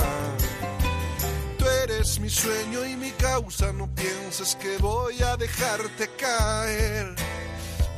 Tú 1.59 1.65
eres 1.85 2.21
mi 2.21 2.31
sueño 2.31 2.85
y 2.85 2.97
mi 2.97 3.11
causa. 3.13 3.73
No 3.73 3.93
pienses 3.95 4.57
que 4.57 4.79
voy 4.79 5.23
a 5.23 5.37
dejarte 5.37 6.09
caer. 6.17 7.15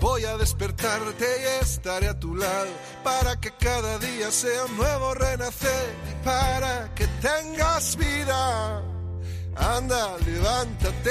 Voy 0.01 0.24
a 0.24 0.37
despertarte 0.37 1.24
y 1.24 1.64
estaré 1.64 2.09
a 2.09 2.18
tu 2.18 2.37
lado 2.37 2.70
para 3.03 3.41
que 3.41 3.51
cada 3.53 3.99
día 3.99 4.30
sea 4.30 4.66
nuevo 4.76 5.14
renacer 5.14 5.95
para 6.22 6.95
que 6.95 7.07
tengas 7.22 7.97
vida. 7.97 8.82
Anda, 9.57 10.18
levántate 10.18 11.11